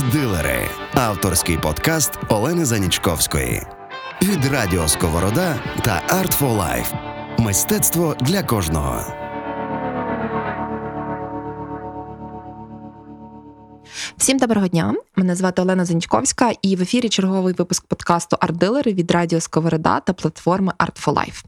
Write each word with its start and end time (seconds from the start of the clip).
Арт-дилери 0.00 0.68
авторський 0.94 1.58
подкаст 1.58 2.18
Олени 2.28 2.64
Занічковської 2.64 3.62
від 4.22 4.44
Радіо 4.44 4.88
Сковорода 4.88 5.60
та 5.84 6.02
Art 6.08 6.38
for 6.40 6.56
Life. 6.56 6.94
Мистецтво 7.38 8.16
для 8.20 8.42
кожного. 8.42 9.00
Всім 14.16 14.38
доброго 14.38 14.68
дня. 14.68 14.94
Мене 15.16 15.36
звати 15.36 15.62
Олена 15.62 15.84
Занічковська, 15.84 16.52
і 16.62 16.76
в 16.76 16.82
ефірі 16.82 17.08
черговий 17.08 17.54
випуск 17.54 17.86
подкасту 17.86 18.36
Арт-дилери 18.40 18.94
від 18.94 19.10
Радіо 19.10 19.40
Сковорода 19.40 20.00
та 20.00 20.12
платформи 20.12 20.72
Art 20.78 21.06
for 21.06 21.14
Life. 21.14 21.44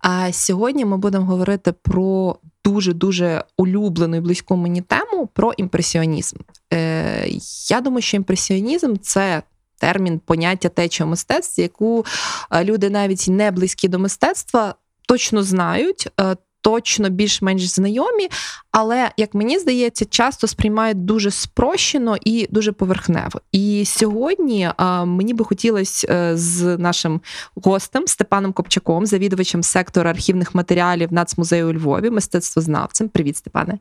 А 0.00 0.32
сьогодні 0.32 0.84
ми 0.84 0.96
будемо 0.96 1.26
говорити 1.26 1.72
про 1.72 2.36
дуже 2.66 2.92
дуже 2.92 3.44
улюблену 3.56 4.16
і 4.16 4.20
близьку 4.20 4.56
мені 4.56 4.80
тему 4.80 5.28
про 5.32 5.52
імпресіонізм. 5.52 6.36
Е, 6.72 7.28
Я 7.70 7.80
думаю, 7.80 8.02
що 8.02 8.16
імпресіонізм 8.16 8.94
це. 9.02 9.42
Термін 9.78 10.18
поняття 10.18 10.68
течія 10.68 11.06
мистецтва, 11.06 11.62
яку 11.62 12.04
е, 12.50 12.64
люди 12.64 12.90
навіть 12.90 13.26
не 13.28 13.50
близькі 13.50 13.88
до 13.88 13.98
мистецтва 13.98 14.74
точно 15.08 15.42
знають, 15.42 16.08
е, 16.20 16.36
точно 16.66 17.08
більш-менш 17.08 17.66
знайомі, 17.66 18.28
але 18.70 19.10
як 19.16 19.34
мені 19.34 19.58
здається, 19.58 20.04
часто 20.04 20.46
сприймають 20.46 21.04
дуже 21.04 21.30
спрощено 21.30 22.16
і 22.24 22.46
дуже 22.50 22.72
поверхнево. 22.72 23.40
І 23.52 23.84
сьогодні 23.86 24.70
а, 24.76 25.04
мені 25.04 25.34
би 25.34 25.44
хотілося 25.44 26.06
е, 26.10 26.36
з 26.36 26.76
нашим 26.78 27.20
гостем 27.54 28.06
Степаном 28.06 28.52
Копчаком, 28.52 29.06
завідувачем 29.06 29.62
сектору 29.62 30.08
архівних 30.08 30.54
матеріалів 30.54 31.12
Нацмузею 31.12 31.68
у 31.68 31.72
Львові, 31.72 32.10
мистецтвознавцем. 32.10 33.08
Привіт, 33.08 33.36
Степане. 33.36 33.78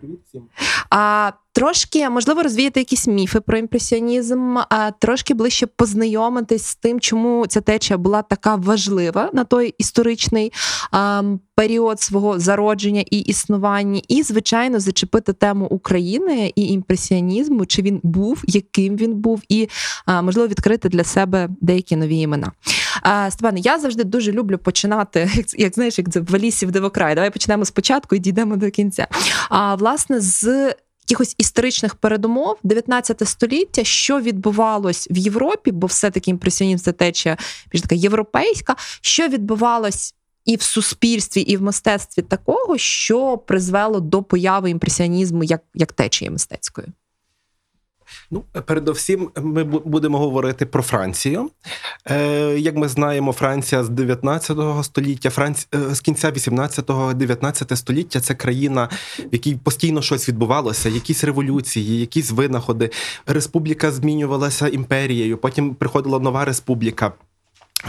Привіт 0.00 0.18
всім. 0.28 0.42
А 0.90 1.32
трошки 1.52 2.10
можливо 2.10 2.42
розвіяти 2.42 2.80
якісь 2.80 3.06
міфи 3.06 3.40
про 3.40 3.58
імпресіонізм, 3.58 4.56
а 4.70 4.90
трошки 4.90 5.34
ближче 5.34 5.66
познайомитись 5.66 6.66
з 6.66 6.74
тим, 6.74 7.00
чому 7.00 7.46
ця 7.46 7.60
течія 7.60 7.98
була 7.98 8.22
така 8.22 8.56
важлива 8.56 9.30
на 9.32 9.44
той 9.44 9.74
історичний 9.78 10.52
а, 10.90 11.22
період 11.54 12.00
свого 12.00 12.38
зародження 12.38 13.04
і 13.10 13.18
існування, 13.18 14.00
і 14.08 14.22
звичайно 14.22 14.80
зачепити 14.80 15.32
тему 15.32 15.66
України 15.66 16.52
і 16.56 16.62
імпресіонізму, 16.62 17.66
чи 17.66 17.82
він 17.82 18.00
був, 18.02 18.42
яким 18.46 18.96
він 18.96 19.14
був, 19.14 19.42
і 19.48 19.68
а, 20.06 20.22
можливо 20.22 20.48
відкрити 20.48 20.88
для 20.88 21.04
себе 21.04 21.48
деякі 21.60 21.96
нові 21.96 22.18
імена. 22.18 22.52
Степане, 23.30 23.60
я 23.60 23.78
завжди 23.78 24.04
дуже 24.04 24.32
люблю 24.32 24.58
починати, 24.58 25.30
як, 25.34 25.58
як 25.58 25.74
знаєш, 25.74 25.98
як 25.98 26.10
це 26.10 26.20
в 26.20 26.34
Алісі 26.34 26.66
в 26.66 26.70
Дивокрай. 26.70 27.14
Давай 27.14 27.30
почнемо 27.30 27.64
спочатку 27.64 28.16
і 28.16 28.18
дійдемо 28.18 28.56
до 28.56 28.70
кінця. 28.70 29.08
А 29.48 29.74
власне 29.74 30.20
з 30.20 30.74
якихось 31.08 31.34
історичних 31.38 31.94
передумов 31.94 32.58
19 32.62 33.28
століття, 33.28 33.84
що 33.84 34.20
відбувалось 34.20 35.08
в 35.10 35.16
Європі, 35.16 35.72
бо 35.72 35.86
все-таки 35.86 36.30
імпресіонізм 36.30 36.84
це 36.84 36.92
течія 36.92 37.36
більш 37.72 37.82
така 37.82 37.94
європейська, 37.94 38.76
що 39.00 39.28
відбувалось. 39.28 40.14
І 40.44 40.56
в 40.56 40.62
суспільстві, 40.62 41.40
і 41.40 41.56
в 41.56 41.62
мистецтві 41.62 42.22
такого, 42.22 42.78
що 42.78 43.38
призвело 43.38 44.00
до 44.00 44.22
появи 44.22 44.70
імпресіонізму 44.70 45.44
як 45.44 45.62
як 45.74 45.92
течії 45.92 46.30
мистецької. 46.30 46.88
Ну, 48.30 48.44
передовсім, 48.66 49.30
ми 49.36 49.64
будемо 49.64 50.18
говорити 50.18 50.66
про 50.66 50.82
Францію. 50.82 51.50
Е, 52.10 52.58
Як 52.58 52.76
ми 52.76 52.88
знаємо, 52.88 53.32
Франція 53.32 53.84
з 53.84 53.88
19 53.88 54.58
століття, 54.84 55.30
Франці... 55.30 55.66
Е, 55.74 55.94
з 55.94 56.00
кінця 56.00 56.30
18-го, 56.30 57.14
19 57.14 57.78
століття 57.78 58.20
це 58.20 58.34
країна, 58.34 58.88
в 59.18 59.28
якій 59.32 59.54
постійно 59.54 60.02
щось 60.02 60.28
відбувалося, 60.28 60.88
якісь 60.88 61.24
революції, 61.24 62.00
якісь 62.00 62.30
винаходи. 62.30 62.90
Республіка 63.26 63.92
змінювалася 63.92 64.68
імперією, 64.68 65.38
потім 65.38 65.74
приходила 65.74 66.18
нова 66.18 66.44
республіка. 66.44 67.12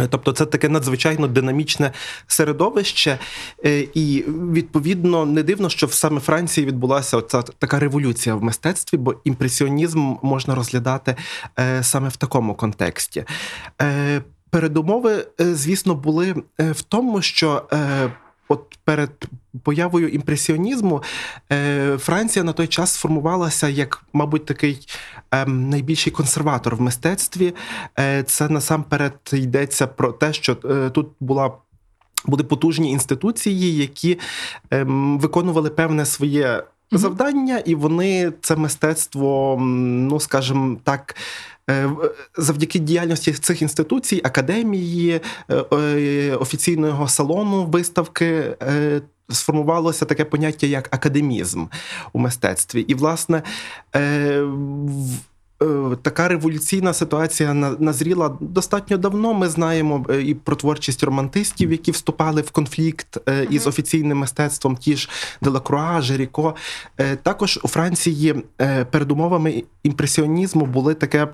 Тобто 0.09 0.31
це 0.31 0.45
таке 0.45 0.69
надзвичайно 0.69 1.27
динамічне 1.27 1.91
середовище, 2.27 3.19
е, 3.65 3.79
і 3.93 4.25
відповідно 4.27 5.25
не 5.25 5.43
дивно, 5.43 5.69
що 5.69 5.87
в 5.87 5.93
саме 5.93 6.19
Франції 6.19 6.67
відбулася 6.67 7.17
оця 7.17 7.41
така 7.41 7.79
революція 7.79 8.35
в 8.35 8.43
мистецтві, 8.43 8.97
бо 8.97 9.15
імпресіонізм 9.23 10.13
можна 10.21 10.55
розглядати 10.55 11.15
е, 11.59 11.83
саме 11.83 12.09
в 12.09 12.15
такому 12.15 12.55
контексті. 12.55 13.25
Е, 13.81 14.21
передумови, 14.49 15.27
звісно, 15.39 15.95
були 15.95 16.35
в 16.59 16.81
тому, 16.81 17.21
що 17.21 17.63
От 18.47 18.77
перед 18.83 19.25
появою 19.63 20.09
імпресіонізму 20.09 21.03
е, 21.51 21.97
Франція 21.97 22.43
на 22.43 22.53
той 22.53 22.67
час 22.67 22.93
сформувалася 22.93 23.69
як, 23.69 24.05
мабуть, 24.13 24.45
такий 24.45 24.87
е, 25.31 25.45
найбільший 25.45 26.13
консерватор 26.13 26.75
в 26.75 26.81
мистецтві. 26.81 27.53
Е, 27.99 28.23
Це 28.23 28.49
насамперед 28.49 29.13
йдеться 29.33 29.87
про 29.87 30.11
те, 30.11 30.33
що 30.33 30.57
е, 30.65 30.89
тут 30.89 31.07
була. 31.19 31.51
Були 32.27 32.43
потужні 32.43 32.91
інституції, 32.91 33.77
які 33.77 34.19
ем, 34.71 35.19
виконували 35.19 35.69
певне 35.69 36.05
своє 36.05 36.63
завдання, 36.91 37.57
і 37.57 37.75
вони 37.75 38.33
це 38.41 38.55
мистецтво, 38.55 39.57
ну 39.59 40.19
скажімо 40.19 40.77
так, 40.83 41.15
завдяки 42.37 42.79
діяльності 42.79 43.33
цих 43.33 43.61
інституцій, 43.61 44.21
академії, 44.23 45.21
е, 45.49 45.55
е, 45.73 46.35
офіційного 46.35 47.07
салону 47.07 47.65
виставки. 47.65 48.57
Сформувалося 49.29 50.05
таке 50.05 50.25
поняття 50.25 50.67
як 50.67 50.95
академізм 50.95 51.65
у 52.13 52.19
мистецтві, 52.19 52.81
і 52.81 52.93
власне 52.93 53.43
така 56.01 56.27
революційна 56.27 56.93
ситуація 56.93 57.53
назріла 57.53 58.37
достатньо 58.39 58.97
давно. 58.97 59.33
Ми 59.33 59.49
знаємо 59.49 60.05
і 60.23 60.33
про 60.33 60.55
творчість 60.55 61.03
романтистів, 61.03 61.71
які 61.71 61.91
вступали 61.91 62.41
в 62.41 62.51
конфлікт 62.51 63.17
із 63.49 63.67
офіційним 63.67 64.17
мистецтвом, 64.17 64.77
ті 64.77 64.95
ж 64.95 65.09
Делакруа, 65.41 66.01
Жеріко. 66.01 66.55
Також 67.23 67.59
у 67.63 67.67
Франції 67.67 68.35
передумовами 68.91 69.63
імпресіонізму 69.83 70.65
були 70.65 70.93
таке. 70.93 71.27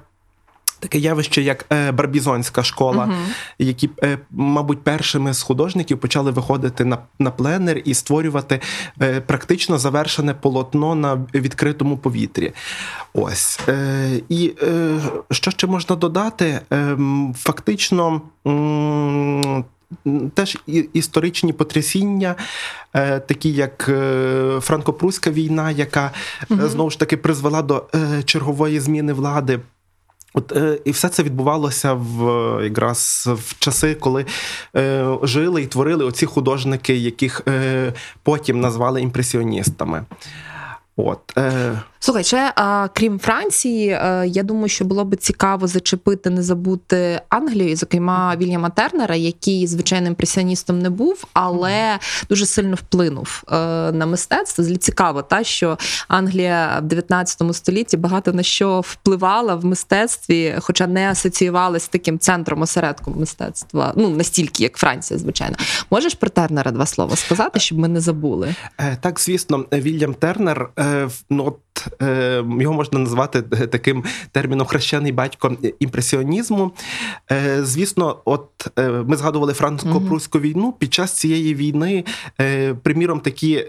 Таке 0.82 1.00
явище, 1.00 1.42
як 1.42 1.66
е, 1.72 1.92
Барбізонська 1.92 2.64
школа, 2.64 3.06
uh-huh. 3.06 3.34
які, 3.60 3.90
е, 4.04 4.18
мабуть, 4.32 4.84
першими 4.84 5.34
з 5.34 5.42
художників 5.42 5.98
почали 5.98 6.32
виходити 6.32 6.86
на 6.86 6.98
на 7.20 7.32
пленер 7.32 7.82
і 7.86 7.94
створювати 7.94 8.60
е, 9.02 9.22
практично 9.22 9.78
завершене 9.78 10.34
полотно 10.34 10.96
на 10.96 11.16
відкритому 11.34 11.98
повітрі. 11.98 12.52
Ось. 13.14 13.60
І 14.30 14.54
що 15.32 15.52
ще 15.52 15.68
можна 15.68 15.96
додати? 15.96 16.62
Фактично. 17.36 18.22
Теж 20.34 20.58
історичні 20.94 21.54
потрясіння, 21.54 22.36
такі 23.28 23.52
як 23.52 23.90
Франко-Пруська 24.60 25.32
війна, 25.32 25.72
яка 25.72 26.12
знову 26.50 26.90
ж 26.90 27.00
таки 27.00 27.18
призвела 27.18 27.62
до 27.62 27.86
чергової 28.26 28.80
зміни 28.80 29.14
влади. 29.14 29.60
От 30.34 30.52
е, 30.52 30.80
і 30.86 30.92
все 30.92 31.10
це 31.10 31.24
відбувалося 31.24 31.94
в 31.94 32.20
якраз 32.64 33.30
в 33.34 33.60
часи, 33.60 33.96
коли 33.96 34.26
е, 34.76 35.06
жили 35.24 35.62
і 35.62 35.68
творили 35.68 36.06
оці 36.06 36.26
художники, 36.26 36.96
яких 36.96 37.42
е, 37.48 37.94
потім 38.24 38.62
назвали 38.62 39.02
імпресіоністами. 39.02 40.06
От 40.96 41.38
е, 41.38 41.82
Слухай, 42.04 42.24
ще 42.24 42.54
а, 42.56 42.88
крім 42.94 43.20
Франції, 43.20 43.92
а, 43.92 44.26
я 44.26 44.44
думаю, 44.44 44.68
що 44.68 44.86
було 44.86 45.06
би 45.06 45.18
цікаво 45.18 45.68
зачепити, 45.68 46.30
не 46.30 46.44
забути 46.44 47.22
Англію, 47.30 47.76
зокрема 47.76 48.36
Вільяма 48.36 48.70
Тернера, 48.70 49.16
який 49.16 49.68
звичайним 49.68 50.08
імпресіоністом 50.08 50.80
не 50.80 50.90
був, 50.90 51.24
але 51.34 52.00
дуже 52.30 52.46
сильно 52.46 52.76
вплинув 52.76 53.44
а, 53.48 53.58
е, 53.58 53.92
на 53.92 54.06
мистецтво. 54.06 54.64
Злі 54.64 54.78
Цікаво, 54.78 55.22
та 55.22 55.44
що 55.44 55.78
Англія 56.08 56.80
в 56.82 56.86
19 56.86 57.56
столітті 57.56 57.98
багато 57.98 58.34
на 58.34 58.44
що 58.44 58.80
впливала 58.80 59.56
в 59.56 59.66
мистецтві, 59.66 60.56
хоча 60.60 60.88
не 60.88 61.10
асоціювалася 61.10 61.86
з 61.86 61.90
таким 61.90 62.20
центром 62.20 62.62
осередком 62.62 63.20
мистецтва. 63.20 63.94
Ну 63.96 64.10
настільки, 64.10 64.64
як 64.64 64.78
Франція, 64.78 65.20
звичайно. 65.20 65.56
Можеш 65.92 66.16
про 66.16 66.30
Тернера 66.30 66.72
два 66.72 66.86
слова 66.86 67.16
сказати, 67.16 67.60
щоб 67.60 67.78
ми 67.78 67.88
не 67.88 68.00
забули? 68.00 68.56
Е, 68.78 68.98
так, 69.02 69.20
звісно, 69.20 69.66
Вільям 69.74 70.14
Тернер. 70.14 70.70
Е, 70.82 71.08
ну, 71.30 71.60
Е, 72.02 72.44
його 72.60 72.74
можна 72.74 73.00
назвати 73.00 73.42
таким 73.42 74.04
терміном 74.32 74.68
хрещений 74.68 75.12
батько 75.12 75.52
імпресіонізму. 75.80 76.72
Е, 77.32 77.60
звісно, 77.64 78.18
от 78.26 78.68
е, 78.80 78.90
ми 78.90 79.18
згадували 79.18 79.54
франко-прусську 79.54 80.40
війну. 80.40 80.74
Під 80.80 80.94
час 80.94 81.14
цієї 81.14 81.56
війни, 81.56 82.04
приміром, 82.84 83.20
такі 83.20 83.66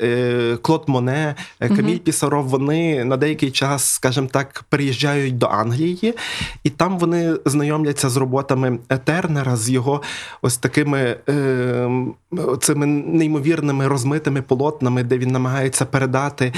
Клод 0.62 0.84
Моне, 0.86 1.34
Каміль 1.58 1.98
Пісаров, 1.98 2.48
вони 2.48 3.04
на 3.04 3.16
деякий 3.16 3.50
час, 3.50 3.84
скажімо 3.84 4.28
так, 4.32 4.64
переїжджають 4.68 5.38
до 5.38 5.46
Англії, 5.46 6.14
і 6.64 6.70
там 6.70 6.98
вони 6.98 7.36
знайомляться 7.44 8.08
з 8.08 8.16
роботами 8.16 8.78
Тернера, 9.04 9.56
з 9.56 9.70
його 9.70 10.02
ось 10.42 10.56
такими 10.56 11.16
цими 12.60 12.86
неймовірними 12.86 13.88
розмитими 13.88 14.42
полотнами, 14.42 15.02
де 15.02 15.18
він 15.18 15.30
намагається 15.30 15.84
передати 15.84 16.52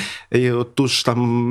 ту 0.75 0.87
ж 0.87 1.07
там 1.07 1.44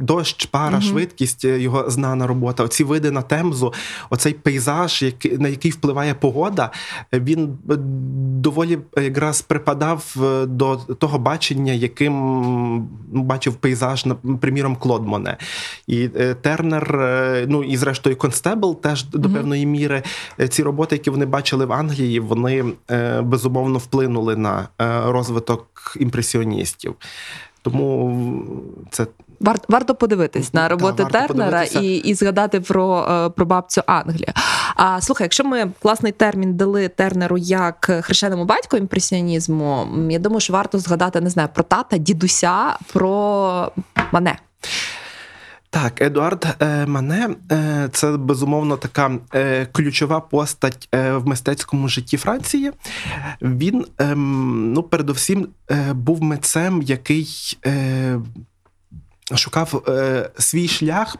дощ, 0.00 0.46
пара, 0.46 0.70
Мгм. 0.78 0.82
швидкість, 0.82 1.44
е, 1.44 1.60
його 1.60 1.90
знана 1.90 2.26
робота. 2.26 2.64
Оці 2.64 2.84
види 2.84 3.10
на 3.10 3.22
темзу, 3.22 3.72
оцей 4.10 4.32
пейзаж, 4.32 5.04
на 5.38 5.48
який 5.48 5.70
впливає 5.70 6.14
погода, 6.14 6.70
він 7.12 7.58
е, 7.70 7.76
доволі 8.40 8.78
е, 8.98 9.04
якраз 9.04 9.42
припадав 9.42 10.16
до 10.46 10.76
того 10.76 11.18
бачення, 11.18 11.72
яким 11.72 12.88
бачив 13.12 13.54
пейзаж, 13.54 14.06
приміром, 14.40 14.76
Клод 14.76 15.06
Моне. 15.06 15.36
І 15.86 16.08
Тернер, 16.40 16.94
ну 17.48 17.64
і 17.64 17.76
зрештою 17.76 18.16
Констебл 18.16 18.80
теж 18.80 19.04
до 19.04 19.30
певної 19.30 19.66
міри. 19.66 20.02
Ці 20.48 20.62
роботи, 20.62 20.94
які 20.96 21.10
вони 21.10 21.26
бачили 21.26 21.64
в 21.64 21.72
Англії, 21.72 22.20
вони 22.20 22.64
безумовно 23.22 23.78
вплинули 23.78 24.36
на 24.36 24.68
розвиток 25.06 25.96
імпресіоністів. 26.00 26.94
Тому 27.70 28.16
це 28.90 29.06
Варто 29.40 29.64
варто 29.68 29.94
подивитись 29.94 30.54
на 30.54 30.68
роботи 30.68 31.06
да, 31.10 31.26
Тернера 31.26 31.62
і, 31.62 31.96
і 31.96 32.14
згадати 32.14 32.60
про, 32.60 33.06
е, 33.10 33.30
про 33.30 33.46
бабцю 33.46 33.82
Англію. 33.86 34.32
А 34.76 35.00
слухай, 35.00 35.24
якщо 35.24 35.44
ми 35.44 35.70
класний 35.82 36.12
термін 36.12 36.54
дали 36.54 36.88
Тернеру 36.88 37.38
як 37.38 37.90
хрещеному 38.02 38.44
батьку 38.44 38.76
імпресіонізму, 38.76 39.88
я 40.10 40.18
думаю, 40.18 40.40
що 40.40 40.52
варто 40.52 40.78
згадати 40.78 41.20
не 41.20 41.30
знаю 41.30 41.48
про 41.54 41.62
тата, 41.62 41.98
дідуся, 41.98 42.76
про 42.92 43.72
Мане. 44.12 44.38
Так, 45.70 46.02
Едуард 46.02 46.56
е, 46.60 46.86
Мане 46.86 47.28
е, 47.52 47.88
це 47.92 48.16
безумовно 48.16 48.76
така 48.76 49.18
е, 49.34 49.66
ключова 49.66 50.20
постать 50.20 50.88
в 50.92 51.22
мистецькому 51.24 51.88
житті 51.88 52.16
Франції. 52.16 52.72
Він, 53.42 53.86
ем, 53.98 54.72
ну, 54.72 54.82
передовсім, 54.82 55.48
був 55.92 56.22
митцем, 56.22 56.82
який 56.82 57.58
шукав 59.34 59.82
свій 60.38 60.68
шлях. 60.68 61.16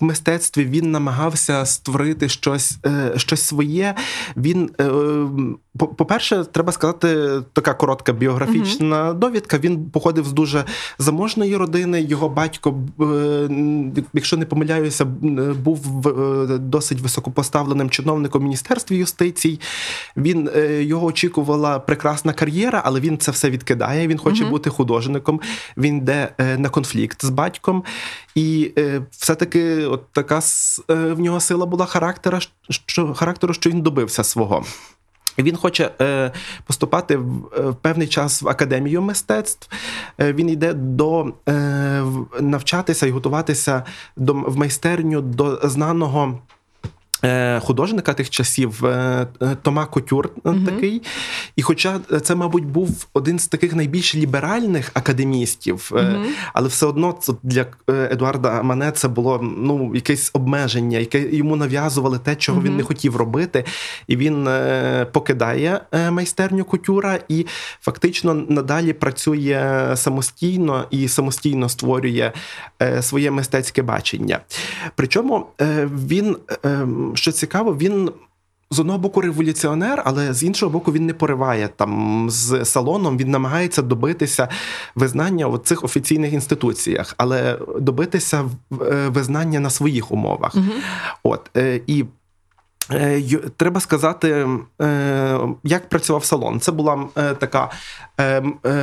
В 0.00 0.04
мистецтві 0.04 0.64
він 0.64 0.90
намагався 0.90 1.66
створити 1.66 2.28
щось, 2.28 2.78
е, 2.86 3.12
щось 3.16 3.42
своє. 3.42 3.94
Він, 4.36 4.70
е, 4.80 4.84
по- 5.78 5.88
по-перше, 5.88 6.44
треба 6.44 6.72
сказати, 6.72 7.28
така 7.52 7.74
коротка 7.74 8.12
біографічна 8.12 9.12
довідка. 9.14 9.58
Він 9.58 9.84
походив 9.90 10.26
з 10.26 10.32
дуже 10.32 10.64
заможної 10.98 11.56
родини. 11.56 12.02
Його 12.02 12.28
батько, 12.28 12.74
е, 13.00 13.48
якщо 14.14 14.36
не 14.36 14.46
помиляюся, 14.46 15.04
був 15.64 15.80
досить 16.58 17.00
високопоставленим 17.00 17.90
чиновником 17.90 18.40
в 18.40 18.44
міністерстві 18.44 18.96
юстиції. 18.96 19.60
Він 20.16 20.50
його 20.80 21.06
очікувала 21.06 21.78
прекрасна 21.78 22.32
кар'єра, 22.32 22.82
але 22.84 23.00
він 23.00 23.18
це 23.18 23.30
все 23.30 23.50
відкидає. 23.50 24.08
Він 24.08 24.18
хоче 24.18 24.42
Мгм. 24.42 24.50
бути 24.50 24.70
художником. 24.70 25.40
Він 25.76 25.96
йде 25.96 26.28
на 26.58 26.68
конфлікт 26.68 27.24
з 27.24 27.28
батьком, 27.30 27.84
і 28.34 28.72
е, 28.78 29.02
все-таки 29.44 29.86
от 29.86 30.12
така 30.12 30.40
е, 30.90 30.94
в 30.94 31.20
нього 31.20 31.40
сила 31.40 31.66
була 31.66 31.86
характера, 31.86 32.40
що 32.68 33.14
характеру, 33.14 33.54
що 33.54 33.70
він 33.70 33.82
добився 33.82 34.24
свого. 34.24 34.64
Він 35.38 35.56
хоче 35.56 35.90
е, 36.00 36.32
поступати 36.66 37.16
в, 37.16 37.50
е, 37.58 37.62
в 37.62 37.76
певний 37.76 38.08
час 38.08 38.42
в 38.42 38.48
академію 38.48 39.02
мистецтв. 39.02 39.68
Він 40.18 40.50
йде 40.50 40.72
до 40.74 41.32
навчатися 42.40 43.06
і 43.06 43.10
готуватися 43.10 43.82
до 44.16 44.32
в 44.32 44.56
майстерню 44.56 45.20
до 45.20 45.60
знаного. 45.62 46.38
Е, 47.24 47.60
Художника 47.60 48.12
тих 48.14 48.30
часів 48.30 48.84
е, 48.86 49.26
е, 49.42 49.56
Тома 49.62 49.86
Котюр 49.86 50.30
е, 50.46 50.50
Мгм. 50.50 50.64
такий. 50.66 51.02
І 51.56 51.62
хоча 51.62 52.00
це, 52.22 52.34
мабуть, 52.34 52.64
був 52.64 53.06
один 53.12 53.38
з 53.38 53.46
таких 53.46 53.74
найбільш 53.74 54.14
ліберальних 54.14 54.90
академістів, 54.94 55.90
Мгм. 55.94 56.24
але 56.52 56.68
все 56.68 56.86
одно 56.86 57.12
це 57.20 57.32
для 57.42 57.66
Едуарда 57.88 58.62
Мане 58.62 58.92
це 58.92 59.08
було 59.08 59.40
ну 59.42 59.94
якесь 59.94 60.30
обмеження, 60.32 60.98
яке 60.98 61.36
йому 61.36 61.56
нав'язували 61.56 62.18
те, 62.18 62.36
чого 62.36 62.62
він 62.62 62.76
не 62.76 62.82
хотів 62.82 63.16
робити. 63.16 63.64
І 64.06 64.16
він 64.16 64.48
покидає 65.12 65.80
майстерню 66.10 66.64
кутюра 66.64 67.18
і 67.28 67.46
фактично 67.80 68.34
надалі 68.34 68.92
працює 68.92 69.90
самостійно 69.94 70.84
і 70.90 71.08
самостійно 71.08 71.68
створює 71.68 72.32
своє 73.00 73.30
мистецьке 73.30 73.82
бачення. 73.82 74.40
Причому 74.94 75.46
він, 76.06 76.36
е, 76.64 76.86
що 77.14 77.32
цікаво, 77.32 77.76
він. 77.76 78.10
З 78.70 78.80
одного 78.80 78.98
боку 78.98 79.20
революціонер, 79.20 80.02
але 80.04 80.34
з 80.34 80.42
іншого 80.42 80.72
боку, 80.72 80.92
він 80.92 81.06
не 81.06 81.14
пориває 81.14 81.68
там 81.76 82.26
з 82.30 82.64
салоном. 82.64 83.18
Він 83.18 83.30
намагається 83.30 83.82
добитися 83.82 84.48
визнання 84.94 85.46
в 85.46 85.58
цих 85.58 85.84
офіційних 85.84 86.32
інституціях, 86.32 87.14
але 87.16 87.58
добитися 87.80 88.50
е, 88.82 89.08
визнання 89.08 89.60
на 89.60 89.70
своїх 89.70 90.12
умовах. 90.12 90.54
Угу. 90.54 90.72
От 91.22 91.50
е, 91.56 91.80
і. 91.86 92.04
Е, 92.90 93.22
Треба 93.56 93.80
сказати, 93.80 94.48
е, 94.82 95.38
як 95.64 95.88
працював 95.88 96.24
салон. 96.24 96.60
Це 96.60 96.72
була 96.72 97.04
е, 97.16 97.34
така 97.34 97.70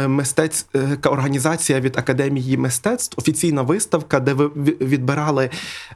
мистецька 0.08 1.10
організація 1.10 1.80
від 1.80 1.98
академії 1.98 2.58
мистецтв, 2.58 3.20
офіційна 3.20 3.62
виставка, 3.62 4.20
де 4.20 4.34
відбирали, 4.34 5.50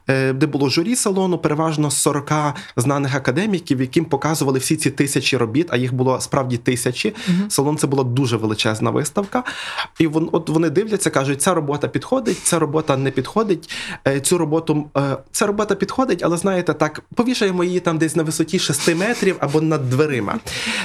де 0.08 0.48
було 0.48 0.70
журі 0.70 0.96
салону, 0.96 1.38
переважно 1.38 1.92
40 1.92 2.32
знаних 2.76 3.16
академіків, 3.16 3.82
яким 3.82 4.06
показували 4.06 4.60
всі 4.60 4.76
ці 4.76 4.92
тисячі 4.92 5.38
робіт, 5.38 5.68
а 5.70 5.78
їх 5.78 5.94
було 5.94 6.22
справді 6.22 6.58
тисячі. 6.58 7.16
Мгм. 7.28 7.50
Салон 7.50 7.78
це 7.78 7.88
була 7.88 8.04
дуже 8.04 8.38
величезна 8.38 8.90
виставка. 8.90 9.44
І 10.00 10.08
вон, 10.08 10.30
от 10.32 10.50
вони 10.50 10.70
дивляться, 10.70 11.10
кажуть, 11.10 11.42
ця 11.42 11.54
робота 11.54 11.88
підходить, 11.88 12.40
ця 12.44 12.60
робота 12.60 12.98
не 12.98 13.12
підходить. 13.12 13.70
Цю 14.22 14.38
роботу 14.38 14.90
ця 15.32 15.46
робота 15.46 15.76
підходить, 15.76 16.24
але 16.24 16.38
знаєте, 16.38 16.74
так 16.74 17.02
повішаємо 17.16 17.64
її 17.64 17.80
там 17.80 17.95
десь 17.98 18.16
на 18.16 18.24
висоті 18.24 18.60
6 18.60 18.96
метрів 18.96 19.36
або 19.40 19.62
над 19.62 19.90
дверима. 19.90 20.40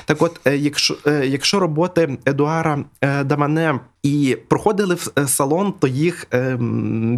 Так, 0.05 0.23
от, 0.23 0.41
е, 0.45 0.57
якщо, 0.57 0.97
е, 1.07 1.27
якщо 1.27 1.61
роботи 1.61 2.19
Едуара 2.27 2.85
е, 3.01 3.25
Дамане 3.25 3.81
і 4.03 4.37
проходили 4.49 4.95
в 4.95 5.27
салон, 5.27 5.75
то 5.79 5.87
їх 5.87 6.27
е, 6.35 6.59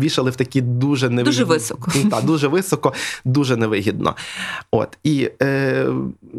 вішали 0.01 0.31
в 0.31 0.37
такі 0.37 0.61
дуже 0.61 1.09
невигідні... 1.09 1.31
Дуже 1.31 1.45
високо. 1.45 1.93
Так, 2.11 2.25
дуже 2.25 2.49
високо, 2.49 2.93
дуже 3.25 3.57
невигідно. 3.57 4.17
От 4.71 4.99
і 5.05 5.31
е, 5.43 5.87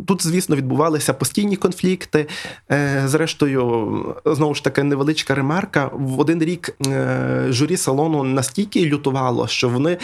тут, 0.07 0.25
звісно, 0.25 0.55
відбувалися 0.55 1.13
постійні 1.13 1.55
конфлікти. 1.55 2.27
Е, 2.71 3.03
зрештою, 3.05 4.15
знову 4.25 4.55
ж 4.55 4.63
таки, 4.63 4.83
невеличка 4.83 5.35
ремарка. 5.35 5.89
В 5.93 6.19
один 6.19 6.43
рік 6.43 6.75
е, 6.87 7.45
журі 7.49 7.77
салону 7.77 8.23
настільки 8.23 8.85
лютувало, 8.85 9.47
що 9.47 9.69
вони 9.69 9.97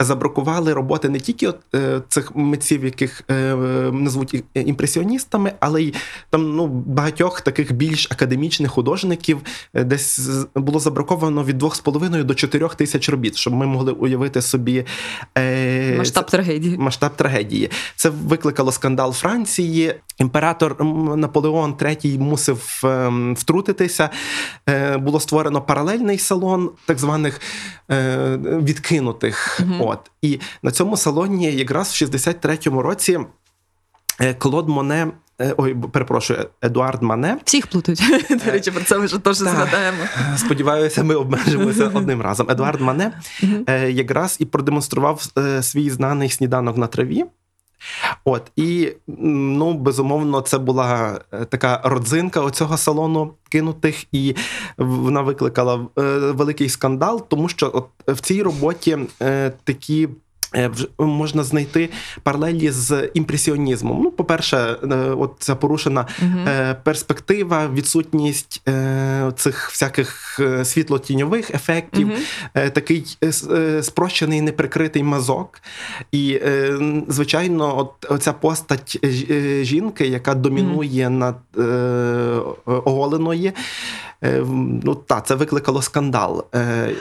забракували 0.00 0.72
роботи 0.72 1.08
не 1.08 1.20
тільки 1.20 1.48
от, 1.48 1.58
е, 1.74 2.02
цих 2.08 2.36
митців, 2.36 2.84
яких 2.96 3.22
е, 3.30 3.34
назвуть 3.92 4.44
імпресіоністами, 4.54 5.52
але 5.60 5.82
й 5.82 5.94
там 6.30 6.56
ну 6.56 6.66
багатьох 6.66 7.40
таких 7.40 7.72
більш 7.72 8.08
академічних 8.10 8.70
художників. 8.70 9.38
Е, 9.74 9.84
Десь 9.84 10.20
було 10.54 10.78
забраковано 10.80 11.44
від 11.44 11.62
2,5 11.62 12.24
до 12.24 12.34
4 12.34 12.68
тисяч 12.68 13.08
робіт, 13.08 13.36
щоб 13.36 13.54
ми 13.54 13.66
могли 13.66 13.92
уявити 13.92 14.42
собі 14.42 14.84
е, 15.38 15.96
Масштаб 15.98 16.26
трагедії. 16.26 16.78
масштаб 16.78 17.16
трагедії. 17.16 17.70
Це 17.96 18.08
викликало 18.10 18.72
скандал 18.72 19.12
Франції. 19.12 19.94
Імператор 20.18 20.84
Наполеон 21.16 21.74
III 21.74 22.18
мусив 22.18 22.82
втрутитися. 23.36 24.10
Е, 24.68 24.96
Було 24.96 25.20
створено 25.20 25.60
паралельний 25.62 26.18
салон 26.18 26.70
так 26.86 26.98
званих 26.98 27.40
е, 27.90 28.36
відкинутих. 28.62 29.60
Мгм. 29.60 29.80
От 29.82 29.98
і 30.22 30.40
на 30.62 30.70
цьому 30.70 30.96
салоні, 30.96 31.52
якраз 31.52 31.88
в 31.88 32.04
63-му 32.04 32.82
році, 32.86 33.18
е, 34.20 34.34
Клод 34.34 34.68
Моне. 34.68 35.06
е, 35.40 35.54
Ой, 35.56 35.74
перепрошую, 35.92 36.46
Едуард 36.62 37.02
Мане. 37.02 37.38
Всіх 37.44 37.66
плутають. 37.66 38.02
До 38.44 38.50
речі, 38.52 38.70
про 38.70 38.84
це 38.84 38.98
ми 38.98 39.04
вже 39.04 39.18
теж 39.18 39.36
згадаємо. 39.36 39.98
Е, 40.34 40.38
Сподіваюся, 40.38 41.02
ми 41.04 41.14
обмежимося 41.14 41.90
одним 41.94 42.22
разом. 42.22 42.50
Едуард 42.50 42.80
Мане 42.80 43.20
е, 43.68 43.90
якраз 43.90 44.36
і 44.40 44.44
продемонстрував 44.44 45.26
е, 45.38 45.62
свій 45.62 45.90
знаний 45.90 46.30
сніданок 46.30 46.76
на 46.76 46.86
траві. 46.86 47.24
От, 48.24 48.42
і 48.56 48.92
ну, 49.06 49.74
безумовно, 49.74 50.40
це 50.40 50.58
була 50.58 51.20
е, 51.32 51.44
така 51.44 51.80
родзинка 51.84 52.40
оцього 52.40 52.76
салону 52.76 53.34
кинутих, 53.48 54.04
і 54.14 54.34
вона 54.78 55.20
викликала 55.22 55.86
е, 55.98 56.02
великий 56.18 56.68
скандал, 56.68 57.28
тому 57.28 57.48
що 57.48 57.70
от 57.74 58.16
в 58.16 58.20
цій 58.20 58.42
роботі 58.42 58.98
е, 59.22 59.52
такі. 59.64 60.08
Е, 60.56 60.70
можна 60.98 61.44
знайти 61.44 61.88
паралелі 62.22 62.70
з 62.70 63.10
імпресіонізмом. 63.14 64.02
Ну, 64.02 64.10
по-перше, 64.10 64.56
е, 64.56 64.96
от 64.96 65.32
ця 65.38 65.54
порушена 65.54 66.06
uh 66.22 66.76
перспектива, 66.82 67.68
відсутність 67.68 68.62
цих 69.36 69.70
всяких 69.70 70.40
світло-тіньових 70.64 71.50
ефектів, 71.50 72.10
uh 72.54 72.70
такий 72.70 73.18
спрощений 73.82 74.40
неприкритий 74.40 75.02
мазок. 75.02 75.60
І, 76.12 76.40
звичайно, 77.08 77.78
от 77.78 78.10
оця 78.10 78.32
постать 78.32 79.06
жінки, 79.62 80.06
яка 80.06 80.34
домінує 80.34 81.06
uh 81.06 81.08
над 81.08 81.36
оголеної. 82.64 83.52
Ну 84.82 84.94
та 84.94 85.20
це 85.20 85.34
викликало 85.34 85.82
скандал. 85.82 86.44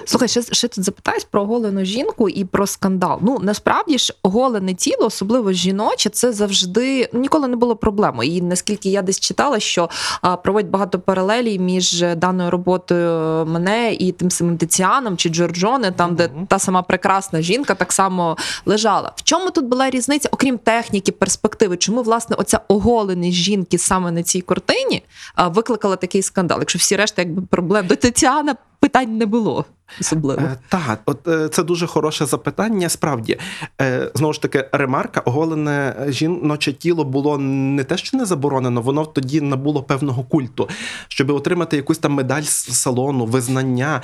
Слухай, 0.06 0.28
ще 0.28 0.42
ще 0.42 0.68
тут 0.68 0.84
запитаюсь 0.84 1.24
про 1.24 1.42
оголену 1.42 1.86
жінку 1.86 2.30
і 2.30 2.46
про 2.46 2.68
скандал. 2.68 3.20
Ну 3.22 3.40
насправді 3.46 3.98
ж 3.98 4.14
оголене 4.24 4.74
тіло, 4.74 5.06
особливо 5.06 5.52
жіноче, 5.52 6.10
це 6.10 6.32
завжди 6.32 7.10
ну, 7.14 7.20
ніколи 7.20 7.48
не 7.48 7.56
було 7.56 7.76
проблемою. 7.76 8.32
І 8.32 8.42
наскільки 8.42 8.90
я 8.90 9.02
десь 9.02 9.20
читала, 9.20 9.60
що 9.60 9.90
а, 10.22 10.38
проводять 10.38 10.72
багато 10.72 11.00
паралелій 11.00 11.60
між 11.60 12.02
даною 12.02 12.52
роботою 12.52 13.46
мене 13.46 13.94
і 13.94 14.12
тим 14.12 14.32
самим 14.32 14.58
Тиціаном 14.58 15.18
чи 15.18 15.30
Джорджоне, 15.30 15.92
там 15.92 16.12
mm-hmm. 16.12 16.16
де 16.16 16.30
та 16.48 16.60
сама 16.60 16.82
прекрасна 16.82 17.42
жінка 17.42 17.76
так 17.76 17.94
само 17.94 18.38
лежала. 18.66 19.12
В 19.16 19.24
чому 19.24 19.52
тут 19.52 19.66
була 19.66 19.90
різниця, 19.90 20.30
окрім 20.32 20.58
техніки, 20.58 21.12
перспективи? 21.12 21.78
Чому 21.78 22.02
власне 22.02 22.36
оця 22.36 22.60
оголеність 22.68 23.38
жінки 23.38 23.78
саме 23.78 24.12
на 24.12 24.24
цій 24.24 24.42
картині 24.42 25.04
викликала 25.38 25.96
такий 25.96 26.22
скандал? 26.22 26.60
Якщо 26.60 26.80
всі 26.80 26.96
решта, 26.96 27.22
якби 27.22 27.42
проблем 27.42 27.88
до 27.88 27.96
Тетяна 27.96 28.56
питань 28.86 29.18
не 29.18 29.26
було. 29.26 29.66
Особливо 30.02 30.42
е, 30.42 30.58
так, 30.70 31.02
от 31.06 31.28
е, 31.28 31.50
це 31.50 31.64
дуже 31.64 31.88
хороше 31.88 32.26
запитання. 32.26 32.90
Справді 32.90 33.38
е, 33.82 34.12
знову 34.16 34.34
ж 34.34 34.42
таки, 34.42 34.70
ремарка, 34.72 35.20
оголене 35.20 35.96
жіноче 36.08 36.74
тіло 36.74 37.04
було 37.04 37.38
не 37.38 37.84
те, 37.84 37.98
що 37.98 38.18
не 38.18 38.26
заборонено, 38.26 38.82
воно 38.82 39.06
тоді 39.06 39.42
набуло 39.42 39.84
певного 39.84 40.24
культу, 40.24 40.70
щоб 41.08 41.30
отримати 41.30 41.78
якусь 41.78 41.98
там 41.98 42.12
медаль 42.14 42.42
з 42.42 42.74
салону, 42.82 43.26
визнання 43.26 44.02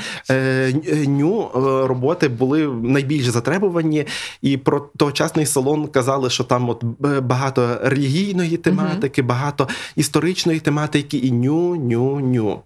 ню 1.08 1.50
роботи 1.88 2.28
були 2.28 2.68
найбільш 2.68 3.26
затребувані, 3.26 4.06
і 4.42 4.58
про 4.58 4.80
тогочасний 4.98 5.46
салон 5.46 5.88
казали, 5.88 6.30
що 6.30 6.44
там 6.44 6.70
от 6.70 6.84
багато 7.22 7.80
релігійної 7.84 8.58
тематики, 8.58 9.22
багато 9.22 9.68
історичної 9.96 10.60
тематики, 10.60 11.18
і 11.18 11.32
ню, 11.32 11.76
ню, 11.76 12.20
ню. 12.20 12.60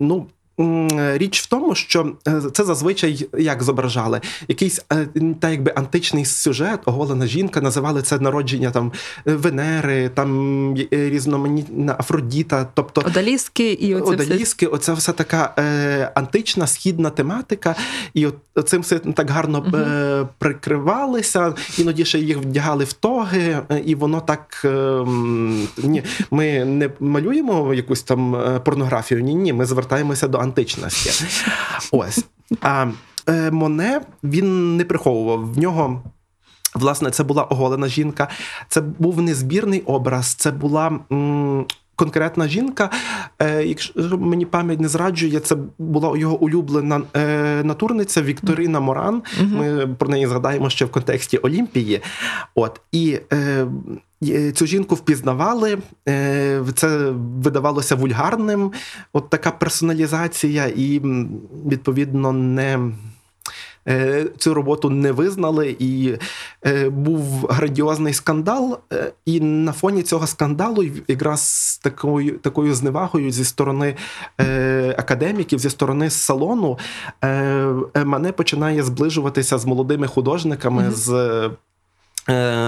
Ну 0.00 0.26
Річ 0.58 1.42
в 1.42 1.46
тому, 1.46 1.74
що 1.74 2.12
е, 2.28 2.42
це 2.52 2.64
зазвичай 2.64 3.28
як 3.38 3.62
зображали 3.62 4.20
якийсь 4.48 4.80
е, 4.92 5.08
та 5.40 5.50
якби 5.50 5.72
античний 5.76 6.24
сюжет, 6.24 6.80
оголена 6.84 7.26
жінка, 7.26 7.60
називали 7.60 8.02
це 8.02 8.18
народження 8.18 8.70
там 8.70 8.92
Венери, 9.24 10.08
там 10.08 10.74
е, 10.76 11.10
різноманітна 11.10 11.96
Афродіта, 11.98 12.68
тобто 12.74 13.00
Одаліски 13.06 13.72
і 13.72 13.94
оце 13.94 14.12
Одаліски, 14.12 14.66
все... 14.66 14.74
оце 14.74 14.92
все 14.92 15.12
така 15.12 15.54
е, 15.58 16.12
антична 16.14 16.66
східна 16.66 17.10
тематика, 17.10 17.74
і 18.14 18.26
от 18.26 18.68
цим 18.68 18.82
все 18.82 18.98
так 18.98 19.30
гарно 19.30 19.58
угу. 19.58 19.76
е, 19.76 20.26
прикривалися. 20.38 21.54
Іноді 21.78 22.04
ще 22.04 22.18
їх 22.18 22.38
вдягали 22.38 22.84
в 22.84 22.92
тоги, 22.92 23.58
і 23.84 23.94
воно 23.94 24.20
так 24.20 24.62
е, 24.64 25.04
ні, 25.82 26.02
ми 26.30 26.64
не 26.64 26.90
малюємо 27.00 27.74
якусь 27.74 28.02
там 28.02 28.42
порнографію. 28.64 29.20
Ні, 29.20 29.34
ні, 29.34 29.52
ми 29.52 29.64
звертаємося 29.64 30.28
до 30.28 30.38
античності. 30.48 31.24
Ось. 31.92 32.24
А 32.60 32.86
е, 33.28 33.50
Моне 33.50 34.00
він 34.24 34.76
не 34.76 34.84
приховував 34.84 35.52
в 35.52 35.58
нього. 35.58 36.02
Власне, 36.74 37.10
це 37.10 37.24
була 37.24 37.42
оголена 37.42 37.88
жінка, 37.88 38.28
це 38.68 38.80
був 38.80 39.22
незбірний 39.22 39.80
образ, 39.80 40.34
це 40.34 40.50
була 40.50 40.98
м, 41.12 41.66
конкретна 41.98 42.48
жінка. 42.48 42.90
Е, 43.38 43.64
Якщо 43.64 44.18
мені 44.18 44.46
пам'ять 44.46 44.80
не 44.80 44.88
зраджує, 44.88 45.40
це 45.40 45.56
була 45.78 46.18
його 46.18 46.36
улюблена 46.36 47.02
е, 47.16 47.62
натурниця 47.64 48.22
Вікторина 48.22 48.80
Моран. 48.80 49.22
Ми 49.40 49.86
про 49.98 50.08
неї 50.08 50.26
згадаємо 50.26 50.70
ще 50.70 50.84
в 50.84 50.90
контексті 50.90 51.38
Олімпії. 51.38 52.00
От 52.54 52.80
і 52.92 53.18
е, 53.32 53.66
Цю 54.54 54.66
жінку 54.66 54.94
впізнавали, 54.94 55.78
це 56.74 57.10
видавалося 57.44 57.94
вульгарним. 57.94 58.72
От 59.12 59.30
така 59.30 59.50
персоналізація, 59.50 60.66
і 60.66 61.00
відповідно 61.66 62.32
не 62.32 62.90
цю 64.38 64.54
роботу 64.54 64.90
не 64.90 65.12
визнали, 65.12 65.76
і 65.78 66.14
е, 66.66 66.88
був 66.88 67.46
грандіозний 67.50 68.14
скандал. 68.14 68.78
І 69.26 69.40
на 69.40 69.72
фоні 69.72 70.02
цього 70.02 70.26
скандалу, 70.26 70.84
якраз 71.08 71.80
такою 71.82 72.38
такою 72.38 72.74
зневагою 72.74 73.30
зі 73.30 73.44
сторони 73.44 73.94
академіків, 74.96 75.58
зі 75.58 75.70
сторони 75.70 76.10
салону, 76.10 76.78
мене 78.04 78.32
починає 78.32 78.82
зближуватися 78.82 79.58
з 79.58 79.64
молодими 79.64 80.06
художниками. 80.06 80.82
Mm-hmm. 80.82 80.92
з 80.92 81.48
Е, 81.48 81.50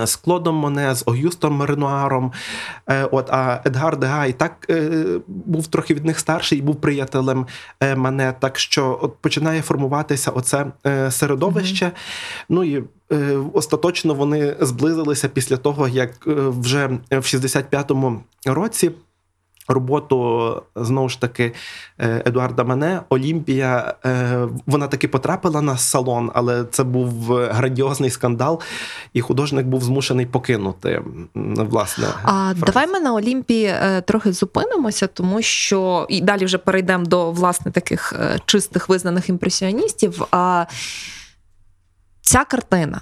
з 0.05 0.17
Клодом 0.17 0.55
Моне, 0.55 0.95
з 0.95 1.03
Огюстом 1.07 1.63
Ренуаром. 1.63 2.33
Е, 2.89 3.05
от, 3.05 3.31
А 3.31 3.61
Едгар 3.65 3.97
Дегай 3.97 4.33
так 4.33 4.67
е, 4.71 4.91
був 5.27 5.67
трохи 5.67 5.95
від 5.95 6.05
них 6.05 6.19
старший 6.19 6.59
і 6.59 6.63
був 6.63 6.77
приятелем 6.77 7.47
Мане. 7.97 8.35
Так 8.41 8.59
що 8.59 8.99
от 9.03 9.17
починає 9.21 9.63
формуватися 9.63 10.31
оце 10.31 10.67
середовище. 11.11 11.87
Mm-hmm. 11.87 12.45
Ну 12.49 12.65
і 12.65 12.83
остаточно 13.53 14.15
вони 14.15 14.57
зблизилися 14.61 15.29
після 15.29 15.57
того, 15.57 15.89
як 15.89 16.27
вже 16.27 16.87
в 17.11 17.15
65-му 17.15 18.21
році 18.47 18.91
роботу 19.71 20.63
знову 20.77 21.09
ж 21.09 21.21
таки 21.21 21.53
е, 21.99 22.23
Едуарда 22.27 22.65
Мене 22.65 23.01
Олімпія. 23.09 23.95
Е, 24.05 24.49
вона 24.67 24.87
таки 24.87 25.09
потрапила 25.09 25.63
на 25.63 25.77
салон, 25.77 26.31
але 26.35 26.65
це 26.65 26.85
був 26.85 27.35
грандіозний 27.35 28.11
скандал, 28.11 28.61
і 29.13 29.21
художник 29.21 29.67
був 29.67 29.83
змушений 29.83 30.27
покинути. 30.27 31.03
власне. 31.35 32.07
А 32.23 32.55
давай 32.57 32.87
ми 32.87 33.01
на 33.01 33.15
Олімпії 33.15 33.65
е, 33.65 34.01
трохи 34.01 34.33
зупинимося, 34.33 35.07
тому 35.07 35.43
що 35.43 36.07
і 36.09 36.21
далі 36.21 36.45
вже 36.45 36.59
перейдемо 36.59 37.05
до 37.05 37.31
власне 37.31 37.73
таких 37.73 38.15
чистих 38.47 38.89
визнаних 38.89 39.29
імпресіоністів. 39.29 40.23
А 40.31 40.67
ця 42.23 42.45
картина. 42.45 43.01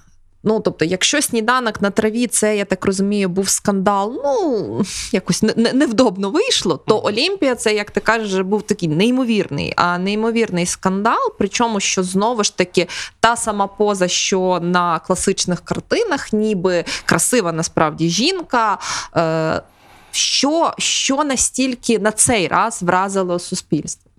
Ну, 0.49 0.61
тобто, 0.61 0.85
якщо 0.85 1.23
сніданок 1.23 1.83
на 1.83 1.91
траві, 1.91 2.27
це, 2.27 2.57
я 2.57 2.65
так 2.65 2.85
розумію, 2.85 3.29
був 3.29 3.49
скандал, 3.49 4.21
ну 4.25 4.85
якось 5.13 5.43
невдобно 5.57 6.31
вийшло, 6.31 6.77
то 6.77 7.03
Олімпія, 7.05 7.55
це, 7.55 7.75
як 7.75 7.91
ти 7.91 8.01
кажеш, 8.01 8.41
був 8.41 8.63
такий 8.63 8.89
неймовірний, 8.89 9.73
а 9.77 9.99
неймовірний 9.99 10.67
скандал. 10.67 11.33
Причому, 11.39 11.81
що 11.81 12.03
знову 12.03 12.45
ж 12.45 12.57
таки 12.57 12.87
та 13.21 13.37
сама 13.37 13.67
поза, 13.67 14.09
що 14.09 14.59
на 14.63 14.99
класичних 14.99 15.61
картинах, 15.61 16.33
ніби 16.33 16.85
красива 17.05 17.53
насправді 17.53 18.09
жінка. 18.09 18.79
Е, 19.17 19.63
що, 20.11 20.73
Що 20.79 21.25
настільки 21.25 21.99
на 21.99 22.13
цей 22.13 22.49
раз 22.49 22.83
вразило 22.83 23.39
суспільство? 23.39 24.11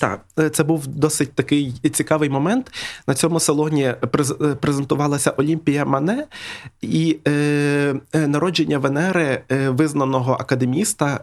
Так, 0.00 0.20
е, 0.38 0.50
це 0.50 0.64
був 0.64 0.86
досить 0.86 1.32
такий 1.32 1.72
цікавий 1.92 2.28
момент. 2.30 2.70
На 3.06 3.14
цьому 3.14 3.40
салоні 3.40 3.82
е, 3.82 3.96
презентувалася 4.60 5.30
Олімпія 5.30 5.84
Мане 5.84 6.26
і 6.80 7.18
е, 7.28 7.30
е, 8.12 8.26
народження 8.26 8.78
Венери, 8.78 9.42
визнаного 9.50 10.32
академіста. 10.32 11.20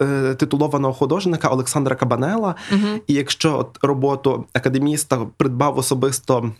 Е, 0.00 0.34
Титулованого 0.34 0.92
художника 0.92 1.48
Олександра 1.48 1.96
Кабанела, 1.96 2.54
uh 2.72 3.00
і 3.06 3.14
якщо 3.14 3.58
от 3.58 3.78
роботу 3.82 4.44
академіста 4.52 5.26
придбав 5.36 5.78
особисто 5.78 6.52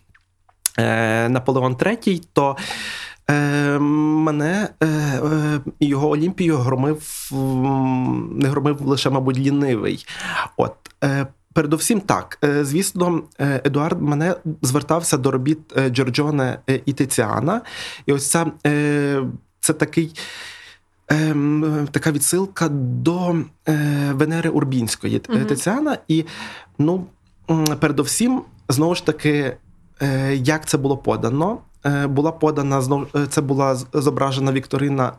е, 0.79 1.29
Наполеон 1.29 1.75
III, 1.75 2.23
то 2.33 2.57
Е, 3.31 3.79
Мене 3.79 4.69
е, 4.81 4.87
е, 4.87 5.61
його 5.81 6.11
Олімпію 6.11 6.57
громив 6.57 7.31
не 8.31 8.49
громив 8.49 8.81
лише, 8.81 9.11
мабуть, 9.11 9.39
лінивий. 9.39 10.07
От. 10.57 10.75
Е, 11.05 11.27
Передовсім 11.55 12.01
так, 12.01 12.39
е, 12.45 12.65
звісно, 12.65 13.23
е, 13.41 13.61
Едуард 13.65 14.03
мене 14.03 14.35
звертався 14.63 15.17
до 15.17 15.31
робіт 15.31 15.59
Джорджоне 15.89 16.59
і 16.87 16.93
Тиціана. 16.93 17.61
І 18.07 18.13
ось 18.13 18.31
ця 18.31 18.53
це 19.61 19.73
такий. 19.73 20.15
Ем, 21.09 21.89
така 21.91 22.13
відсилка 22.13 22.69
до 22.69 23.37
Венери 24.13 24.51
Урбінської 24.51 25.19
mm-hmm. 25.19 25.45
Тиціана. 25.45 25.99
І 26.09 26.25
ну, 26.79 27.07
передовсім, 27.81 28.43
знову 28.69 28.95
ж 28.95 29.07
таки, 29.07 29.57
як 30.33 30.69
це 30.69 30.79
було 30.79 30.97
подано. 30.97 31.59
Е, 31.87 32.07
була 32.07 32.33
подана 32.33 32.81
знов. 32.81 33.07
Е, 33.17 33.27
це 33.27 33.41
була 33.41 33.75
зображена 33.93 34.53
Вікторина 34.53 35.13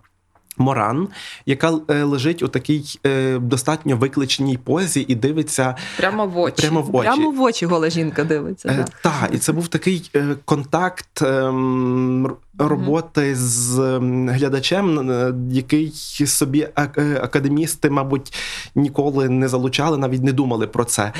Моран, 0.57 1.07
яка 1.45 1.73
е, 1.89 2.03
лежить 2.03 2.43
у 2.43 2.47
такій 2.47 2.99
е, 3.05 3.39
достатньо 3.39 3.97
викличеній 3.97 4.57
позі 4.57 5.05
і 5.07 5.15
дивиться 5.15 5.75
Прямо 5.97 6.25
в 6.27 6.37
очі. 6.37 6.61
Прямо 6.61 6.81
в 6.81 6.95
очі. 6.95 7.07
Прямо 7.07 7.31
в 7.31 7.41
очі 7.41 7.65
гола 7.65 7.89
жінка 7.89 8.23
дивиться. 8.23 8.69
Е, 8.69 8.77
так. 8.77 8.89
Так, 9.21 9.29
і 9.33 9.37
це 9.37 9.51
був 9.51 9.67
такий 9.67 10.09
е, 10.15 10.35
контакт 10.45 11.21
ем, 11.21 12.25
р- 12.25 12.33
роботи 12.57 13.35
з 13.35 13.79
ем, 13.79 14.29
глядачем, 14.29 15.11
е, 15.11 15.33
який 15.51 15.91
собі 16.25 16.67
ак- 16.75 16.97
е, 16.97 17.19
академісти, 17.23 17.89
мабуть, 17.89 18.33
ніколи 18.75 19.29
не 19.29 19.47
залучали, 19.47 19.97
навіть 19.97 20.23
не 20.23 20.31
думали 20.33 20.67
про 20.67 20.83
це. 20.85 21.11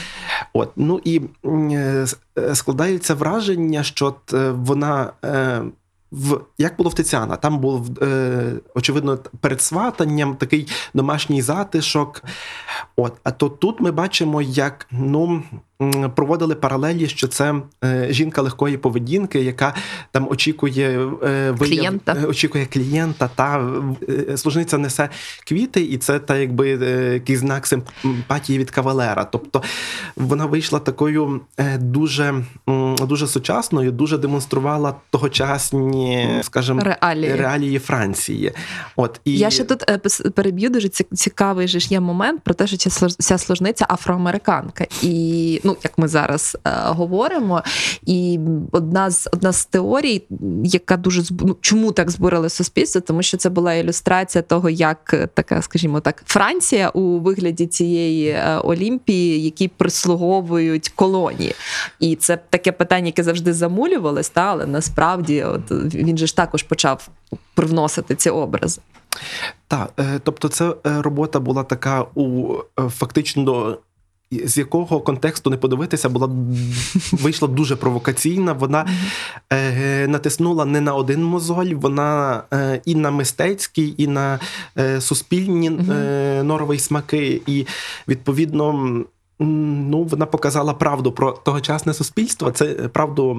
От 0.54 0.70
ну 0.76 1.02
і 1.04 1.22
е, 1.46 2.06
е, 2.40 2.56
складається 2.56 3.14
враження, 3.16 3.84
що 3.84 4.06
от, 4.06 4.34
е, 4.34 4.52
вона. 4.52 5.12
В 6.14 6.40
як 6.58 6.78
було 6.78 6.90
в 6.90 6.94
Тетяна, 6.94 7.36
там 7.36 7.60
був 7.60 8.04
е, 8.04 8.54
очевидно 8.76 9.18
перед 9.40 9.62
сватанням 9.62 10.36
такий 10.36 10.68
домашній 10.94 11.42
затишок. 11.42 12.24
От, 12.96 13.14
а 13.24 13.32
то 13.32 13.50
тут 13.50 13.82
ми 13.82 13.92
бачимо, 13.92 14.42
як 14.42 14.88
ну 14.92 15.44
проводили 16.16 16.56
паралелі, 16.56 17.08
що 17.08 17.28
це 17.28 17.56
е, 17.84 18.08
жінка 18.10 18.42
легкої 18.42 18.78
поведінки, 18.78 19.42
яка 19.42 19.74
там 20.12 20.28
очікує 20.32 20.90
е, 21.24 21.52
вияв- 21.52 21.58
Клієнта. 21.58 22.16
е, 22.24 22.26
очікує 22.26 22.66
клієнта. 22.66 23.30
Та 23.36 23.72
служниця 24.36 24.78
несе 24.78 25.10
квіти, 25.48 25.82
і 25.82 25.98
це 25.98 26.20
та 26.20 26.38
якби 26.38 26.70
якийсь 27.14 27.40
знак 27.40 27.68
симпатії 27.68 28.60
від 28.60 28.72
кавалера. 28.72 29.24
Тобто 29.24 29.62
вона 30.16 30.46
вийшла 30.46 30.80
такою 30.80 31.42
дуже, 31.80 32.44
дуже 33.08 33.28
сучасною, 33.28 33.92
дуже 33.92 34.18
демонструвала 34.18 34.96
тогочасні, 35.10 36.30
скажімо, 36.42 36.82
Реалії. 36.84 37.36
реалії 37.36 37.80
Франції. 37.80 38.52
От 38.96 39.22
і 39.26 39.38
Я 39.38 39.50
ще 39.50 39.64
тут 39.64 39.84
переб'ю 40.36 40.70
дуже 40.70 40.90
ці- 40.90 41.06
цікавий 41.14 41.68
же 41.68 41.80
ж 41.80 41.88
є 41.92 42.00
момент 42.00 42.42
про 42.44 42.54
те, 42.54 42.68
що 42.68 42.78
ця 43.20 43.38
служниця 43.38 43.86
афроамериканка. 43.90 44.86
І 45.02 45.62
ну, 45.64 45.73
як 45.84 45.98
ми 45.98 46.08
зараз 46.08 46.58
е, 46.66 46.72
говоримо, 46.86 47.64
і 48.06 48.40
одна 48.72 49.10
з 49.10 49.30
одна 49.34 49.52
з 49.52 49.66
теорій, 49.66 50.24
яка 50.64 50.98
дуже 50.98 51.24
ну, 51.40 51.58
чому 51.62 51.92
так 51.92 52.12
збурили 52.12 52.50
суспільство, 52.50 53.02
тому 53.02 53.24
що 53.24 53.38
це 53.38 53.50
була 53.50 53.74
ілюстрація 53.74 54.42
того, 54.42 54.70
як 54.70 55.14
е, 55.14 55.28
така, 55.28 55.62
скажімо 55.62 56.00
так, 56.00 56.24
Франція 56.26 56.90
у 56.90 57.20
вигляді 57.20 57.68
цієї 57.68 58.28
е, 58.28 58.58
Олімпії, 58.64 59.44
які 59.44 59.68
прислуговують 59.68 60.90
колонії. 60.90 61.56
І 62.00 62.16
це 62.16 62.38
таке 62.38 62.72
питання, 62.72 63.06
яке 63.06 63.24
завжди 63.24 63.54
замулювалось, 63.54 64.30
та 64.30 64.42
але 64.42 64.66
насправді, 64.66 65.44
от 65.44 65.72
він 65.72 66.18
же 66.18 66.28
ж 66.28 66.36
також 66.36 66.64
почав 66.64 67.10
привносити 67.54 68.16
ці 68.16 68.30
образи. 68.30 68.82
Так, 69.68 69.92
е, 70.00 70.20
тобто, 70.24 70.48
це 70.48 70.74
робота 70.84 71.40
була 71.40 71.64
така 71.64 72.06
у 72.16 72.56
фактично. 72.90 73.78
З 74.46 74.58
якого 74.58 75.00
контексту 75.00 75.50
не 75.50 75.58
подивитися, 75.58 76.10
була 76.10 76.30
вийшла 77.12 77.48
дуже 77.48 77.76
провокаційна. 77.76 78.54
Вона 78.54 78.86
е, 79.52 80.08
натиснула 80.08 80.66
не 80.66 80.82
на 80.82 80.94
один 80.94 81.24
мозоль, 81.24 81.74
вона 81.74 82.44
е, 82.54 82.82
і 82.86 82.96
на 82.96 83.12
мистецький, 83.12 83.96
і 83.98 84.08
на 84.08 84.40
е, 84.78 85.02
суспільні 85.02 85.72
е, 85.92 86.44
норові 86.44 86.80
смаки. 86.80 87.42
І 87.48 87.66
відповідно, 88.08 88.74
ну 89.40 90.04
вона 90.04 90.26
показала 90.26 90.74
правду 90.74 91.12
про 91.12 91.32
тогочасне 91.32 91.94
суспільство. 91.94 92.52
Це 92.52 92.66
е, 92.66 92.88
правду 92.88 93.36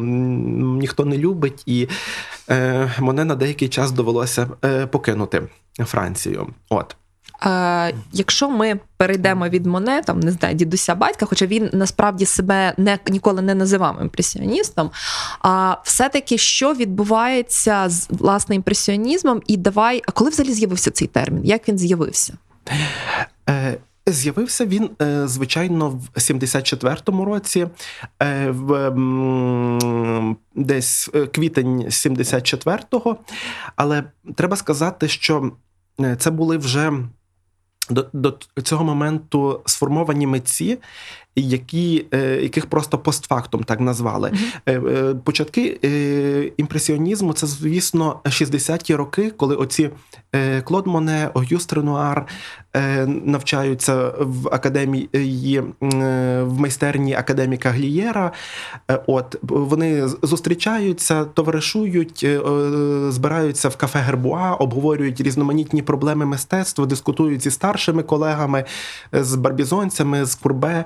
ніхто 0.80 1.04
не 1.04 1.18
любить, 1.18 1.62
і 1.66 1.88
е, 2.50 2.92
мене 3.00 3.24
на 3.24 3.34
деякий 3.34 3.68
час 3.68 3.92
довелося 3.92 4.48
е, 4.64 4.86
покинути 4.86 5.42
Францію. 5.78 6.46
От. 6.68 6.96
Е, 7.46 7.94
якщо 8.12 8.50
ми 8.50 8.80
перейдемо 8.96 9.48
від 9.48 9.66
Моне, 9.66 10.02
там 10.02 10.20
не 10.20 10.30
знаю, 10.30 10.54
дідуся 10.54 10.94
батька, 10.94 11.26
хоча 11.26 11.46
він 11.46 11.70
насправді 11.72 12.26
себе 12.26 12.74
не 12.76 12.98
ніколи 13.08 13.42
не 13.42 13.54
називав 13.54 13.98
імпресіоністом. 14.00 14.90
А 15.40 15.76
все-таки 15.84 16.38
що 16.38 16.74
відбувається 16.74 17.88
з 17.88 18.06
власне 18.10 18.54
імпресіонізмом, 18.54 19.42
і 19.46 19.56
давай, 19.56 20.02
а 20.08 20.12
коли 20.12 20.30
взагалі 20.30 20.54
з'явився 20.54 20.90
цей 20.90 21.08
термін? 21.08 21.44
Як 21.44 21.68
він 21.68 21.78
з'явився? 21.78 22.34
Е, 23.48 23.78
З'явився 24.06 24.66
він, 24.66 24.90
е, 25.02 25.28
звичайно, 25.28 25.90
в 25.90 26.18
74-му 26.18 27.24
році, 27.24 27.66
е, 28.22 28.50
в 28.50 28.90
десь 30.54 31.10
е, 31.14 31.26
квітень 31.26 31.80
74-го. 31.80 33.16
Але 33.76 34.04
треба 34.34 34.56
сказати, 34.56 35.08
що 35.08 35.52
це 36.18 36.30
були 36.30 36.56
вже 36.56 36.92
до, 37.90 38.06
до 38.12 38.62
цього 38.62 38.84
моменту 38.84 39.60
сформовані 39.66 40.26
митці, 40.26 40.78
які, 41.36 42.06
е, 42.14 42.42
яких 42.42 42.66
просто 42.66 42.98
постфактум 42.98 43.64
так 43.64 43.80
назвали. 43.80 44.32
Е, 44.66 44.80
е, 44.80 45.14
Початки 45.14 45.80
е, 45.84 46.52
імпресіонізму 46.56 47.32
це, 47.32 47.46
звісно, 47.46 48.20
60-ті 48.24 48.94
роки, 48.94 49.30
коли 49.30 49.56
оці 49.56 49.90
е, 50.34 50.62
Клод 50.62 50.86
Моне, 50.86 51.30
Огюст 51.34 51.72
Ренуар 51.72 52.26
навчаються 53.06 54.12
в 54.18 54.48
академії 54.54 55.08
е, 55.82 56.42
в 56.42 56.60
майстерні 56.60 57.14
академіка 57.14 57.70
Глієра. 57.70 58.32
Е, 58.90 59.00
От 59.06 59.36
вони 59.42 60.08
зустрічаються, 60.22 61.24
товаришують, 61.24 62.20
е, 62.24 62.28
е, 62.28 63.12
збираються 63.12 63.68
в 63.68 63.76
кафе 63.76 63.98
Гербуа, 63.98 64.54
обговорюють 64.54 65.20
різноманітні 65.20 65.82
проблеми 65.82 66.26
мистецтва, 66.26 66.86
дискутують 66.86 67.42
зі 67.42 67.50
старшими 67.50 68.02
колегами, 68.02 68.64
е, 69.14 69.24
з 69.24 69.34
барбізонцями, 69.34 70.24
з 70.24 70.34
Курбе. 70.34 70.84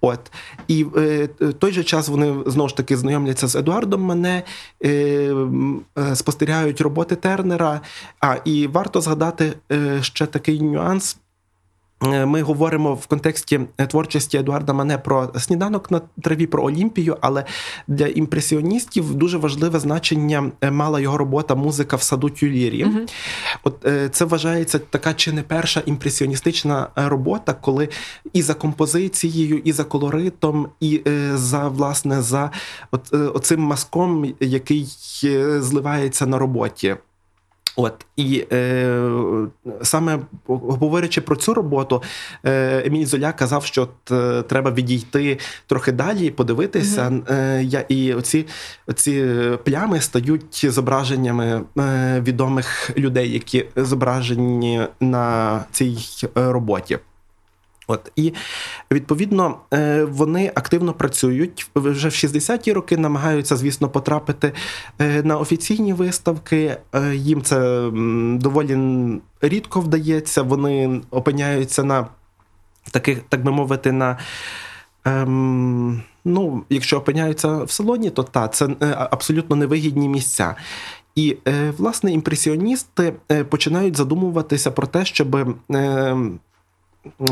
От 0.00 0.32
і 0.68 0.86
е, 0.96 1.28
той 1.58 1.72
же 1.72 1.84
час 1.84 2.08
вони 2.08 2.34
знову 2.46 2.68
ж 2.68 2.76
таки 2.76 2.96
знайомляться 2.96 3.46
з 3.46 3.56
Едуардом 3.56 4.02
Мене, 4.02 4.42
е, 4.84 4.90
е, 5.98 6.16
спостерігають 6.16 6.80
роботи 6.80 7.16
Тернера. 7.16 7.80
А 8.20 8.36
і 8.44 8.66
варто 8.66 9.00
згадати 9.00 9.52
е, 9.72 10.02
ще 10.02 10.26
такий 10.26 10.60
нюанс. 10.60 11.18
Е, 12.12 12.26
Ми 12.26 12.42
говоримо 12.42 12.94
в 12.94 13.06
контексті 13.06 13.60
е, 13.78 13.86
творчості 13.86 14.36
Едуарда 14.36 14.72
Мане 14.72 14.98
про 14.98 15.30
сніданок 15.38 15.90
на 15.90 16.00
траві, 16.22 16.46
про 16.46 16.64
Олімпію, 16.64 17.16
але 17.20 17.44
для 17.88 18.06
імпресіоністів 18.06 19.14
дуже 19.14 19.38
важливе 19.38 19.78
значення 19.78 20.50
е, 20.60 20.70
мала 20.70 21.00
його 21.00 21.18
робота 21.18 21.54
Музика 21.54 21.96
в 21.96 22.02
саду 22.02 22.30
Тюлірі. 22.30 22.84
Мгм. 22.84 23.06
От 23.62 23.86
це 24.10 24.24
вважається 24.24 24.78
така 24.78 25.14
чи 25.14 25.32
не 25.32 25.42
перша 25.42 25.82
імпресіоністична 25.86 26.88
робота, 26.96 27.54
коли 27.54 27.88
і 28.32 28.42
за 28.42 28.54
композицією, 28.54 29.58
і 29.58 29.72
за 29.72 29.84
колоритом, 29.84 30.68
і 30.80 31.02
за 31.34 31.68
власне 31.68 32.22
за 32.22 32.50
от, 32.90 33.14
оцим 33.14 33.60
маском, 33.60 34.34
який 34.40 34.86
зливається 35.60 36.26
на 36.26 36.38
роботі. 36.38 36.96
От 37.76 38.06
і 38.16 38.44
е, 38.52 39.00
саме 39.82 40.18
говорячи 40.46 41.20
про 41.20 41.36
цю 41.36 41.54
роботу, 41.54 42.02
е, 42.44 42.82
Еміль 42.86 43.06
Золя 43.06 43.32
казав, 43.32 43.64
що 43.64 43.82
от, 43.82 44.12
е, 44.12 44.42
треба 44.42 44.70
відійти 44.70 45.38
трохи 45.66 45.92
далі, 45.92 46.30
подивитися. 46.30 47.12
Е, 47.30 47.62
я, 47.64 47.80
і 47.88 48.14
оці, 48.14 48.46
оці 48.86 49.24
плями 49.64 50.00
стають 50.00 50.72
зображеннями 50.72 51.62
е, 51.78 52.20
відомих 52.20 52.90
людей, 52.98 53.32
які 53.32 53.64
зображені 53.76 54.80
на 55.00 55.64
цій 55.72 55.96
е, 56.36 56.52
роботі. 56.52 56.98
От 57.86 58.12
і 58.16 58.32
відповідно 58.92 59.58
е, 59.74 60.04
вони 60.04 60.52
активно 60.54 60.92
працюють 60.92 61.70
вже 61.74 62.08
в 62.08 62.12
60-ті 62.12 62.72
роки. 62.72 62.96
Намагаються, 62.96 63.56
звісно, 63.56 63.88
потрапити 63.88 64.52
е, 64.98 65.22
на 65.22 65.38
офіційні 65.38 65.92
виставки. 65.92 66.76
Е, 66.94 67.14
Їм 67.14 67.42
це 67.42 67.90
доволі 68.40 68.78
рідко 69.40 69.80
вдається. 69.80 70.42
Вони 70.42 71.00
опиняються 71.10 71.84
на 71.84 72.06
таких, 72.90 73.18
так 73.28 73.42
би 73.42 73.52
мовити, 73.52 73.92
на. 73.92 74.18
Ем, 75.04 76.02
ну, 76.24 76.64
якщо 76.70 76.98
опиняються 76.98 77.64
в 77.64 77.70
салоні, 77.70 78.10
то 78.10 78.22
та 78.22 78.48
це 78.48 78.68
абсолютно 79.10 79.56
невигідні 79.56 80.08
місця. 80.08 80.54
І 81.14 81.36
власне 81.78 82.12
імпресіоністи 82.12 83.14
починають 83.48 83.96
задумуватися 83.96 84.70
про 84.70 84.86
те, 84.86 85.04
щоб 85.04 85.36
е, 85.36 86.16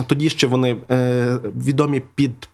тоді 0.07 0.31
ще 0.31 0.47
вони 0.47 0.77
е, 0.91 1.39
відомі 1.45 2.03
під. 2.15 2.49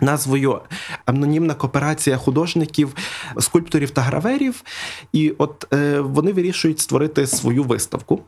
Назвою 0.00 0.60
анонімна 1.04 1.54
кооперація 1.54 2.16
художників, 2.16 2.94
скульпторів 3.38 3.90
та 3.90 4.00
граверів, 4.00 4.62
і 5.12 5.34
от 5.38 5.66
е, 5.72 6.00
вони 6.00 6.32
вирішують 6.32 6.80
створити 6.80 7.26
свою 7.26 7.64
виставку. 7.64 8.20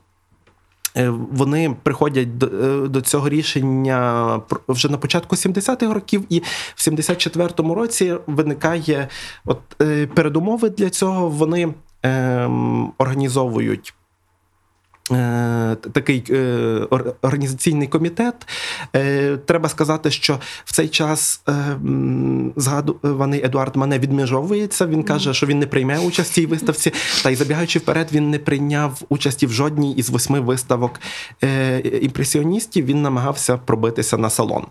Е, 0.97 1.09
Вони 1.11 1.77
приходять 1.83 2.39
до, 2.39 2.47
е, 2.47 2.89
до 2.89 3.01
цього 3.01 3.29
рішення 3.29 4.41
вже 4.69 4.89
на 4.89 4.99
початку 4.99 5.37
70-х 5.37 5.95
років, 5.95 6.25
і 6.29 6.43
в 6.75 6.81
74-му 6.89 7.75
році 7.75 8.15
виникає 8.27 9.09
от, 9.45 9.61
передумови 10.15 10.71
для 10.71 10.91
цього. 10.91 11.29
Вони 11.29 11.75
ем, 12.03 12.93
організовують 12.99 13.95
такий 15.93 16.25
е, 16.31 16.43
організаційний 17.23 17.89
комітет. 17.89 18.35
Е, 18.97 19.37
Треба 19.37 19.69
сказати, 19.69 20.11
що 20.11 20.39
в 20.65 20.73
цей 20.73 20.89
час 20.89 21.43
е, 21.49 21.53
згадуваний 22.57 23.45
Едуард 23.45 23.77
Мане 23.77 23.99
відмежовується. 23.99 24.87
Він 24.87 25.03
каже, 25.03 25.35
що 25.35 25.47
він 25.47 25.59
не 25.59 25.67
прийме 25.67 25.99
участь 25.99 26.31
в 26.31 26.35
цій 26.35 26.47
виставці. 26.47 26.93
Та 27.23 27.31
й 27.31 27.37
забігаючи 27.37 27.79
вперед, 27.79 28.09
він 28.13 28.31
не 28.31 28.39
прийняв 28.39 29.03
участі 29.09 29.47
в 29.47 29.53
жодній 29.53 29.93
із 29.95 30.11
восьми 30.11 30.41
виставок 30.41 31.01
е, 31.45 31.79
імпресіоністів. 31.81 32.85
Він 32.85 33.03
намагався 33.03 33.57
пробитися 33.57 34.19
на 34.19 34.31
салон. 34.31 34.67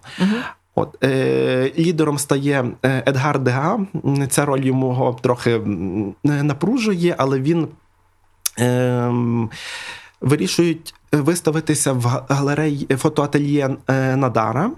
От 0.75 1.03
е, 1.03 1.71
лідером 1.77 2.17
стає 2.17 2.65
е, 2.85 3.03
Едгар 3.07 3.39
Дега. 3.39 3.79
Ця 4.29 4.45
роль 4.45 4.61
йому 4.61 5.17
трохи 5.21 5.61
напружує, 6.23 7.15
але 7.17 7.39
він. 7.39 7.67
Е, 8.59 9.11
Вирішують 10.21 10.93
виставитися 11.11 11.93
в 11.93 12.05
галереї 12.29 12.87
фотоательє 12.97 13.77
е, 13.87 14.15
Надара. 14.15 14.71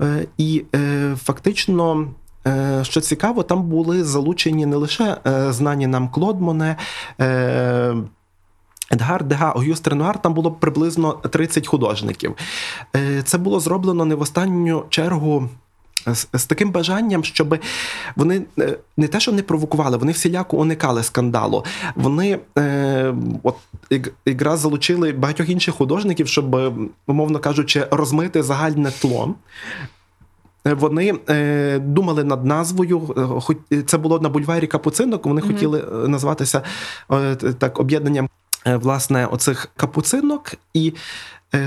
Е, 0.00 0.26
І 0.38 0.64
е, 0.74 1.16
фактично, 1.22 2.08
е, 2.46 2.80
що 2.82 3.00
цікаво, 3.00 3.42
там 3.42 3.62
були 3.62 4.04
залучені 4.04 4.66
не 4.66 4.76
лише 4.76 5.16
е, 5.26 5.52
знані 5.52 5.86
нам 5.86 6.08
Клод 6.08 6.40
Моне, 6.40 6.76
е, 7.20 7.96
Едгар 8.92 9.24
Дега, 9.24 9.50
Огюст 9.52 9.88
Ренуар, 9.88 10.22
там 10.22 10.34
було 10.34 10.52
приблизно 10.52 11.12
30 11.12 11.66
художників. 11.66 12.34
Е, 12.96 13.22
Це 13.22 13.38
було 13.38 13.60
зроблено 13.60 14.04
не 14.04 14.14
в 14.14 14.20
останню 14.20 14.84
чергу. 14.88 15.48
З, 16.06 16.26
з 16.34 16.46
таким 16.46 16.70
бажанням, 16.70 17.24
щоб 17.24 17.58
вони 18.16 18.42
е, 18.58 18.78
не 18.96 19.08
те, 19.08 19.20
що 19.20 19.32
не 19.32 19.42
провокували, 19.42 19.96
вони 19.96 20.12
всіляко 20.12 20.56
уникали 20.56 21.02
скандалу. 21.02 21.64
Вони 21.94 22.38
е, 22.58 23.14
от 23.42 23.54
якраз 24.26 24.60
залучили 24.60 25.12
багатьох 25.12 25.48
інших 25.48 25.74
художників, 25.74 26.28
щоб, 26.28 26.56
умовно 27.06 27.38
кажучи, 27.38 27.86
розмити 27.90 28.42
загальне 28.42 28.90
тло. 28.90 29.34
Е, 30.66 30.74
Вони 30.74 31.14
е, 31.28 31.78
думали 31.78 32.24
над 32.24 32.44
назвою. 32.46 33.14
е, 33.16 33.40
Хоч 33.40 33.56
це 33.86 33.98
було 33.98 34.20
на 34.20 34.28
бульварі 34.28 34.66
Капуцинок. 34.66 35.26
Вони 35.26 35.40
Мгм. 35.40 35.52
хотіли 35.52 35.84
назватися 36.08 36.62
е, 37.12 37.34
так 37.36 37.80
об'єднанням 37.80 38.28
е, 38.66 38.76
власне 38.76 39.26
оцих 39.26 39.68
капуцинок, 39.76 40.54
і 40.74 40.94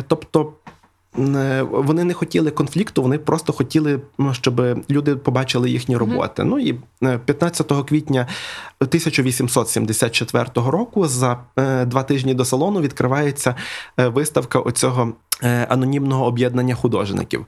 тобто. 0.07 0.53
Е, 1.17 1.61
Вони 1.61 2.03
не 2.03 2.13
хотіли 2.13 2.51
конфлікту, 2.51 3.01
вони 3.01 3.17
просто 3.17 3.53
хотіли, 3.53 3.99
ну, 4.17 4.33
щоб 4.33 4.61
люди 4.89 5.15
побачили 5.15 5.69
їхні 5.69 5.97
роботи. 5.97 6.43
Ну 6.43 6.59
і 6.59 6.79
е, 7.03 7.19
15 7.25 7.73
квітня 7.87 8.27
1874 8.79 10.45
року, 10.55 11.07
за 11.07 11.39
е, 11.57 11.85
два 11.85 12.03
тижні 12.03 12.33
до 12.33 12.45
салону, 12.45 12.81
відкривається 12.81 13.55
е, 13.99 14.07
виставка 14.07 14.59
оцього 14.59 15.13
е, 15.43 15.67
анонімного 15.69 16.25
об'єднання 16.25 16.75
художників. 16.75 17.45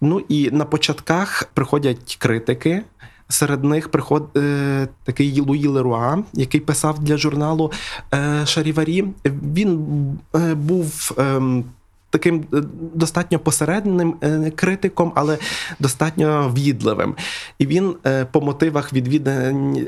Ну 0.00 0.22
і 0.28 0.50
на 0.50 0.64
початках 0.64 1.48
приходять 1.54 2.16
критики. 2.20 2.82
Серед 3.28 3.64
них 3.64 3.88
приходить 3.88 4.36
е, 4.36 4.88
такий 5.04 5.40
Луї 5.40 5.66
Леруа, 5.66 6.18
який 6.32 6.60
писав 6.60 6.98
для 6.98 7.16
журналу 7.16 7.72
е, 8.14 8.46
Шаріварі. 8.46 9.04
Він 9.24 9.78
е, 10.34 10.54
був. 10.54 11.12
ем, 11.18 11.64
Таким 12.10 12.44
е, 12.54 12.62
достатньо 12.94 13.38
посередним 13.38 14.14
е, 14.22 14.50
критиком, 14.50 15.12
але 15.14 15.38
достатньо 15.78 16.52
в'їдливим. 16.54 17.14
І 17.58 17.66
він 17.66 17.94
е, 18.06 18.24
по 18.24 18.40
мотивах 18.40 18.92
відвідань 18.92 19.86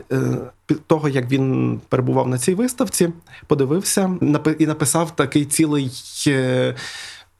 того, 0.86 1.08
як 1.08 1.30
він 1.30 1.80
перебував 1.88 2.28
на 2.28 2.38
цій 2.38 2.54
виставці, 2.54 3.08
подивився 3.46 4.16
і 4.58 4.66
написав 4.66 5.16
такий 5.16 5.44
цілий. 5.44 5.90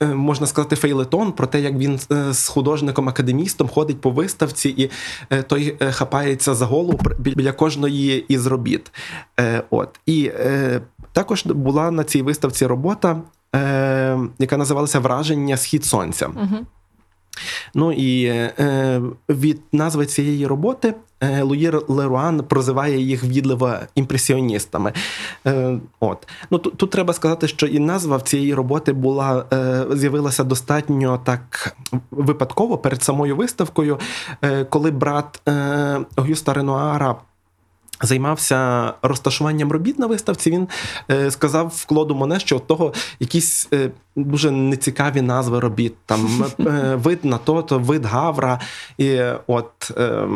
Можна 0.00 0.46
сказати, 0.46 0.76
фейлетон 0.76 1.32
про 1.32 1.46
те, 1.46 1.60
як 1.60 1.74
він 1.74 1.98
з 2.30 2.48
художником-академістом 2.48 3.68
ходить 3.68 4.00
по 4.00 4.10
виставці, 4.10 4.68
і 4.68 4.90
той 5.42 5.76
хапається 5.90 6.54
за 6.54 6.66
голову 6.66 7.00
біля 7.18 7.52
кожної 7.52 8.24
із 8.28 8.46
робіт. 8.46 8.92
От 9.70 10.00
і 10.06 10.30
також 11.12 11.46
була 11.46 11.90
на 11.90 12.04
цій 12.04 12.22
виставці 12.22 12.66
робота, 12.66 13.22
е, 13.56 14.18
яка 14.38 14.56
називалася 14.56 15.00
Враження 15.00 15.56
Схід 15.56 15.84
сонця. 15.84 16.26
Угу. 16.26 16.66
Ну 17.74 17.92
і 17.92 18.24
е, 18.24 19.02
від 19.28 19.60
назви 19.72 20.06
цієї 20.06 20.46
роботи 20.46 20.94
е, 21.20 21.42
Луї 21.42 21.72
Леруа 21.88 22.42
прозиває 22.42 23.00
їх 23.00 23.24
в'їдливо 23.24 23.74
імпресіоністами. 23.94 24.92
Е, 25.46 25.78
от. 26.00 26.28
Ну, 26.50 26.58
тут, 26.58 26.76
тут 26.76 26.90
треба 26.90 27.12
сказати, 27.12 27.48
що 27.48 27.66
і 27.66 27.78
назва 27.78 28.16
в 28.16 28.22
цієї 28.22 28.54
роботи 28.54 28.92
була, 28.92 29.44
е, 29.52 29.86
з'явилася 29.90 30.44
достатньо 30.44 31.20
так 31.24 31.76
випадково 32.10 32.78
перед 32.78 33.02
самою 33.02 33.36
виставкою, 33.36 33.98
е, 34.42 34.64
коли 34.64 34.90
брат 34.90 35.40
е, 35.48 36.00
Огюста 36.16 36.54
Ренуара. 36.54 37.16
Займався 38.02 38.92
розташуванням 39.02 39.72
робіт 39.72 39.98
на 39.98 40.06
виставці. 40.06 40.50
Він 40.50 40.68
е, 41.10 41.30
сказав 41.30 41.72
в 41.76 41.86
Клоду 41.86 42.14
Моне, 42.14 42.40
що 42.40 42.56
от 42.56 42.66
того 42.66 42.92
якісь 43.20 43.68
е, 43.72 43.90
дуже 44.16 44.50
нецікаві 44.50 45.22
назви 45.22 45.60
робіт. 45.60 45.94
Там 46.06 46.44
е, 46.60 46.94
вид 46.94 47.24
на 47.24 47.38
то, 47.38 47.62
то 47.62 47.78
вид 47.78 48.04
Гавра. 48.04 48.60
І 48.98 49.06
е, 49.06 49.38
от 49.46 49.92
е, 49.96 50.28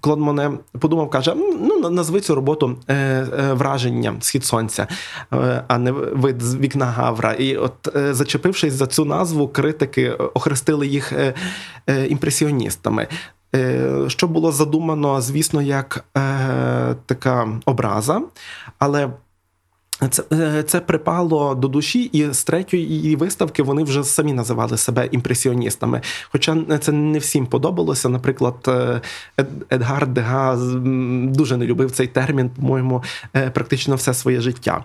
Клод 0.00 0.18
Моне 0.18 0.50
подумав, 0.80 1.10
каже: 1.10 1.34
ну 1.60 1.90
назви 1.90 2.20
цю 2.20 2.34
роботу 2.34 2.76
е, 2.88 2.94
е, 2.94 3.52
враження 3.52 4.14
схід 4.20 4.44
сонця, 4.44 4.86
е, 5.32 5.64
а 5.68 5.78
не 5.78 5.92
вид 5.92 6.42
з 6.42 6.56
вікна 6.56 6.86
Гавра. 6.86 7.32
І 7.32 7.56
от, 7.56 7.96
е, 7.96 8.14
зачепившись 8.14 8.72
за 8.72 8.86
цю 8.86 9.04
назву, 9.04 9.48
критики 9.48 10.10
охрестили 10.10 10.86
їх 10.86 11.12
е, 11.12 11.34
е, 11.86 12.06
імпресіоністами. 12.06 13.06
Е, 13.54 14.04
Що 14.08 14.28
було 14.28 14.52
задумано, 14.52 15.20
звісно, 15.20 15.62
як 15.62 16.04
е, 16.16 16.96
така 17.06 17.48
образа, 17.66 18.22
але 18.78 19.10
це, 20.08 20.22
е, 20.32 20.62
це 20.62 20.80
припало 20.80 21.54
до 21.54 21.68
душі, 21.68 22.02
і 22.02 22.32
з 22.32 22.44
третьої 22.44 23.16
виставки 23.16 23.62
вони 23.62 23.82
вже 23.82 24.04
самі 24.04 24.32
називали 24.32 24.76
себе 24.76 25.08
імпресіоністами. 25.12 26.00
Хоча 26.32 26.56
це 26.80 26.92
не 26.92 27.18
всім 27.18 27.46
подобалося. 27.46 28.08
Наприклад, 28.08 28.54
е, 28.68 29.00
Ед- 29.36 29.46
Едгар 29.70 30.06
Дега 30.06 30.56
дуже 31.34 31.56
не 31.56 31.66
любив 31.66 31.90
цей 31.90 32.06
термін, 32.06 32.50
по-моєму, 32.50 33.02
е, 33.36 33.50
практично 33.50 33.94
все 33.96 34.14
своє 34.14 34.40
життя. 34.40 34.84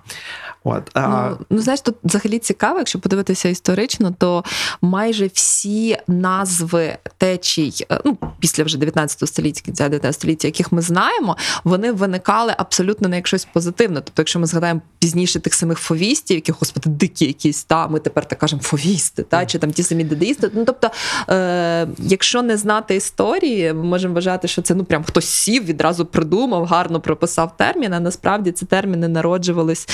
От, 0.63 0.91
Ну, 0.95 1.37
ну, 1.49 1.59
знаєш, 1.59 1.81
тут 1.81 1.95
взагалі 2.03 2.39
цікаво, 2.39 2.77
якщо 2.77 2.99
подивитися 2.99 3.49
історично, 3.49 4.15
то 4.17 4.43
майже 4.81 5.27
всі 5.33 5.97
назви 6.07 6.97
течій, 7.17 7.73
ну 8.05 8.17
після 8.39 8.63
вже 8.63 8.77
19 8.77 9.27
століття, 9.29 9.61
кінця 9.65 9.89
19 9.89 10.21
століття, 10.21 10.47
яких 10.47 10.71
ми 10.71 10.81
знаємо, 10.81 11.37
вони 11.63 11.91
виникали 11.91 12.53
абсолютно 12.57 13.07
не 13.09 13.15
як 13.15 13.27
щось 13.27 13.45
позитивне. 13.53 14.01
Тобто, 14.01 14.21
якщо 14.21 14.39
ми 14.39 14.45
згадаємо 14.47 14.81
пізніше 15.05 15.39
тих 15.39 15.53
самих 15.53 15.79
фовістів, 15.79 16.37
які, 16.37 16.51
господи, 16.51 16.89
дикі 16.89 17.25
якісь, 17.25 17.63
та 17.63 17.87
ми 17.87 17.99
тепер 17.99 18.27
так 18.27 18.39
кажемо 18.39 18.61
фовісти, 18.61 19.23
та 19.23 19.45
чи 19.45 19.59
там 19.59 19.71
ті 19.71 19.83
самі 19.83 20.03
дадаїсти. 20.03 20.51
Ну 20.53 20.65
тобто, 20.65 20.89
е, 21.29 21.87
якщо 21.99 22.41
не 22.41 22.57
знати 22.57 22.95
історії, 22.95 23.73
ми 23.73 23.83
можемо 23.83 24.13
вважати, 24.13 24.47
що 24.47 24.61
це 24.61 24.75
ну 24.75 24.83
прям 24.83 25.03
хтось 25.03 25.25
сів, 25.25 25.65
відразу 25.65 26.05
придумав, 26.05 26.65
гарно 26.65 27.01
прописав 27.01 27.57
термін. 27.57 27.93
А 27.93 27.99
насправді 27.99 28.51
ці 28.51 28.65
терміни 28.65 29.07
народжувались 29.07 29.87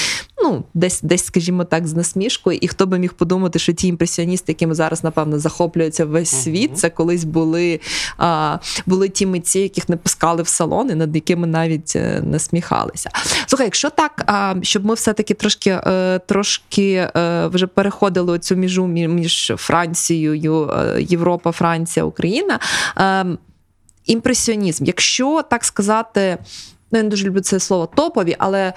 ну, 0.43 0.63
десь, 0.73 1.01
десь, 1.01 1.25
скажімо 1.25 1.63
так, 1.63 1.87
з 1.87 1.93
насмішкою. 1.93 2.57
І 2.61 2.67
хто 2.67 2.85
би 2.85 2.99
міг 2.99 3.13
подумати, 3.13 3.59
що 3.59 3.73
ті 3.73 3.87
імпресіоністи, 3.87 4.51
якими 4.51 4.75
зараз, 4.75 5.03
напевно, 5.03 5.39
захоплюється 5.39 6.05
весь 6.05 6.33
Мгм. 6.33 6.41
світ, 6.41 6.77
це 6.77 6.89
колись 6.89 7.23
були, 7.23 7.79
а, 8.17 8.57
були 8.85 9.09
ті 9.09 9.25
митці, 9.25 9.59
яких 9.59 9.89
не 9.89 9.97
пускали 9.97 10.43
в 10.43 10.47
салони, 10.47 10.95
над 10.95 11.15
якими 11.15 11.47
навіть 11.47 11.93
е, 11.95 12.21
насміхалися. 12.25 13.09
Слухай, 13.45 13.67
якщо 13.67 13.89
так, 13.89 14.23
а, 14.25 14.55
щоб 14.61 14.85
ми 14.85 14.93
все-таки 15.01 15.33
трошки, 15.33 15.69
е, 15.69 16.19
трошки 16.19 16.93
е, 17.15 17.47
вже 17.47 17.67
переходили 17.67 18.39
цю 18.39 18.55
міжу 18.55 18.87
між 18.87 19.53
Францією, 19.57 20.69
е, 20.69 21.01
Європа, 21.01 21.51
Франція, 21.51 22.05
Україна. 22.05 22.59
е, 22.97 23.25
Імпресіонізм, 24.05 24.85
якщо 24.85 25.41
так 25.49 25.63
сказати, 25.63 26.37
ну 26.91 26.97
я 26.97 27.03
не 27.03 27.09
дуже 27.09 27.27
люблю 27.27 27.41
це 27.41 27.59
слово 27.59 27.85
топові, 27.95 28.35
але 28.39 28.73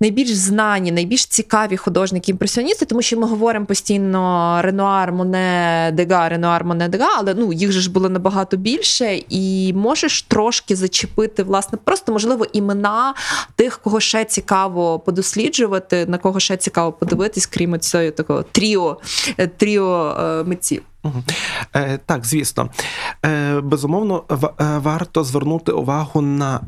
найбільш 0.00 0.34
знані, 0.34 0.92
найбільш 0.92 1.26
цікаві 1.26 1.76
художники 1.76 2.30
імпресіоністи, 2.30 2.86
тому 2.86 3.02
що 3.02 3.18
ми 3.18 3.26
говоримо 3.26 3.66
постійно 3.66 4.58
Ренуар, 4.62 5.12
Моне, 5.12 5.90
Дега, 5.94 6.28
Ренуар, 6.28 6.64
Моне, 6.64 6.88
Дега, 6.88 7.08
але 7.18 7.34
ну 7.34 7.52
їх 7.52 7.72
же 7.72 7.80
ж 7.80 7.90
було 7.90 8.08
набагато 8.08 8.56
більше, 8.56 9.20
і 9.28 9.72
можеш 9.72 10.22
трошки 10.22 10.76
зачепити, 10.76 11.42
власне, 11.42 11.78
просто 11.84 12.12
можливо 12.12 12.46
імена 12.52 13.14
тих, 13.56 13.78
кого 13.78 14.00
ще 14.00 14.24
цікаво 14.24 14.98
подосліджувати, 14.98 16.06
на 16.06 16.18
кого 16.18 16.40
ще 16.40 16.56
цікаво 16.56 16.92
подивитись, 16.92 17.46
крім 17.46 17.80
цього 17.80 18.10
такого 18.10 18.42
тріо, 18.42 19.00
е, 19.38 19.46
тріо 19.46 20.16
е, 20.20 20.44
митців. 20.44 20.82
Е, 21.74 21.98
Так, 22.06 22.26
звісно. 22.26 22.70
Е, 23.26 23.60
Безумовно, 23.60 24.24
е, 24.30 24.36
варто 24.78 25.24
звернути 25.24 25.72
увагу 25.72 26.20
на 26.20 26.60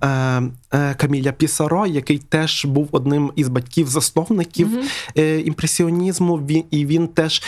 Каміля 0.96 1.32
Пісаро, 1.32 1.86
який 1.86 2.18
теж 2.18 2.64
був 2.64 2.88
одним 2.92 3.32
із 3.36 3.48
батьків-засновників 3.48 4.68
е, 5.18 5.40
імпресіонізму. 5.40 6.40
І 6.70 6.86
він 6.86 7.08
теж 7.08 7.42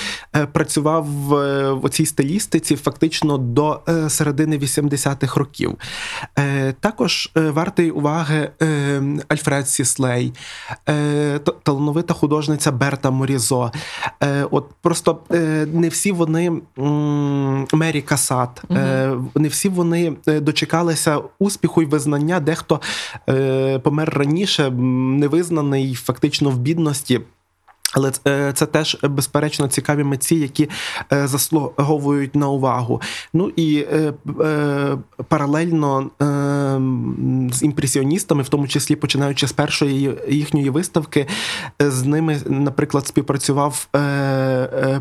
працював 0.52 1.06
в, 1.06 1.88
цій 1.90 2.06
стилістиці 2.06 2.76
фактично 2.76 3.38
до 3.38 3.80
середини 4.08 4.58
80-х 4.58 5.36
років. 5.36 5.76
Також 6.80 7.30
вартий 7.34 7.90
уваги 7.90 8.50
Альфред 9.28 9.68
Сіслей, 9.68 10.32
талановита 11.62 12.14
художниця 12.14 12.72
Берта 12.72 13.10
Морізо. 13.10 13.72
От 14.50 14.66
просто 14.82 15.18
не 15.72 15.88
всі 15.88 16.12
вони 16.12 16.52
Мері 17.72 18.02
Касат, 18.02 18.62
Угу. 18.68 19.30
не 19.34 19.48
всі 19.48 19.68
вони 19.68 20.12
е, 20.28 20.40
дочекалися 20.40 21.20
успіху 21.38 21.82
і 21.82 21.86
визнання. 21.86 22.40
Дехто 22.40 22.80
е, 23.28 23.78
помер 23.78 24.10
раніше, 24.10 24.70
невизнаний, 24.70 25.94
фактично 25.94 26.50
в 26.50 26.58
бідності. 26.58 27.20
Але 27.92 28.12
е, 28.26 28.52
це 28.52 28.66
теж 28.66 28.96
е, 29.04 29.08
безперечно 29.08 29.68
цікаві 29.68 30.04
митці, 30.04 30.34
які 30.34 30.68
е, 31.12 31.26
заслуговують 31.26 32.34
на 32.34 32.48
увагу. 32.48 33.00
Ну 33.32 33.52
і 33.56 33.86
паралельно 35.28 36.10
з 37.52 37.62
імпресіоністами, 37.62 38.42
в 38.42 38.48
тому 38.48 38.68
числі 38.68 38.96
починаючи 38.96 39.48
з 39.48 39.52
першої 39.52 40.18
їхньої 40.28 40.70
виставки, 40.70 41.26
з 41.80 42.04
ними, 42.04 42.40
наприклад, 42.46 43.06
співпрацював 43.06 43.88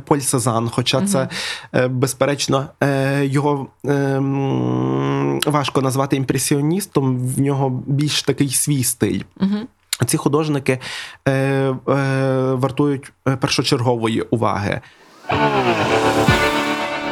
Поль 0.06 0.20
Сезан. 0.20 0.70
Хоча 0.70 1.02
це 1.02 1.30
безперечно 1.90 2.66
його 3.22 3.68
важко 5.48 5.82
назвати 5.82 6.16
імпресіоністом, 6.16 7.18
в 7.18 7.40
нього 7.40 7.84
більш 7.88 8.24
такий 8.24 8.50
свій 8.50 8.84
стиль. 8.84 9.22
Ці 10.06 10.18
художники 10.18 10.80
е, 11.28 11.32
е, 11.32 11.74
вартують 12.54 13.12
е, 13.28 13.36
першочергової 13.36 14.22
уваги. 14.22 14.82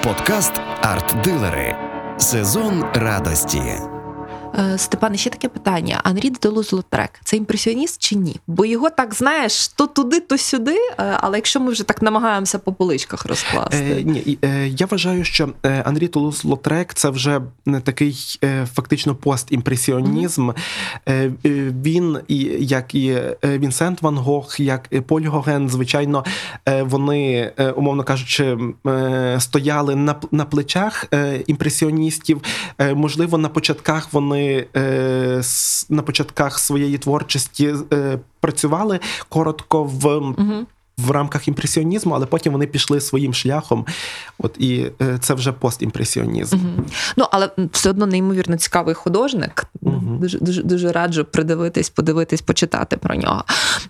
Подкаст 0.04 0.62
Арт-дилери. 0.82 1.76
Сезон 2.18 2.84
радості. 2.94 3.99
Е, 4.60 4.78
Степане, 4.78 5.18
ще 5.18 5.30
таке 5.30 5.50
питання: 5.50 6.02
Анрі 6.04 6.30
де 6.30 6.42
Тулуз 6.42 6.74
Лотрек 6.74 7.10
це 7.24 7.38
імпресіоніст 7.38 8.02
чи 8.02 8.16
ні? 8.16 8.36
Бо 8.48 8.66
його 8.66 8.90
так 8.90 9.14
знаєш, 9.14 9.68
то 9.68 9.88
туди, 9.88 10.20
то 10.20 10.38
сюди. 10.38 10.76
е, 11.00 11.18
Але 11.22 11.38
якщо 11.38 11.60
ми 11.60 11.72
вже 11.72 11.84
так 11.84 12.02
намагаємося 12.02 12.60
по 12.60 12.74
поличках 12.74 13.26
розкласти, 13.26 13.78
Е, 14.00 14.04
ні, 14.04 14.38
е, 14.44 14.68
я 14.68 14.86
вважаю, 14.86 15.24
що 15.24 15.50
е, 15.66 15.82
Анрі 15.86 16.08
Тулуз 16.08 16.44
Лотрек 16.44 16.94
це 16.94 17.10
вже 17.10 17.42
не 17.66 17.80
такий 17.80 18.38
е, 18.44 18.68
фактично 18.74 19.16
постімпресіонізм. 19.16 20.50
Е, 21.10 21.32
він, 21.84 22.20
і, 22.28 22.38
як 22.60 22.96
і 22.96 23.18
Вінсент 23.44 24.02
Ван 24.02 24.18
Гог, 24.18 24.56
як 24.58 24.88
і 24.92 25.02
Поль 25.02 25.22
Гоген, 25.22 25.70
звичайно, 25.70 26.26
вони, 26.82 27.52
умовно 27.76 28.04
кажучи, 28.04 28.58
стояли 29.40 29.96
на, 29.96 30.16
на 30.32 30.46
плечах 30.46 31.06
імпресіоністів. 31.48 32.42
Можливо, 32.96 33.38
на 33.38 33.50
початках 33.50 34.14
вони 34.14 34.49
е, 34.76 35.42
на 35.90 36.02
початках 36.02 36.60
своєї 36.60 36.98
творчості 36.98 37.74
е, 37.94 38.20
працювали 38.40 39.00
коротко 39.30 39.84
в 39.84 40.06
Угу. 40.38 40.66
В 41.06 41.12
рамках 41.12 41.48
імпресіонізму, 41.48 42.16
але 42.16 42.26
потім 42.26 42.54
вони 42.54 42.68
пішли 42.68 43.02
своїм 43.02 43.34
шляхом. 43.34 43.86
От 44.38 44.56
і 44.60 44.86
е, 45.02 45.18
це 45.22 45.34
вже 45.34 45.52
постімпресіонізм. 45.52 46.56
Угу. 46.56 46.86
Ну, 47.18 47.26
але 47.32 47.50
все 47.72 47.90
одно 47.90 48.06
неймовірно 48.06 48.58
цікавий 48.58 48.96
художник. 48.96 49.66
Мгм. 49.82 50.20
Дуже, 50.20 50.40
дуже, 50.40 50.64
дуже 50.64 50.92
раджу 50.92 51.26
придивитись, 51.32 51.90
подивитись, 51.90 52.42
почитати 52.42 52.98
про 52.98 53.16
нього. 53.16 53.44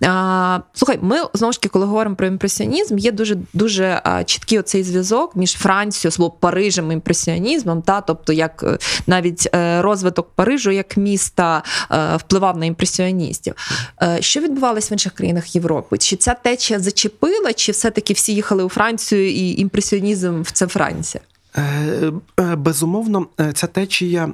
А, 0.05 0.59
слухай, 0.73 0.99
ми 1.01 1.17
знову 1.33 1.53
ж 1.53 1.59
таки, 1.61 1.69
коли 1.69 1.85
говоримо 1.85 2.15
про 2.15 2.27
імпресіонізм, 2.27 2.97
є 2.97 3.11
дуже 3.11 3.37
дуже 3.53 4.01
а, 4.03 4.23
чіткий 4.23 4.59
оцей 4.59 4.83
зв'язок 4.83 5.35
між 5.35 5.53
Францією, 5.53 6.11
слово 6.11 6.31
Парижем 6.31 6.91
і 6.91 6.93
імпресіонізмом. 6.93 7.81
Та, 7.81 8.01
тобто, 8.01 8.33
як 8.33 8.63
е, 8.63 8.77
навіть 9.07 9.49
е, 9.55 9.81
розвиток 9.81 10.29
Парижу 10.35 10.71
як 10.71 10.97
міста 10.97 11.63
е, 11.91 12.15
впливав 12.15 12.57
на 12.57 12.65
імпресіоністів. 12.65 13.53
Е, 14.01 14.17
Що 14.21 14.39
відбувалось 14.39 14.91
в 14.91 14.93
інших 14.93 15.13
країнах 15.13 15.55
Європи? 15.55 15.97
Чи 15.97 16.15
ця 16.15 16.33
течія 16.33 16.79
зачепила, 16.99 17.53
чи 17.53 17.71
все-таки 17.71 18.13
всі 18.13 18.33
їхали 18.33 18.63
у 18.63 18.69
Францію 18.69 19.29
і 19.29 19.61
імпресіонізм 19.61 20.43
це 20.53 20.67
Франція? 20.67 21.23
Е, 21.57 22.11
е, 22.39 22.55
Безумовно, 22.55 23.27
е, 23.39 23.53
ця 23.53 23.67
течія 23.67 24.29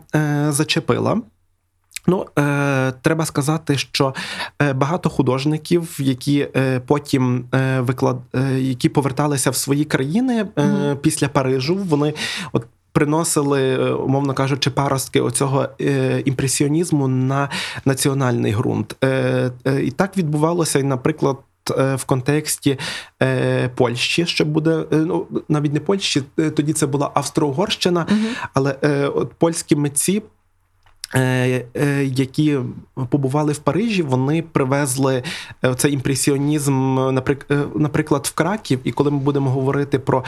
зачепила. 0.49 1.21
Ну, 2.08 2.25
е, 2.39 2.93
треба 3.01 3.25
сказати, 3.25 3.78
що 3.78 4.13
багато 4.75 5.10
художників, 5.10 5.97
які 5.99 6.47
е, 6.56 6.82
потім 6.88 7.45
е, 7.54 7.80
виклад... 7.80 8.17
е, 8.36 8.60
які 8.60 8.89
поверталися 8.89 9.49
в 9.49 9.56
свої 9.56 9.86
країни 9.86 10.47
е, 10.58 10.63
Мгм. 10.63 10.97
після 11.01 11.28
Парижу, 11.28 11.75
вони 11.75 12.13
от 12.54 12.65
приносили, 12.91 13.91
умовно 13.93 14.34
кажучи, 14.34 14.69
паростки 14.69 15.21
оцього 15.21 15.67
імпресіонізму 16.25 17.08
на 17.08 17.49
національний 17.86 18.56
ґрунт. 18.56 18.95
І 19.84 19.91
так 19.91 20.17
відбувалося, 20.17 20.84
наприклад. 20.84 21.38
Е, 21.71 21.95
В 21.95 22.04
контексті 22.04 22.80
е, 23.23 23.69
Польщі, 23.75 24.25
що 24.25 24.45
буде 24.45 24.71
е, 24.71 24.95
ну 24.95 25.28
навіть 25.49 25.73
не 25.73 25.80
Польщі, 25.80 26.23
тоді 26.36 26.73
це 26.73 26.88
була 26.88 27.12
Австро-Угорщина, 27.13 28.06
але 28.54 28.75
е, 28.84 29.08
от 29.08 29.34
польські 29.34 29.75
митці, 29.75 30.23
які 32.04 32.60
побували 33.10 33.54
в 33.54 33.58
Парижі, 33.58 34.01
вони 34.04 34.41
привезли 34.41 35.23
цей 35.75 35.93
імпресіонізм, 35.93 36.73
наприк- 36.99 37.67
наприклад, 37.80 38.25
в 38.25 38.36
Краків. 38.36 38.80
І 38.84 38.91
коли 38.91 39.12
ми 39.12 39.17
будемо 39.17 39.49
говорити 39.49 39.99
про 39.99 40.23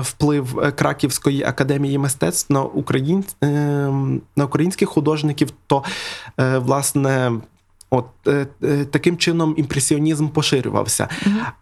вплив 0.00 0.72
Краківської 0.76 1.42
академії 1.42 1.98
мистецтв 1.98 2.52
на 2.52 2.62
україн, 2.62 3.24
на 4.36 4.44
українських 4.44 4.88
художників, 4.88 5.48
то 5.66 5.84
власне. 6.36 7.32
От 7.92 8.06
е, 8.26 8.46
е, 8.62 8.84
таким 8.84 9.16
чином 9.16 9.54
імпресіонізм 9.56 10.28
поширювався. 10.28 11.08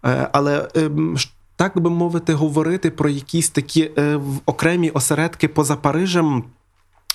Е, 0.05 0.29
але 0.33 0.69
ем, 0.75 1.16
так 1.57 1.81
би 1.81 1.90
мовити, 1.90 2.35
говорити 2.35 2.90
про 2.90 3.09
якісь 3.09 3.51
такі 3.51 3.90
е, 3.99 4.21
окремі 4.47 4.90
осередки 4.90 5.49
поза 5.49 5.77
Парижем 5.77 6.45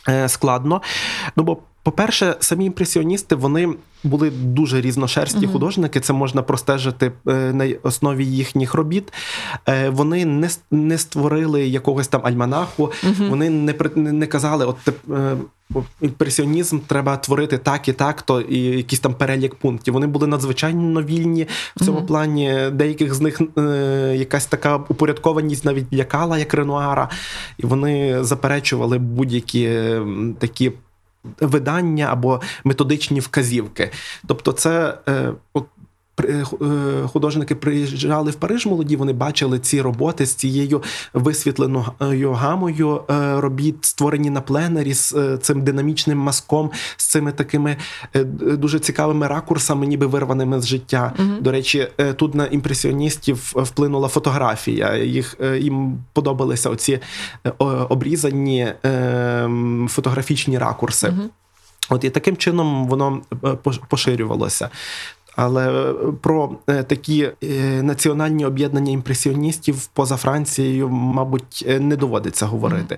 е, 0.10 0.30
складно. 0.30 0.82
Ну 1.36 1.44
бо, 1.44 1.58
по-перше, 1.86 2.36
самі 2.40 2.66
імпресіоністи 2.66 3.36
вони 3.36 3.70
були 4.04 4.30
дуже 4.30 4.82
різношерстні 4.82 5.44
Мгм. 5.44 5.52
художники. 5.54 6.00
Це 6.00 6.14
можна 6.14 6.42
простежити 6.42 7.12
е, 7.28 7.34
на 7.54 7.68
основі 7.84 8.26
їхніх 8.26 8.74
робіт. 8.74 9.14
Е, 9.70 9.90
Вони 9.90 10.26
не, 10.26 10.50
не 10.72 10.98
створили 10.98 11.68
якогось 11.68 12.08
там 12.08 12.22
альманаху, 12.24 12.92
Мгм. 13.04 13.30
вони 13.30 13.50
не, 13.50 13.76
не, 13.96 14.12
не 14.12 14.28
казали, 14.28 14.66
от 14.66 14.78
е, 15.12 15.38
імпресіонізм 16.02 16.80
треба 16.88 17.18
творити 17.18 17.58
так 17.58 17.88
і 17.88 17.94
так, 17.94 18.22
то 18.22 18.42
і 18.42 18.58
якийсь 18.60 19.00
там 19.00 19.14
перелік 19.14 19.56
пунктів. 19.56 19.94
Вони 19.94 20.08
були 20.08 20.28
надзвичайно 20.28 21.04
вільні 21.04 21.48
в 21.76 21.86
цьому 21.86 21.98
Мгм. 21.98 22.08
плані. 22.08 22.54
Деяких 22.72 23.14
з 23.14 23.22
них 23.22 23.42
е, 23.58 23.62
якась 24.18 24.46
така 24.46 24.76
упорядкованість 24.76 25.66
навіть 25.66 25.94
лякала, 25.94 26.38
як 26.38 26.54
Ренуара, 26.54 27.10
і 27.58 27.66
вони 27.66 28.24
заперечували 28.24 28.98
будь-які 28.98 29.70
такі. 30.40 30.72
Видання 31.40 32.08
або 32.12 32.42
методичні 32.64 33.20
вказівки. 33.20 33.92
Тобто, 34.28 34.52
це 34.52 34.98
е, 35.10 35.32
от 35.54 35.66
художники 37.06 37.56
приїжджали 37.56 38.32
в 38.32 38.36
Париж 38.36 38.66
молоді, 38.66 38.96
вони 38.96 39.14
бачили 39.14 39.60
ці 39.60 39.82
роботи 39.82 40.26
з 40.26 40.34
цією 40.34 40.84
висвітленою 41.14 42.32
гамою 42.32 43.02
е, 43.10 43.42
робіт, 43.42 43.86
створені 43.86 44.30
на 44.30 44.42
пленері 44.42 44.94
з 44.94 45.14
е, 45.14 45.38
цим 45.38 45.64
динамічним 45.64 46.18
мазком, 46.18 46.72
з 46.98 47.06
цими 47.06 47.32
такими 47.32 47.78
е, 48.16 48.24
дуже 48.24 48.80
цікавими 48.80 49.28
ракурсами, 49.28 49.88
ніби 49.88 50.06
вирваними 50.06 50.62
з 50.62 50.68
життя. 50.68 51.14
Мгм. 51.18 51.38
До 51.42 51.52
речі, 51.52 51.88
е, 51.98 52.14
тут 52.14 52.36
на 52.36 52.46
імпресіоністів 52.46 53.54
вплинула 53.56 54.08
фотографія. 54.08 54.96
Їх 54.96 55.38
е, 55.42 55.60
їм 55.60 55.98
подобалися 56.14 56.70
оці 56.70 57.00
е, 57.46 57.52
обрізані 57.90 58.74
е, 58.86 59.50
фотографічні 59.90 60.58
ракурси. 60.58 61.08
Мгм. 61.08 61.30
От 61.90 62.04
і 62.04 62.10
таким 62.10 62.38
чином 62.38 62.88
воно 62.88 63.22
е, 63.44 63.58
поширювалося. 63.90 64.70
Але 65.36 65.92
е, 65.92 65.94
про 66.22 66.56
е, 66.68 66.84
такі 66.84 67.30
е, 67.44 67.84
національні 67.84 68.46
об'єднання 68.46 68.92
імпресіоністів 68.92 69.88
поза 69.88 70.18
Францією, 70.18 70.90
мабуть, 70.90 71.66
не 71.80 71.96
доводиться 71.96 72.46
говорити. 72.46 72.98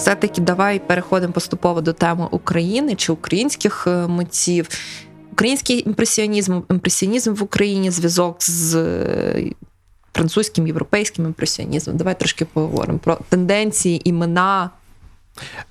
Все-таки 0.00 0.40
давай 0.40 0.78
переходимо 0.78 1.32
поступово 1.32 1.80
до 1.80 1.92
теми 1.92 2.28
України 2.30 2.94
чи 2.94 3.12
українських 3.12 3.86
е, 3.86 4.06
митців. 4.06 4.68
Український 5.32 5.88
імпресіонізм, 5.88 6.60
імпресіонізм 6.70 7.34
в 7.34 7.42
Україні, 7.42 7.90
зв'язок 7.90 8.36
з 8.42 8.74
е, 8.74 9.52
французьким, 10.12 10.66
європейським 10.66 11.24
імпресіонізмом. 11.24 11.96
Давай 11.96 12.18
трошки 12.18 12.44
поговоримо 12.44 12.98
про 12.98 13.18
тенденції, 13.28 14.08
імена. 14.08 14.70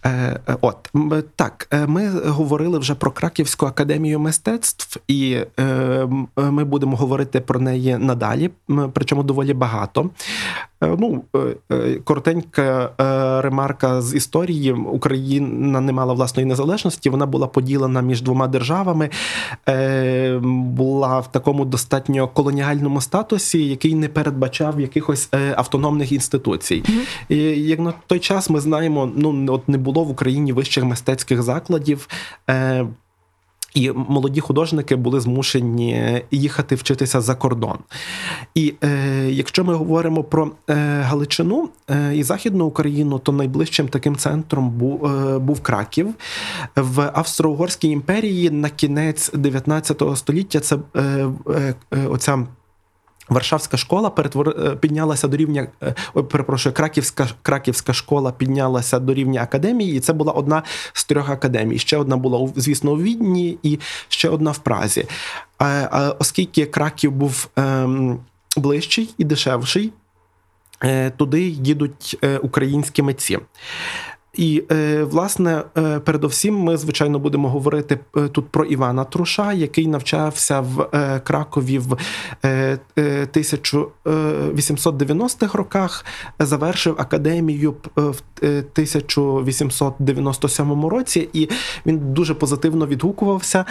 Е, 0.04 0.10
е, 0.48 0.58
От 0.62 0.92
так, 1.36 1.68
е, 1.72 1.88
ми 1.88 2.10
говорили 2.10 2.80
вже 2.80 2.96
про 2.96 3.12
Краківську 3.12 3.66
академію 3.66 4.20
мистецтв, 4.20 5.00
і 5.08 5.38
е, 5.60 6.08
ми 6.36 6.64
будемо 6.64 6.98
говорити 6.98 7.40
про 7.40 7.60
неї 7.60 7.98
надалі, 7.98 8.50
причому 8.94 9.24
доволі 9.24 9.54
багато. 9.54 10.10
Ну, 10.82 11.24
коротенька 12.04 12.90
ремарка 13.44 14.02
з 14.02 14.16
історії. 14.16 14.72
Україна 14.72 15.82
не 15.82 15.92
мала 15.92 16.14
власної 16.14 16.46
незалежності. 16.46 17.10
Вона 17.10 17.26
була 17.26 17.48
поділена 17.48 18.02
між 18.02 18.22
двома 18.22 18.48
державами, 18.48 19.10
була 20.42 21.20
в 21.20 21.32
такому 21.32 21.66
достатньо 21.66 22.28
колоніальному 22.28 23.02
статусі, 23.02 23.66
який 23.66 23.96
не 23.96 24.08
передбачав 24.08 24.80
якихось 24.80 25.30
автономних 25.56 26.12
інституцій. 26.12 26.84
І 27.30 27.38
як 27.46 27.80
на 27.80 27.94
той 28.08 28.20
час 28.20 28.50
ми 28.50 28.60
знаємо, 28.60 29.12
ну 29.16 29.59
от 29.60 29.70
не 29.70 29.78
було 29.78 30.04
в 30.04 30.10
Україні 30.10 30.54
вищих 30.54 30.84
мистецьких 30.84 31.42
закладів. 31.42 32.08
Е, 32.50 32.88
і 33.74 33.92
молоді 33.92 34.40
художники 34.40 34.96
були 34.96 35.20
змушені 35.20 36.22
їхати 36.32 36.76
вчитися 36.76 37.22
за 37.22 37.36
кордон. 37.36 37.78
І 38.56 38.74
е, 38.84 39.30
якщо 39.30 39.64
ми 39.64 39.74
говоримо 39.74 40.24
про 40.24 40.52
е, 40.70 40.74
Галичину 41.02 41.70
е, 41.90 42.16
і 42.16 42.24
Західну 42.24 42.66
Україну, 42.66 43.20
то 43.20 43.32
найближчим 43.32 43.88
таким 43.88 44.16
центром 44.16 44.70
був, 44.70 45.06
е, 45.06 45.40
був 45.40 45.62
Краків. 45.62 46.14
В 46.76 47.12
Австро-Угорській 47.14 47.90
імперії 47.90 48.50
на 48.50 48.70
кінець 48.70 49.32
19 49.34 50.04
століття 50.16 50.60
це 50.60 50.78
е, 50.96 51.02
е, 51.50 51.74
е, 51.94 52.08
оця. 52.08 52.48
Варшавська 53.30 53.78
школа 53.78 54.10
перетвор... 54.10 54.50
е, 54.50 54.76
піднялася 54.76 55.28
до 55.28 55.38
рівня, 55.38 55.68
е, 55.84 55.96
ой, 56.14 56.24
перепрошую, 56.24 56.76
Краківська, 56.76 57.28
Краківська 57.42 57.94
школа 57.94 58.32
піднялася 58.32 59.00
до 59.00 59.14
рівня 59.14 59.42
академії, 59.44 59.98
і 59.98 60.00
це 60.00 60.14
була 60.14 60.32
одна 60.32 60.64
з 60.94 61.06
трьох 61.06 61.30
академій. 61.30 61.80
Ще 61.80 61.98
одна 61.98 62.18
була, 62.18 62.50
звісно, 62.56 62.92
у 62.92 62.98
Відні 62.98 63.58
і 63.64 63.80
ще 64.08 64.30
одна 64.30 64.52
в 64.52 64.58
Празі. 64.58 65.06
А, 65.58 66.14
оскільки 66.20 66.66
Краків 66.66 67.12
був 67.12 67.50
ем, 67.56 68.20
ближчий 68.58 69.10
і 69.18 69.24
дешевший, 69.24 69.94
е, 70.84 71.10
туди 71.10 71.42
їдуть 71.42 72.18
українські 72.42 73.02
митці. 73.02 73.40
І 74.34 74.64
е, 74.72 75.04
власне, 75.04 75.64
е, 75.78 76.00
передовсім, 76.00 76.56
ми 76.56 76.78
звичайно 76.78 77.20
будемо 77.20 77.50
говорити 77.50 78.00
е, 78.18 78.28
тут 78.28 78.50
про 78.50 78.66
Івана 78.66 79.04
Труша, 79.04 79.54
який 79.54 79.88
навчався 79.88 80.60
в 80.60 80.90
Кракові 81.24 81.80
в 81.80 81.98
е, 82.46 82.80
е, 82.98 83.28
1890-х 83.34 85.58
роках, 85.58 86.06
завершив 86.40 86.96
академію 86.98 87.76
в 87.96 88.16
е, 88.44 88.48
1897 88.48 90.86
році, 90.86 91.30
і 91.34 91.50
він 91.86 92.14
дуже 92.14 92.34
позитивно 92.34 92.88
відгукувався 92.88 93.66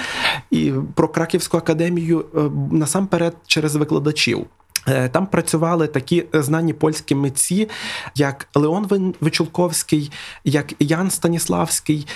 і 0.51 0.73
про 0.95 1.09
Краківську 1.09 1.57
академію 1.57 2.25
насамперед 2.71 3.37
через 3.47 3.77
викладачів. 3.77 4.47
Е, 4.89 5.09
Там 5.09 5.27
працювали 5.27 5.87
такі 5.87 6.25
знані 6.33 6.73
польські 6.73 7.15
митці, 7.15 7.69
як 8.15 8.49
Леон 8.55 9.15
Вичулковський, 9.21 10.11
як 10.45 10.75
Ян 10.79 11.11
Станіславський. 11.11 12.07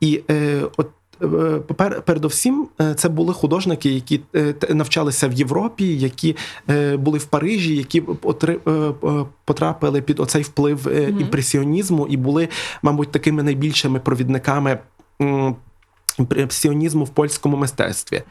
І 0.00 0.22
е, 0.30 0.62
от 0.76 0.88
е, 1.22 1.60
передовсім 2.04 2.68
е, 2.80 2.94
це 2.94 3.08
були 3.08 3.34
художники, 3.34 3.90
які 3.90 4.20
е, 4.34 4.54
навчалися 4.70 5.28
в 5.28 5.32
Європі, 5.32 5.98
які 5.98 6.36
е, 6.70 6.96
були 6.96 7.18
в 7.18 7.24
Парижі, 7.24 7.76
які 7.76 8.02
е, 8.46 8.58
е, 8.68 8.92
потрапили 9.44 10.02
під 10.02 10.20
оцей 10.20 10.42
вплив 10.42 10.88
е, 10.88 11.02
імпресіонізму 11.08 12.06
і 12.06 12.16
були, 12.16 12.48
мабуть, 12.82 13.12
такими 13.12 13.42
найбільшими 13.42 14.00
провідниками 14.00 14.78
імпресіонізму 16.18 17.04
в 17.04 17.08
польському 17.08 17.56
мистецтві. 17.56 18.22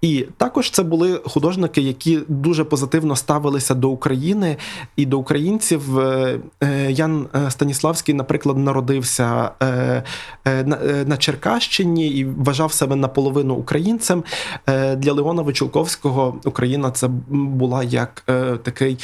І 0.00 0.26
також 0.36 0.70
це 0.70 0.82
були 0.82 1.20
художники, 1.24 1.80
які 1.80 2.20
дуже 2.28 2.64
позитивно 2.64 3.16
ставилися 3.16 3.74
до 3.74 3.90
України 3.90 4.56
і 4.96 5.06
до 5.06 5.18
українців. 5.18 5.98
Е, 5.98 6.38
е, 6.62 6.92
Ян 6.92 7.26
е, 7.34 7.50
Станіславський, 7.50 8.14
наприклад, 8.14 8.58
народився 8.58 9.50
на, 11.06 11.16
Черкащині 11.18 12.08
і 12.08 12.24
вважав 12.24 12.72
себе 12.72 12.96
наполовину 12.96 13.54
українцем. 13.54 14.24
Для 14.96 15.12
Леона 15.12 15.42
Вичулковського 15.42 16.36
Україна 16.44 16.90
це 16.90 17.08
була 17.28 17.82
як 17.82 18.22
такий. 18.62 18.98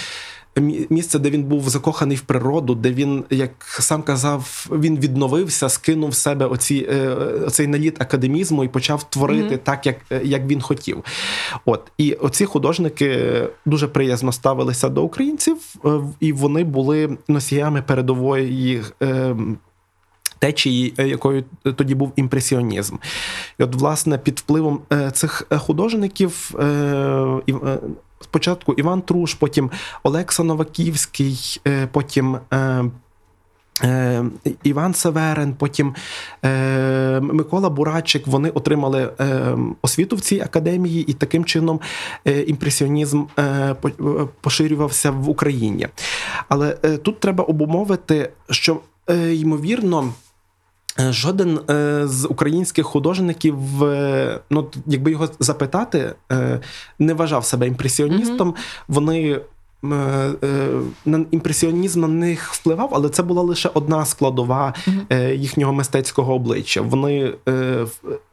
Мі- 0.57 0.87
Місце, 0.90 1.19
де 1.19 1.31
він 1.31 1.43
був 1.45 1.69
закоханий 1.69 2.17
в 2.17 2.21
природу, 2.21 2.75
де 2.75 2.90
він, 2.93 3.25
як 3.31 3.51
сам 3.64 4.03
казав, 4.03 4.67
він 4.73 4.99
відновився, 4.99 5.69
скинув 5.69 6.14
з 6.14 6.19
себе 6.19 6.47
оці, 6.47 6.88
е, 6.93 7.09
оцей 7.47 7.67
наліт 7.67 8.03
академізму 8.03 8.64
і 8.64 8.69
почав 8.69 9.11
творити 9.11 9.47
Мгм. 9.49 9.59
так, 9.62 9.87
як, 9.87 9.97
е, 10.12 10.21
як 10.25 10.47
він 10.47 10.61
хотів. 10.61 11.05
От 11.64 11.93
і 11.99 12.12
оці 12.12 12.45
художники 12.45 13.43
дуже 13.67 13.88
приязно 13.88 14.33
ставилися 14.33 14.88
до 14.88 15.03
українців, 15.03 15.57
е, 15.85 16.01
і 16.21 16.33
вони 16.33 16.64
були 16.64 17.19
носіями 17.29 17.83
передової. 17.83 18.83
Течії, 20.38 20.95
якою 20.99 21.45
тоді 21.77 21.95
був 21.95 22.12
імпресіонізм, 22.17 22.97
і 23.59 23.62
от, 23.62 23.75
власне, 23.75 24.19
під 24.19 24.38
впливом 24.38 24.81
цих 25.12 25.47
художників 25.59 26.51
спочатку 28.24 28.72
Іван 28.72 29.02
Труш, 29.02 29.34
потім 29.34 29.70
Олекса 30.02 30.42
Новаківський, 30.42 31.60
е, 31.66 31.88
потім 31.92 32.38
е, 32.52 32.84
е, 33.82 34.24
Іван 34.62 34.94
Северин, 34.94 35.54
потім 35.54 35.94
е, 36.44 37.20
Микола 37.20 37.70
Бурачик. 37.70 38.26
Вони 38.26 38.50
отримали 38.50 39.12
е, 39.20 39.56
освіту 39.82 40.16
в 40.16 40.20
цій 40.20 40.40
академії, 40.40 41.04
і 41.10 41.12
таким 41.12 41.44
чином 41.44 41.80
е, 42.26 42.42
імпресіонізм 42.42 43.24
е, 43.38 43.74
поширювався 44.40 45.10
в 45.10 45.28
Україні. 45.28 45.88
Але 46.48 46.76
е, 46.84 46.96
тут 46.96 47.20
треба 47.20 47.44
обумовити, 47.44 48.30
що 48.50 48.80
е, 49.10 49.34
ймовірно. 49.34 50.12
Е, 51.00 51.12
Жоден 51.12 51.61
е, 51.70 52.02
з 52.07 52.26
українських 52.26 52.87
художників, 52.87 53.85
е, 53.85 54.40
ну 54.50 54.70
якби 54.87 55.11
його 55.11 55.28
запитати, 55.38 56.14
е, 56.33 56.61
не 56.98 57.14
вважав 57.14 57.44
себе 57.44 57.66
імпресіоністом. 57.66 58.54
Вони 58.88 59.30
е, 59.30 59.40
на 59.40 59.42
імпресіонізм 61.31 62.01
на 62.01 62.09
них 62.09 62.55
впливав, 62.55 62.88
але 62.92 63.09
це 63.09 63.23
була 63.23 63.42
лише 63.42 63.70
одна 63.75 64.05
складова 64.05 64.75
е, 65.11 65.35
їхнього 65.35 65.73
мистецького 65.73 66.35
обличчя. 66.35 66.81
Вони 66.81 67.33
е, 67.49 67.87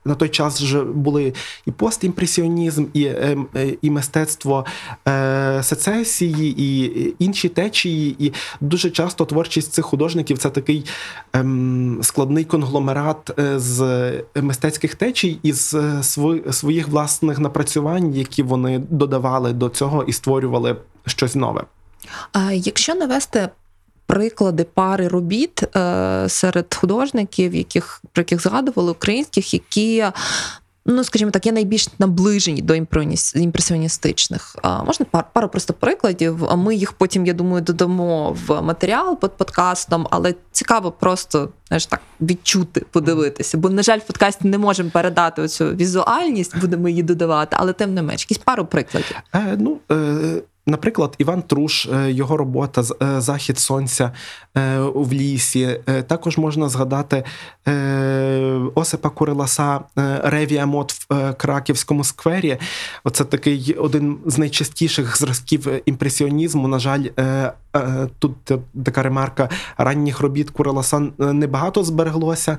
на 0.05 0.15
той 0.15 0.29
час 0.29 0.61
вже 0.61 0.83
були 0.83 1.33
і 1.65 1.71
постімпресіонізм, 1.71 2.85
і, 2.93 3.03
е, 3.03 3.37
е, 3.55 3.73
і 3.81 3.89
мистецтво 3.89 4.65
е, 5.07 5.63
сецесії, 5.63 6.55
і 6.57 7.13
інші 7.19 7.49
течії. 7.49 8.15
І 8.19 8.33
дуже 8.61 8.89
часто 8.89 9.25
творчість 9.25 9.73
цих 9.73 9.85
художників 9.85 10.37
це 10.37 10.49
такий 10.49 10.85
ем, 11.33 11.99
складний 12.01 12.45
конгломерат 12.45 13.39
е, 13.39 13.59
з 13.59 14.11
мистецьких 14.35 14.95
течій 14.95 15.39
і 15.43 15.53
з 15.53 15.73
е, 15.73 16.03
своїх 16.51 16.87
власних 16.87 17.39
напрацювань, 17.39 18.13
які 18.13 18.43
вони 18.43 18.79
додавали 18.89 19.53
до 19.53 19.69
цього 19.69 20.03
і 20.03 20.13
створювали 20.13 20.75
щось 21.05 21.35
нове. 21.35 21.63
А 22.31 22.51
якщо 22.51 22.95
навести 22.95 23.49
приклади 24.05 24.63
пари 24.63 25.07
робіт 25.07 25.75
е, 25.75 26.25
серед 26.29 26.75
художників, 26.75 27.55
яких 27.55 28.01
про 28.11 28.21
яких 28.21 28.41
згадували 28.41 28.91
українських, 28.91 29.53
які. 29.53 30.05
Ну, 30.85 31.03
скажімо 31.03 31.31
так, 31.31 31.45
є 31.45 31.51
найбільш 31.51 31.87
наближені 31.99 32.61
до 32.61 32.75
імпресіоністичних. 33.35 34.55
А, 34.61 34.83
можна 34.83 35.05
пар, 35.11 35.25
пару 35.33 35.49
просто 35.49 35.73
прикладів. 35.73 36.45
А 36.49 36.55
ми 36.55 36.75
їх 36.75 36.93
потім, 36.93 37.25
я 37.25 37.33
думаю, 37.33 37.61
додамо 37.61 38.37
в 38.47 38.61
матеріал 38.61 39.19
під 39.19 39.31
подкастом, 39.31 40.07
але 40.11 40.35
цікаво 40.51 40.91
просто 40.91 41.49
знаєш, 41.67 41.85
так 41.85 42.01
відчути, 42.21 42.85
подивитися. 42.91 43.57
Бо, 43.57 43.69
на 43.69 43.83
жаль, 43.83 43.99
в 43.99 44.03
подкасті 44.03 44.47
не 44.47 44.57
можемо 44.57 44.89
передати 44.89 45.41
оцю 45.41 45.65
візуальність, 45.65 46.57
будемо 46.57 46.89
її 46.89 47.03
додавати, 47.03 47.55
але 47.59 47.73
тим 47.73 47.93
не 47.93 48.01
менш, 48.01 48.21
якісь 48.21 48.37
пару 48.37 48.65
прикладів. 48.65 49.15
Е, 49.33 49.57
ну, 49.59 49.77
е, 49.91 50.41
Наприклад, 50.65 51.15
Іван 51.17 51.41
Труш, 51.41 51.85
е, 51.85 52.11
його 52.11 52.37
робота 52.37 52.81
е, 52.81 53.21
Захід 53.21 53.59
Сонця 53.59 54.11
е, 54.57 54.79
в 54.79 55.13
лісі. 55.13 55.79
Також 56.07 56.37
можна 56.37 56.69
згадати 56.69 57.23
Осипа 58.75 59.09
Куриласа 59.09 59.79
Ревія 60.23 60.65
Мод 60.65 60.91
в 60.91 61.33
Краківському 61.33 62.03
сквері. 62.03 62.57
Оце 63.03 63.23
такий 63.23 63.73
один 63.73 64.17
з 64.25 64.37
найчастіших 64.37 65.17
зразків 65.17 65.67
імпресіонізму. 65.85 66.67
На 66.67 66.79
жаль, 66.79 67.03
тут 68.19 68.51
така 68.85 69.03
ремарка 69.03 69.49
ранніх 69.77 70.19
робіт 70.19 70.49
Куриласа 70.49 70.99
небагато 71.17 71.83
збереглося. 71.83 72.57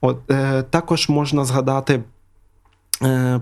От 0.00 0.26
Також 0.70 1.08
можна 1.08 1.44
згадати. 1.44 2.02
Е, 3.02 3.06
е, 3.08 3.40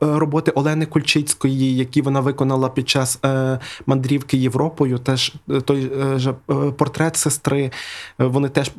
роботи 0.00 0.50
Олени 0.50 0.86
Кульчицької, 0.86 1.76
які 1.76 2.02
вона 2.02 2.20
виконала 2.20 2.68
під 2.68 2.88
час 2.88 3.18
е, 3.24 3.58
мандрівки 3.86 4.36
Європою, 4.36 4.98
теж 4.98 5.34
той 5.64 5.90
же 6.16 6.34
портрет 6.76 7.16
сестри, 7.16 7.70
вони 8.18 8.48
теж 8.48 8.70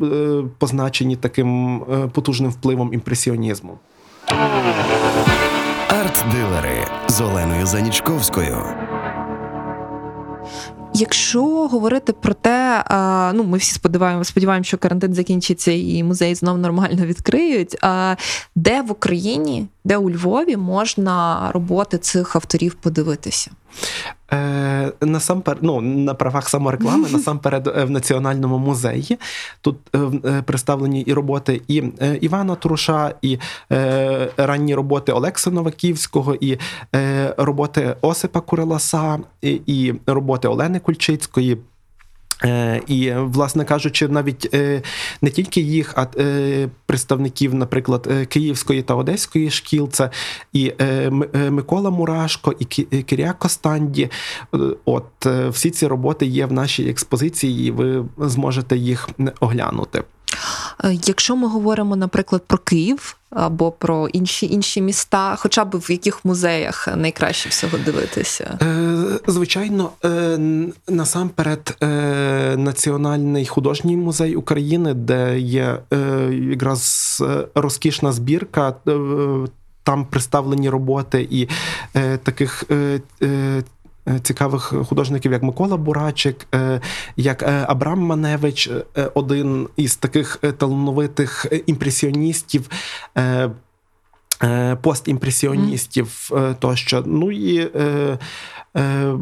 позначені 0.58 1.16
таким 1.16 1.82
потужним 2.14 2.52
впливом 2.52 2.94
імпресіонізму. 2.94 3.80
Арт-дилери 5.90 6.88
з 7.08 7.22
Оленою 7.22 7.66
Занічковською. 7.66 8.85
Якщо 10.98 11.68
говорити 11.68 12.14
про 12.14 12.34
те, 12.34 12.84
ну 13.34 13.44
ми 13.44 13.58
всі 13.58 13.74
сподіваємося, 13.74 14.30
сподіваємося, 14.30 14.68
що 14.68 14.78
карантин 14.78 15.14
закінчиться 15.14 15.72
і 15.72 16.04
музей 16.04 16.36
знов 16.36 16.58
нормально 16.58 17.06
відкриють. 17.06 17.78
Де 18.56 18.82
в 18.82 18.92
Україні, 18.92 19.68
де 19.84 19.98
у 19.98 20.10
Львові 20.10 20.58
можна 20.58 21.50
роботи 21.54 21.98
цих 21.98 22.36
авторів 22.36 22.74
подивитися? 22.74 23.52
Е, 24.34 24.92
Насамперед, 25.02 25.64
ну, 25.64 25.82
на 25.82 26.14
правах 26.14 26.50
самореклами, 26.50 27.10
насамперед 27.14 27.68
е, 27.68 27.86
в 27.86 27.92
Національному 27.92 28.58
музеї. 28.58 29.18
Тут 29.62 29.78
е, 29.96 30.00
е, 30.26 30.42
представлені 30.42 31.02
і 31.02 31.14
роботи 31.14 31.62
і 31.68 31.84
е, 32.02 32.18
Івана 32.22 32.56
Труша, 32.56 33.14
і 33.22 33.40
е, 33.72 34.30
ранні 34.38 34.76
роботи 34.76 35.12
Олекса 35.12 35.52
Новаківського, 35.52 36.36
і 36.36 36.58
е, 36.96 37.34
роботи 37.38 37.96
Осипа 38.02 38.42
Куреласа, 38.42 39.20
і, 39.42 39.62
і 39.66 39.94
роботи 40.08 40.48
Олени 40.48 40.80
Кульчицької. 40.80 41.58
Е, 42.44 42.82
і, 42.88 43.12
власне 43.12 43.66
кажучи, 43.66 44.08
навіть 44.08 44.50
е, 44.54 44.82
не 45.22 45.30
тільки 45.30 45.62
їх, 45.62 45.94
а 45.96 46.08
е, 46.18 46.70
представників, 46.86 47.54
наприклад, 47.54 48.10
Київської 48.28 48.82
та 48.82 48.96
Одеської 48.96 49.50
шкіл, 49.50 49.90
це 49.90 50.10
і 50.54 50.74
Микола 51.50 51.90
Мурашко, 51.90 52.54
і 52.60 52.66
Киряк 53.02 53.40
Костанді. 53.40 54.10
От 54.86 55.26
всі 55.50 55.72
ці 55.72 55.88
роботи 55.88 56.26
є 56.26 56.46
в 56.46 56.52
нашій 56.54 56.90
експозиції, 56.90 57.68
і 57.68 57.72
ви 57.72 58.06
зможете 58.18 58.78
їх 58.78 59.10
оглянути. 59.40 60.04
Е, 60.84 60.98
якщо 61.06 61.36
ми 61.36 61.48
говоримо, 61.48 61.96
наприклад, 61.96 62.44
про 62.48 62.58
Київ 62.58 63.18
або 63.30 63.72
про 63.72 64.08
інші 64.08 64.46
інші 64.46 64.82
міста, 64.82 65.36
хоча 65.36 65.66
б 65.66 65.76
в 65.76 65.92
яких 65.92 66.26
музеях 66.26 66.88
найкраще 66.96 67.50
всього 67.50 67.78
дивитися? 67.86 68.60
Е, 68.62 69.20
звичайно, 69.28 69.90
е, 70.06 70.38
насамперед, 70.88 71.78
Національний 72.58 73.46
художній 73.46 73.98
музей 73.98 74.36
України, 74.36 74.94
де 74.94 75.40
є 75.40 75.80
якраз 76.32 77.24
розкішна 77.56 78.12
збірка. 78.12 78.74
Там 79.86 80.06
представлені 80.06 80.70
роботи 80.70 81.28
і 81.32 81.48
е, 81.96 82.18
таких 82.18 82.64
е, 82.72 83.64
цікавих 84.24 84.74
художників, 84.90 85.32
як 85.32 85.44
Микола 85.44 85.78
Бурачик, 85.78 86.48
е, 86.56 86.82
як 87.16 87.44
е, 87.44 87.66
Абрам 87.68 88.00
Маневич, 88.00 88.70
один 89.14 89.68
із 89.76 89.96
таких 89.96 90.38
талановитих 90.58 91.46
імпресіоністів. 91.66 92.70
Постімпресіоністів 94.82 96.32
тощо. 96.60 97.04
Ну 97.06 97.32
і 97.32 97.70
Е, 98.78 99.14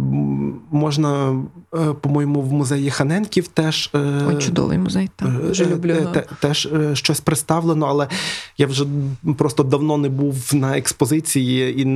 можна, 0.72 1.44
е, 1.76 1.78
по-моєму, 2.02 2.42
в 2.42 2.54
музеї 2.54 2.90
Ханенків 2.90 3.48
теж 3.48 3.90
е, 3.96 4.00
О, 4.30 4.34
чудовий 4.34 4.78
музей. 4.78 5.10
так, 5.16 5.48
дуже 5.48 5.66
люблю. 5.66 5.96
Теж 6.40 6.70
щось 6.94 7.20
представлено, 7.20 7.86
але 7.86 8.08
я 8.58 8.68
вже 8.68 8.86
просто 9.38 9.64
давно 9.64 9.98
не 9.98 10.10
був 10.10 10.52
на 10.54 10.78
експозиції 10.78 11.82
і 11.82 11.88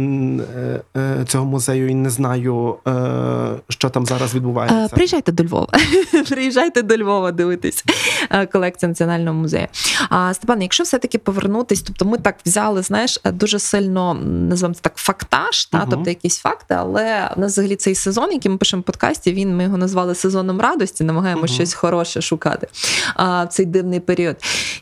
цього 1.26 1.46
музею 1.46 1.90
і 1.90 1.96
не 1.96 2.10
знаю, 2.10 2.76
що 3.70 3.90
там 3.90 4.06
зараз 4.06 4.36
відбувається. 4.36 4.96
Приїжджайте 4.96 5.32
до 5.32 5.44
Львова. 5.44 5.68
Приїжджайте 6.30 6.82
до 6.82 6.98
Львова 6.98 7.32
дивитись 7.32 7.86
колекцію 8.52 8.90
Національного 8.90 9.38
музею. 9.38 9.68
А 10.10 10.34
Степан, 10.34 10.62
якщо 10.62 10.84
все-таки 10.84 11.18
повернутись, 11.18 11.82
тобто 11.82 12.06
ми 12.06 12.18
так 12.18 12.36
взяли, 12.46 12.82
знаєш, 12.82 13.07
дуже 13.26 13.60
сильно 13.60 14.14
називаємо 14.24 14.76
це 14.76 14.82
так 14.82 14.96
фактаж, 14.96 15.66
та, 15.66 15.78
угу. 15.78 15.88
тобто 15.90 16.10
якісь 16.10 16.38
факти, 16.38 16.76
але 16.78 17.32
нас 17.38 17.52
взагалі 17.52 17.76
цей 17.76 17.96
сезон, 17.96 18.32
який 18.32 18.52
ми 18.52 18.58
пишемо 18.58 18.82
в 18.82 18.84
подкасті, 18.84 19.34
він 19.34 19.58
ми 19.58 19.64
його 19.64 19.78
назвали 19.78 20.16
сезоном 20.16 20.62
радості, 20.62 21.04
намагаємося 21.04 21.54
uh-huh. 21.54 21.56
щось 21.56 21.74
хороше 21.74 22.22
шукати 22.22 22.68
а, 23.16 23.44
в 23.44 23.48
цей 23.48 23.66
дивний 23.66 24.00
період. 24.00 24.36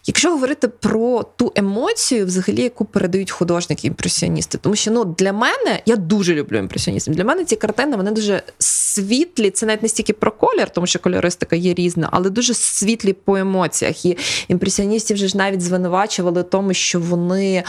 Якщо 0.06 0.32
говорити 0.32 0.68
про 0.68 1.24
ту 1.36 1.52
емоцію, 1.56 2.26
взагалі, 2.26 2.62
яку 2.62 2.86
передають 2.86 3.32
художники-імпресіоністи, 3.32 4.58
тому 4.58 4.76
що 4.76 4.92
ну 4.92 5.06
для 5.06 5.34
мене 5.34 5.82
я 5.86 5.96
дуже 5.96 6.34
люблю 6.34 6.58
імпресіоністів. 6.58 7.16
Для 7.16 7.24
мене 7.24 7.46
ці 7.46 7.56
картини 7.56 7.98
вони 7.98 8.12
дуже 8.12 8.44
світлі. 8.60 9.50
Це 9.50 9.66
навіть 9.66 9.84
не 9.84 9.90
стільки 9.90 10.14
про 10.14 10.32
колір, 10.32 10.70
тому 10.70 10.88
що 10.88 11.00
кольористика 11.00 11.56
є 11.56 11.74
різна, 11.74 12.10
але 12.12 12.30
дуже 12.30 12.54
світлі 12.54 13.14
по 13.14 13.38
емоціях. 13.38 14.06
І 14.06 14.18
імпресіоністів 14.48 15.16
вже 15.16 15.28
ж 15.28 15.38
навіть 15.38 15.62
звинувачували 15.62 16.44
тому, 16.44 16.74
що 16.74 17.00
вони 17.00 17.56
е, 17.56 17.64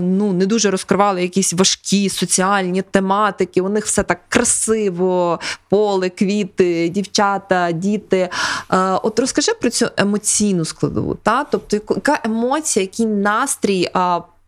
ну 0.00 0.32
не 0.32 0.46
дуже 0.46 0.70
розкривали 0.70 1.22
якісь 1.22 1.52
важкі 1.52 2.08
соціальні 2.08 2.82
тематики. 2.82 3.60
У 3.60 3.68
них 3.68 3.86
все 3.86 4.02
так 4.02 4.20
красиво, 4.28 5.40
поле, 5.68 6.08
квіти, 6.08 6.88
дівчата, 6.88 7.72
діти. 7.72 8.16
Е, 8.18 8.30
от 8.78 9.18
розкажи 9.18 9.52
про 9.60 9.70
цю 9.70 9.88
емоційну 9.96 10.64
складову. 10.64 11.14
Та? 11.14 11.44
Тобто, 11.44 11.76
яка 11.76 12.20
емоція, 12.24 12.82
який 12.82 13.06
настрій. 13.06 13.88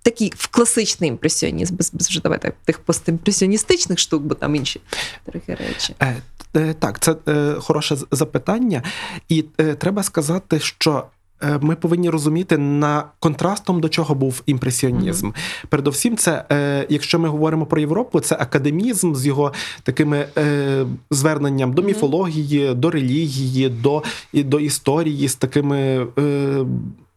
Такий 0.02 0.32
в 0.36 0.48
класичний 0.48 1.10
імпресіонізм, 1.10 1.76
без 1.76 1.90
без 1.92 2.08
вже 2.08 2.20
давайте 2.20 2.52
тих 2.64 2.78
постімпресіоністичних 2.78 3.98
штук, 3.98 4.22
бо 4.22 4.34
там 4.34 4.54
інші 4.54 4.80
трохи 5.24 5.54
речі. 5.54 5.94
Е, 6.00 6.16
е, 6.56 6.74
так, 6.74 7.00
це 7.00 7.16
е, 7.28 7.54
хороше 7.60 7.96
запитання, 8.10 8.82
і 9.28 9.44
е, 9.60 9.74
треба 9.74 10.02
сказати, 10.02 10.60
що 10.60 11.04
Е, 11.13 11.13
ми 11.60 11.76
повинні 11.76 12.10
розуміти 12.10 12.58
на 12.58 13.04
контрастом 13.18 13.80
до 13.80 13.88
чого 13.88 14.14
був 14.14 14.42
імпресіонізм. 14.46 15.26
Mm-hmm. 15.26 15.66
Передовсім, 15.68 16.16
це 16.16 16.44
е, 16.52 16.86
якщо 16.88 17.18
ми 17.18 17.28
говоримо 17.28 17.66
про 17.66 17.80
Європу, 17.80 18.20
це 18.20 18.36
академізм 18.40 19.14
з 19.14 19.26
його 19.26 19.52
такими 19.82 20.26
е, 20.38 20.86
зверненням 21.10 21.72
до 21.72 21.82
міфології, 21.82 22.74
до 22.74 22.90
релігії, 22.90 23.68
до 23.68 24.02
до 24.32 24.60
історії, 24.60 25.28
з 25.28 25.34
такими 25.34 26.06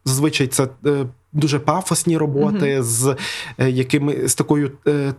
зазвичай 0.04 0.46
це. 0.46 0.68
Дуже 1.32 1.58
пафосні 1.58 2.16
роботи 2.16 2.78
mm-hmm. 2.78 2.82
з 2.82 3.16
якими 3.58 4.28
з 4.28 4.34
такою 4.34 4.70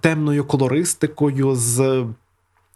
темною 0.01 0.43
колористикою, 0.43 1.55
з 1.55 1.79
Е, 1.79 2.05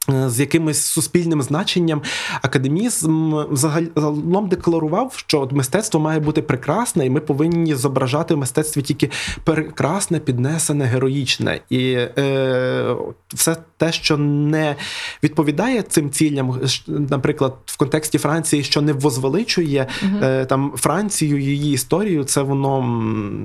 з 0.08 0.40
якимось 0.40 0.82
суспільним 0.86 1.42
значенням 1.42 2.02
академізм 2.42 3.36
загалом 3.52 4.48
декларував, 4.48 5.14
що 5.16 5.42
от 5.42 5.52
мистецтво 5.52 6.00
має 6.00 6.20
бути 6.20 6.42
прекрасне, 6.42 7.06
і 7.06 7.10
ми 7.10 7.20
повинні 7.20 7.76
зображати 7.76 8.34
в 8.34 8.38
мистецтві 8.38 8.82
тільки 8.82 9.10
прекрасне, 9.44 10.20
піднесене, 10.20 10.86
героїчне. 10.86 11.60
І 11.70 11.92
е, 11.94 12.96
все 13.34 13.58
те, 13.78 13.92
що 13.92 14.18
не 14.18 14.76
відповідає 15.24 15.82
цим 15.82 16.10
цілям, 16.10 16.60
наприклад, 16.88 17.56
в 17.66 17.78
контексті 17.78 18.18
Франції, 18.18 18.64
що 18.64 18.82
не 18.82 18.94
возвеличує 18.94 19.88
угу. 20.04 20.18
е, 20.24 20.46
там 20.46 20.74
Францію, 20.76 21.40
її 21.40 21.74
історію, 21.74 22.24
це 22.24 22.42
воно 22.42 22.82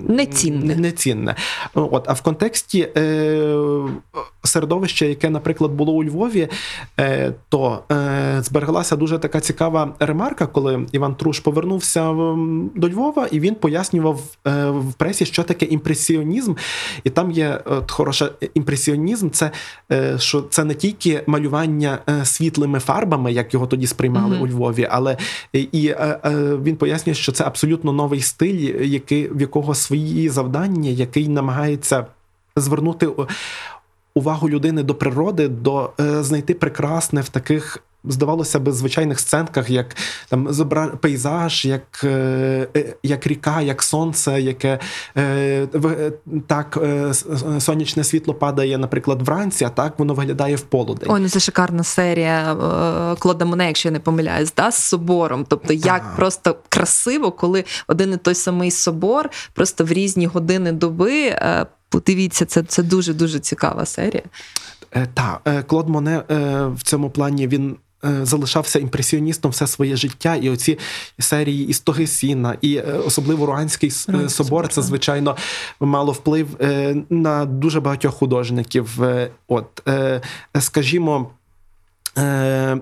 нецінне. 0.09 0.77
нецінне. 0.77 1.35
От, 1.75 2.05
А 2.09 2.13
в 2.13 2.23
контексті 2.23 2.89
е, 2.97 3.49
середовища, 4.45 5.05
яке, 5.05 5.31
наприклад, 5.31 5.71
було 5.71 5.93
у 5.93 6.05
Львові. 6.05 6.48
Е, 7.01 7.33
то 7.49 7.83
е, 7.93 8.43
збереглася 8.43 8.97
дуже 8.97 9.19
така 9.19 9.41
цікава 9.41 9.95
ремарка, 9.99 10.47
коли 10.47 10.87
Іван 10.93 11.15
Труш 11.15 11.41
повернувся 11.41 12.13
до 12.75 12.89
Львова, 12.89 13.27
і 13.31 13.41
він 13.41 13.55
пояснював 13.55 14.21
е, 14.47 14.71
в 14.71 14.93
пресі, 14.93 15.27
що 15.27 15.43
таке 15.43 15.67
імпресіонізм. 15.67 16.55
І 17.05 17.11
там 17.11 17.31
є 17.31 17.61
от 17.65 17.91
хороша 17.91 18.31
імпресіонізм, 18.55 19.31
це 19.31 19.51
що 20.17 20.43
це 20.43 20.65
не 20.65 20.75
тільки 20.75 21.23
малювання 21.27 21.99
світлими 22.25 22.79
фарбами, 22.79 23.33
як 23.33 23.55
його 23.55 23.67
тоді 23.67 23.87
сприймали 23.87 24.37
mm-hmm. 24.37 24.43
у 24.43 24.47
Львові, 24.47 24.89
але 24.91 25.17
і 25.53 25.95
він 26.63 26.77
пояснює, 26.77 27.15
що 27.15 27.33
це 27.33 27.45
абсолютно 27.45 27.93
новий 27.93 28.21
стиль, 28.21 28.85
який 28.85 29.29
в 29.29 29.41
якого 29.41 29.75
свої 29.75 30.29
завдання, 30.29 30.91
який 30.91 31.29
намагається 31.29 32.07
звернути 32.57 33.09
увагу 34.19 34.49
людини 34.49 34.83
до 34.83 34.95
природи, 34.95 35.49
до 35.49 35.91
е, 36.01 36.23
знайти 36.23 36.55
прекрасне 36.55 37.21
в 37.21 37.29
таких. 37.29 37.79
Здавалося 38.05 38.61
б, 38.61 38.73
звичайних 38.73 39.21
сценках, 39.21 39.71
як 39.71 39.97
там 40.29 40.49
пейзаж, 41.01 41.65
як 41.65 42.01
е, 42.05 42.09
е, 42.77 42.95
як 43.03 43.27
ріка, 43.27 43.61
як 43.61 43.83
сонце, 43.83 44.41
яке 44.41 44.79
е, 45.17 45.69
в- 45.73 46.13
так 46.47 46.79
е, 46.83 47.13
сонячне 47.61 48.05
світло 48.05 48.35
падає, 48.35 48.79
наприклад, 48.79 49.23
вранці, 49.23 49.65
а 49.65 49.69
так 49.69 49.99
воно 49.99 50.15
виглядає 50.15 50.57
в 50.57 50.61
полудень. 50.61 51.09
Ой, 51.11 51.21
ну 51.21 51.29
це 51.29 51.41
шикарна 51.41 51.85
серія 51.85 52.53
е, 52.53 53.17
Клода 53.19 53.45
Моне, 53.45 53.67
якщо 53.67 53.89
я 53.89 53.93
не 53.93 54.01
помиляюсь, 54.01 54.53
да, 54.57 54.71
з 54.71 54.83
собором. 54.85 55.47
Тобто, 55.49 55.73
як 55.73 55.85
Так. 56.03 56.17
просто 56.17 56.57
красиво, 56.69 57.33
коли 57.33 57.65
один 57.89 58.13
і 58.13 58.17
той 58.17 58.35
самий 58.35 58.71
собор, 58.71 59.31
просто 59.55 59.85
в 59.85 59.93
різні 59.93 60.27
години 60.27 60.73
доби. 60.73 61.37
Подивіться, 61.89 62.45
це, 62.47 62.63
це 62.63 62.83
дуже 62.83 63.15
дуже 63.15 63.39
цікава 63.41 63.87
серія. 63.87 64.23
Е, 64.93 65.07
Та 65.15 65.41
е, 65.45 65.63
Клод 65.63 65.89
Моне 65.89 66.23
е, 66.31 66.67
в 66.67 66.83
цьому 66.83 67.11
плані 67.11 67.49
він. 67.49 67.77
е, 68.05 68.25
Залишався 68.27 68.79
імпресіоністом 68.79 69.51
все 69.51 69.67
своє 69.67 69.97
життя, 69.97 70.35
і 70.37 70.51
оці 70.51 70.79
серії 71.19 71.69
і 71.69 71.73
стоги 71.73 72.07
сіна, 72.07 72.57
і 72.61 72.77
е, 72.77 72.83
особливо 73.07 73.47
Руанський 73.47 73.93
Руанський 74.09 74.29
собор, 74.29 74.69
це 74.69 74.83
звичайно 74.83 75.37
мало 75.81 76.13
вплив 76.13 76.49
е, 76.61 76.97
на 77.11 77.45
дуже 77.45 77.81
багатьох 77.81 78.15
художників. 78.15 78.99
От, 79.49 79.83
скажімо, 80.61 81.31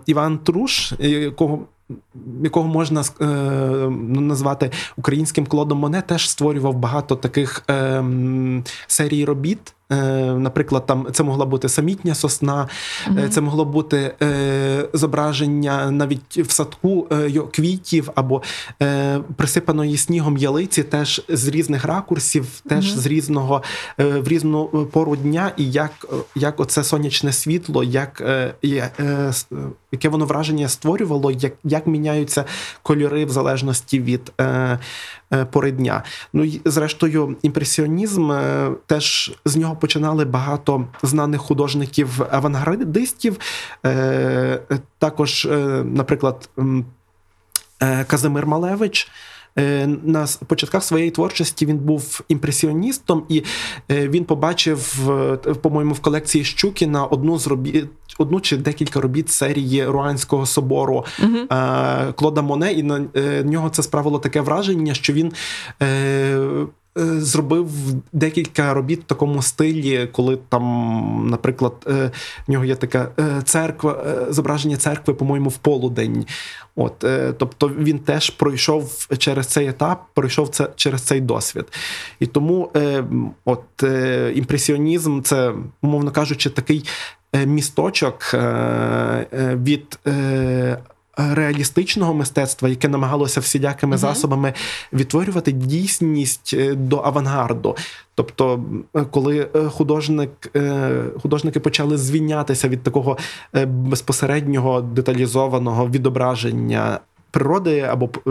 Іван 0.07 0.39
Труш, 0.39 0.93
якого. 0.99 1.67
Якого 2.43 2.69
можна 2.69 3.01
е, 3.01 3.25
ну, 3.91 4.21
назвати 4.21 4.71
українським 4.97 5.47
Клодом 5.47 5.79
Моне, 5.79 6.03
теж 6.03 6.31
створював 6.31 6.75
багато 6.75 7.17
таких 7.17 7.65
е, 7.71 8.05
серій 8.87 9.25
робіт. 9.25 9.73
Е, 9.93 9.97
наприклад, 10.25 10.87
там 10.87 11.07
це 11.13 11.23
могла 11.23 11.47
бути 11.47 11.69
самітня 11.69 12.15
сосна, 12.15 12.69
е, 13.19 13.29
це 13.29 13.41
могло 13.41 13.65
бути 13.65 14.15
е, 14.23 14.89
зображення 14.93 15.91
навіть 15.91 16.39
в 16.39 16.51
садку 16.51 17.07
е, 17.13 17.31
квітів 17.53 18.11
або 18.15 18.43
е, 18.83 19.21
присипаної 19.37 19.97
снігом 19.97 20.37
ялиці, 20.37 20.83
теж 20.83 21.23
з 21.29 21.49
різних 21.49 21.85
ракурсів, 21.85 22.47
теж 22.69 22.91
Мгм. 22.93 23.01
з 23.01 23.07
різного 23.07 23.63
е, 24.01 24.05
в 24.05 24.29
різну 24.29 24.67
пору 24.93 25.17
дня, 25.17 25.53
і 25.57 25.71
як, 25.71 25.91
як 26.35 26.61
оце 26.61 26.85
сонячне 26.85 27.33
світло, 27.33 27.85
як, 27.85 28.21
е, 28.21 28.55
е, 28.65 28.91
е, 29.01 29.33
яке 29.93 30.09
воно 30.09 30.27
враження 30.27 30.69
створювало, 30.69 31.31
як, 31.31 31.53
як 31.65 31.87
міняються 32.07 32.45
кольори 32.83 33.25
в 33.25 33.31
залежності 33.31 34.01
від 34.01 34.33
е, 34.41 34.79
е, 35.33 35.45
пори 35.45 35.73
дня. 35.73 36.03
Ну 36.33 36.45
і 36.45 36.61
зрештою, 36.65 37.37
імпресіонізм 37.43 38.33
е, 38.33 38.71
теж 38.87 39.33
з 39.45 39.57
нього 39.57 39.77
починали 39.77 40.25
багато 40.25 40.87
знаних 41.03 41.41
художників 41.41 42.23
авангардистів. 42.31 43.37
Е, 43.85 43.91
е, 43.91 44.61
також, 44.99 45.45
е, 45.45 45.57
наприклад, 45.85 46.49
е, 47.83 48.05
Казимир 48.05 48.47
Малевич. 48.47 49.09
Е, 49.59 49.89
На 50.05 50.27
початках 50.47 50.85
своєї 50.85 51.11
творчості 51.11 51.67
він 51.67 51.79
був 51.79 52.21
імпресіоністом, 52.29 53.23
і 53.29 53.43
е, 53.91 54.09
він 54.09 54.25
побачив, 54.25 55.11
е, 55.11 55.37
по-моєму, 55.37 55.95
в 55.95 56.01
колекції 56.01 56.45
Щукіна 56.45 57.05
одну 57.05 57.39
з 57.39 57.47
робіт, 57.47 57.85
одну 58.19 58.41
чи 58.41 58.57
декілька 58.57 59.01
робіт 59.01 59.31
серії 59.31 59.87
Руанського 59.87 60.47
собору 60.47 61.05
Угу. 61.23 61.37
е, 61.53 62.13
Клода 62.13 62.43
Моне, 62.43 62.73
і 62.73 62.83
на 62.83 63.05
е, 63.17 63.45
нього 63.45 63.71
це 63.71 63.83
справило 63.83 64.19
таке 64.19 64.41
враження, 64.41 64.95
що 64.95 65.13
він. 65.13 65.33
Е, 65.83 66.67
Зробив 67.19 67.71
декілька 68.13 68.75
робіт 68.75 69.01
в 69.01 69.05
такому 69.05 69.43
стилі, 69.43 70.09
коли 70.13 70.39
там, 70.49 71.27
наприклад, 71.31 71.73
е, 71.87 72.11
в 72.49 72.51
нього 72.51 72.65
є 72.65 72.77
така 72.77 73.09
е, 73.21 73.43
церква, 73.45 74.05
е, 74.07 74.33
зображення 74.33 74.77
церкви, 74.77 75.15
по-моєму, 75.15 75.51
в 75.51 75.57
полудень. 75.57 76.27
От, 76.77 77.05
е, 77.05 77.35
тобто 77.39 77.69
він 77.69 77.99
теж 77.99 78.31
пройшов 78.31 79.07
через 79.19 79.47
цей 79.47 79.69
етап, 79.69 80.05
пройшов 80.15 80.49
це 80.49 80.69
через 80.77 81.03
цей 81.03 81.21
досвід. 81.21 81.65
І 82.21 82.27
тому 82.27 82.71
е, 82.77 83.05
от, 83.45 83.83
е, 83.83 84.33
імпресіонізм 84.35 85.21
це, 85.23 85.55
умовно 85.83 86.11
кажучи, 86.11 86.51
такий 86.51 86.85
е, 87.33 87.47
місточок 87.47 88.31
е, 88.35 88.39
е, 88.39 89.57
від. 89.63 89.99
Реалістичного 91.17 92.15
мистецтва, 92.15 92.69
яке 92.69 92.89
намагалося 92.89 93.41
всілякими 93.41 93.91
Мгм. 93.97 94.01
засобами 94.01 94.53
відтворювати 94.93 95.53
дійсність 95.53 96.55
е, 96.59 96.75
до 96.75 96.99
авангарду. 97.05 97.77
Тобто, 98.15 98.61
е, 98.97 99.05
коли 99.11 99.49
е, 99.57 99.65
художник, 99.69 100.31
художники 101.23 101.61
почали 101.61 101.99
звільнятися 101.99 102.69
від 102.69 102.83
такого 102.83 103.19
безпосереднього 103.67 104.81
деталізованого 104.81 105.89
відображення 105.89 107.01
природи, 107.31 107.81
або 107.81 108.09
е, 108.27 108.31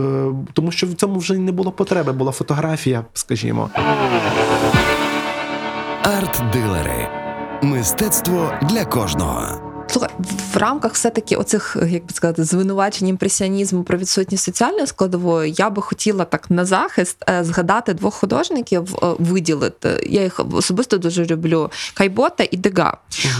тому, 0.53 0.71
що 0.71 0.87
в 0.87 0.93
цьому 0.93 1.19
вже 1.19 1.33
не 1.37 1.51
було 1.51 1.71
потреби, 1.71 2.11
була 2.11 2.31
фотографія, 2.31 3.05
скажімо. 3.13 3.69
Арт-дилери. 6.03 7.07
Мистецтво 7.61 8.51
для 8.61 8.85
кожного. 8.85 9.74
Слухай, 9.95 10.09
в 10.53 10.57
рамках 10.57 10.93
все-таки 10.93 11.35
оцих, 11.35 11.77
як 11.89 12.05
би 12.05 12.13
сказати, 12.13 12.43
звинувачень 12.43 13.07
імпресіонізму 13.07 13.83
про 13.83 13.97
відсутність 13.97 14.43
соціальної 14.43 14.87
складової, 14.87 15.53
я 15.57 15.69
би 15.69 15.81
хотіла 15.81 16.25
так 16.25 16.51
на 16.51 16.65
захист 16.65 17.17
е, 17.29 17.43
згадати 17.43 17.93
двох 17.93 18.13
художників, 18.13 18.95
е, 18.95 19.07
виділити. 19.19 20.07
Я 20.09 20.23
їх 20.23 20.39
особисто 20.53 20.97
дуже 20.97 21.25
люблю: 21.25 21.71
Кайбота 21.93 22.47
і 22.51 22.57
Дега. 22.57 22.97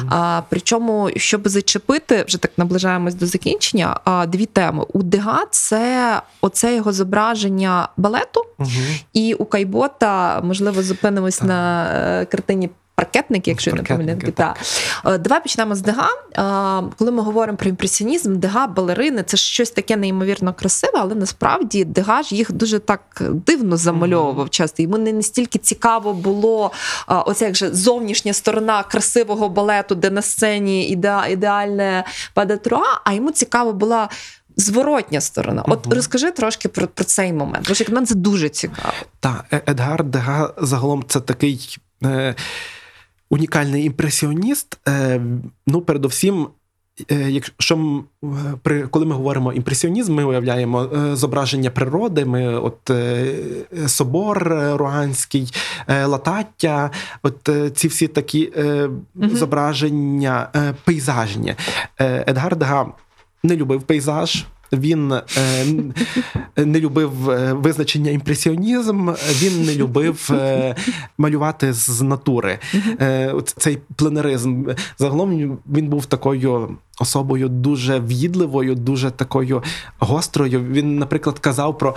А, 0.10 0.42
причому, 0.50 1.10
щоб 1.16 1.48
зачепити, 1.48 2.24
вже 2.28 2.38
так 2.38 2.52
наближаємось 2.58 3.16
до 3.16 3.26
закінчення. 3.26 4.00
А, 4.04 4.26
дві 4.26 4.46
теми. 4.46 4.86
У 4.94 5.04
Дега 5.04 5.44
це 5.52 6.22
оце 6.42 6.76
його 6.76 6.94
зображення 6.94 7.90
балету, 7.98 8.46
Угу. 8.60 8.70
і 9.14 9.34
у 9.34 9.46
Кайбота, 9.46 10.42
можливо, 10.42 10.84
зупинимось 10.84 11.38
Так. 11.38 11.48
на 11.48 11.86
е, 11.94 12.26
картині. 12.26 12.70
Паркетники, 12.96 13.50
якщо 13.52 13.70
я 13.70 13.76
не 13.76 13.84
помиляюсь. 13.84 14.24
Так. 14.36 14.58
Е, 15.06 15.18
Давай 15.18 15.42
почнемо 15.44 15.76
з 15.76 15.82
Дега. 15.82 16.10
Е, 16.88 16.92
Коли 16.98 17.12
ми 17.12 17.22
говоримо 17.22 17.58
про 17.58 17.70
імпресіонізм, 17.70 18.36
Дега, 18.40 18.68
балерини 18.68 19.24
це 19.24 19.38
щось 19.38 19.72
таке 19.72 19.96
неймовірно 19.96 20.54
красиве, 20.54 20.94
але 20.96 21.16
насправді 21.16 21.84
Дега 21.86 22.24
ж 22.24 22.36
їх 22.36 22.52
дуже 22.52 22.80
так 22.80 23.02
дивно 23.32 23.78
замальовував 23.78 24.50
часто. 24.50 24.84
Йому 24.84 24.98
не 24.98 25.14
настільки 25.14 25.60
цікаво 25.60 26.14
було 26.14 26.72
е, 27.10 27.14
оця 27.16 27.46
як 27.46 27.56
же 27.56 27.74
зовнішня 27.74 28.34
сторона 28.34 28.84
красивого 28.84 29.50
балету, 29.50 29.96
де 29.96 30.10
на 30.10 30.22
сцені 30.22 30.88
іде, 30.90 31.18
ідеальне 31.30 32.04
па-де-труа, 32.34 33.02
а 33.04 33.14
йому 33.14 33.32
цікаво 33.32 33.74
була. 33.74 34.10
Зворотня 34.58 35.22
сторона. 35.22 35.64
От 35.68 35.86
Мгм. 35.86 35.96
розкажи 35.96 36.32
трошки 36.32 36.70
про, 36.70 36.88
про 36.88 37.04
цей 37.06 37.34
момент. 37.34 37.68
Бо 37.70 37.74
як 37.78 37.90
мене 37.90 38.06
це 38.06 38.16
дуже 38.16 38.50
цікаво. 38.50 38.94
Так, 39.20 39.46
Едгар 39.68 40.04
Дега 40.04 40.54
загалом 40.58 41.04
це 41.08 41.20
такий 41.20 41.78
е, 42.04 42.36
унікальний 43.36 43.86
імпресіоніст. 43.86 44.78
Е, 44.88 45.22
ну, 45.68 45.82
передовсім, 45.82 46.48
е, 47.12 47.16
якщо 47.30 48.04
при, 48.64 48.88
коли 48.88 49.06
ми 49.06 49.16
говоримо 49.16 49.54
імпресіонізм, 49.54 50.14
ми 50.14 50.24
уявляємо 50.24 50.84
е, 50.84 51.16
зображення 51.16 51.70
природи. 51.70 52.26
Ми 52.26 52.60
от 52.60 52.92
собор 53.88 54.48
Руанський, 54.74 55.54
латаття, 55.88 56.92
от 57.24 57.50
ці 57.76 57.88
всі 57.88 58.08
такі 58.08 58.52
Мгм. 59.16 59.36
зображення 59.36 60.50
пейзажні. 60.84 61.56
Едгар 62.00 62.56
Дега 62.56 62.88
не 63.44 63.56
любив 63.56 63.82
пейзаж. 63.82 64.46
Він 64.76 65.12
е, 65.12 65.22
не 66.66 66.80
любив 66.80 67.30
е, 67.30 67.54
визначення 67.54 68.12
імпресіонізм, 68.12 69.10
він 69.42 69.66
не 69.66 69.76
любив 69.76 70.30
е, 70.32 70.76
малювати 71.18 71.74
з 71.74 72.02
натури. 72.02 72.60
Е, 73.02 73.34
цей 73.46 73.78
пленеризм. 73.96 74.66
Загалом 74.98 75.58
він 75.68 75.88
був 75.88 76.06
такою 76.06 76.78
особою 77.00 77.50
дуже 77.50 78.00
в'їдливою, 78.00 78.76
дуже 78.76 79.12
такою 79.12 79.64
гострою. 80.00 80.64
Він, 80.64 80.98
наприклад, 80.98 81.40
казав 81.40 81.78
про 81.78 81.96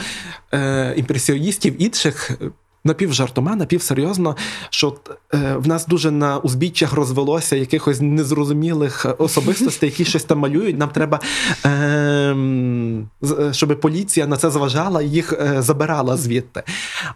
е, 0.55 0.95
імпресіоністів 0.97 1.83
інших. 1.83 2.31
Напівжартома, 2.89 3.57
напівсерйозно, 3.57 4.37
що 4.71 4.95
е, 5.35 5.57
в 5.57 5.69
нас 5.69 5.87
дуже 5.87 6.11
на 6.11 6.39
узбіччях 6.39 6.93
розвелося 6.93 7.57
якихось 7.57 8.01
незрозумілих 8.01 9.07
особистостей, 9.19 9.89
які 9.91 10.05
щось 10.05 10.25
там 10.25 10.39
малюють. 10.39 10.79
Нам 10.79 10.89
треба, 10.89 11.21
е, 11.67 12.37
щоб 13.53 13.81
поліція 13.81 14.27
на 14.27 14.37
це 14.37 14.51
зважала 14.51 15.03
і 15.03 15.09
їх 15.09 15.33
е, 15.33 15.63
забирала 15.63 16.17
звідти. 16.17 16.63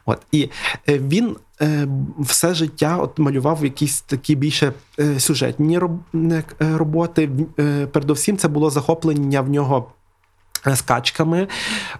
От. 0.07 0.18
І 0.33 0.49
він 0.89 1.37
все 2.18 2.55
життя 2.55 2.97
от 2.97 3.18
малював 3.18 3.64
якісь 3.64 4.01
такі 4.01 4.35
більше 4.35 4.73
сюжетні 5.18 5.81
роботи. 6.59 7.31
Передовсім 7.93 8.37
це 8.37 8.49
було 8.49 8.70
захоплення 8.70 9.41
в 9.41 9.51
нього 9.51 9.87
Скачками, 10.75 11.49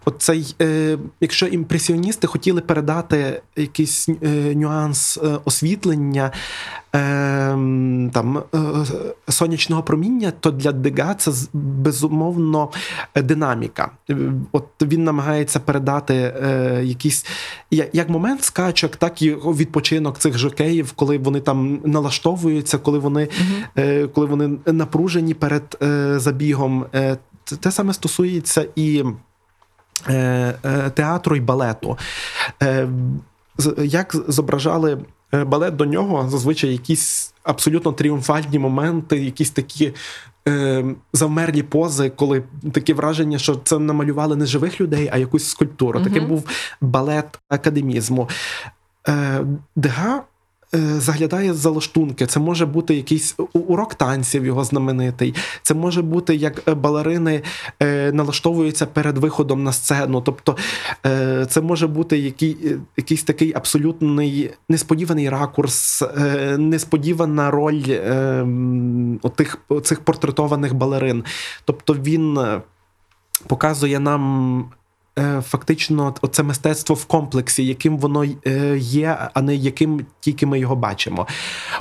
оцей, 0.05 0.55
е, 0.61 0.99
якщо 1.21 1.47
імпресіоністи 1.47 2.27
хотіли 2.27 2.61
передати 2.61 3.43
якийсь 3.57 4.09
е, 4.09 4.29
нюанс 4.55 5.19
е, 5.23 5.39
освітлення 5.45 6.31
е, 6.95 6.99
там 8.13 8.43
е, 8.55 8.59
сонячного 9.29 9.83
проміння, 9.83 10.33
то 10.41 10.51
для 10.51 10.73
Дега 10.73 11.15
це 11.15 11.31
безумовно 11.53 12.71
е, 13.15 13.23
динаміка. 13.23 13.91
Е, 14.11 14.17
От 14.53 14.67
він 14.83 15.05
намагається 15.05 15.61
передати 15.61 16.15
е, 16.15 16.81
якийсь 16.85 17.27
як 17.71 18.09
момент 18.09 18.45
скачок, 18.45 18.97
так 18.97 19.23
і 19.23 19.31
відпочинок 19.31 20.19
цих 20.19 20.39
жокеїв, 20.39 20.93
коли 20.93 21.19
вони 21.19 21.41
там 21.41 21.81
налаштовуються, 21.85 22.79
коли 22.79 22.99
вони, 22.99 23.29
е, 23.79 24.07
коли 24.07 24.27
вони 24.27 24.59
напружені 24.67 25.35
перед 25.35 25.79
е, 25.83 26.19
забігом. 26.19 26.87
Те 27.61 27.71
саме 27.71 27.93
стосується 27.93 28.67
і 28.77 29.05
е, 30.09 30.15
е, 30.65 30.91
театру 30.91 31.37
і 31.37 31.41
балету. 31.41 31.99
Е, 32.63 32.89
як 33.79 34.17
зображали 34.29 34.99
балет 35.47 35.77
до 35.77 35.85
нього, 35.85 36.29
зазвичай 36.29 36.73
якісь 36.73 37.35
абсолютно 37.43 37.93
тріумфальні 37.93 38.59
моменти, 38.59 39.25
якісь 39.25 39.51
такі. 39.51 39.95
Е, 40.49 40.85
завмерлі 41.13 41.63
пози, 41.63 42.11
коли 42.11 42.43
таке 42.73 42.95
враження, 42.95 43.39
що 43.39 43.55
це 43.55 43.79
намалювали 43.79 44.37
не 44.37 44.47
живих 44.47 44.81
людей, 44.81 45.11
а 45.13 45.19
якусь 45.19 45.49
скульптуру. 45.49 46.01
Мгм. 46.01 46.09
Таким 46.09 46.29
був 46.29 46.49
балет 46.81 47.41
академізму. 47.49 48.29
Дега 49.77 50.23
заглядає 50.99 51.55
за 51.55 51.71
лаштунки. 51.71 52.27
Це 52.27 52.41
може 52.41 52.67
бути 52.67 52.95
якийсь 52.95 53.37
урок 53.53 53.95
танців, 53.95 54.47
його 54.47 54.65
знаменитий. 54.65 55.35
Це 55.63 55.75
може 55.75 56.03
бути 56.03 56.35
як 56.35 56.69
е, 56.69 56.75
балерини 56.75 57.43
е, 57.83 58.13
налаштовуються 58.13 58.87
перед 58.87 59.19
виходом 59.19 59.63
на 59.63 59.73
сцену. 59.73 60.21
Тобто 60.21 60.57
е, 61.07 61.47
це 61.47 61.61
може 61.61 61.87
бути 61.87 62.19
який, 62.19 62.57
е, 62.65 62.79
якийсь 62.97 63.23
такий 63.23 63.53
абсолютний 63.55 64.51
несподіваний 64.69 65.29
ракурс, 65.29 66.03
е, 66.03 66.57
несподівана 66.59 67.51
роль 67.51 67.85
е, 67.89 68.47
отих, 69.23 69.59
цих 69.83 70.01
портретованих 70.01 70.75
балерин. 70.75 71.25
Тобто 71.65 71.95
він 71.95 72.39
е, 72.39 72.63
показує 73.47 74.01
нам. 74.01 74.65
Е, 75.19 75.41
Фактично, 75.41 76.15
оце 76.23 76.43
мистецтво 76.43 76.95
в 76.95 77.05
комплексі, 77.05 77.67
яким 77.67 77.99
воно 77.99 78.25
е, 78.47 78.79
є, 78.79 79.19
а 79.35 79.43
не 79.43 79.55
яким 79.55 80.07
тільки 80.21 80.47
ми 80.47 80.59
його 80.59 80.77
бачимо. 80.77 81.27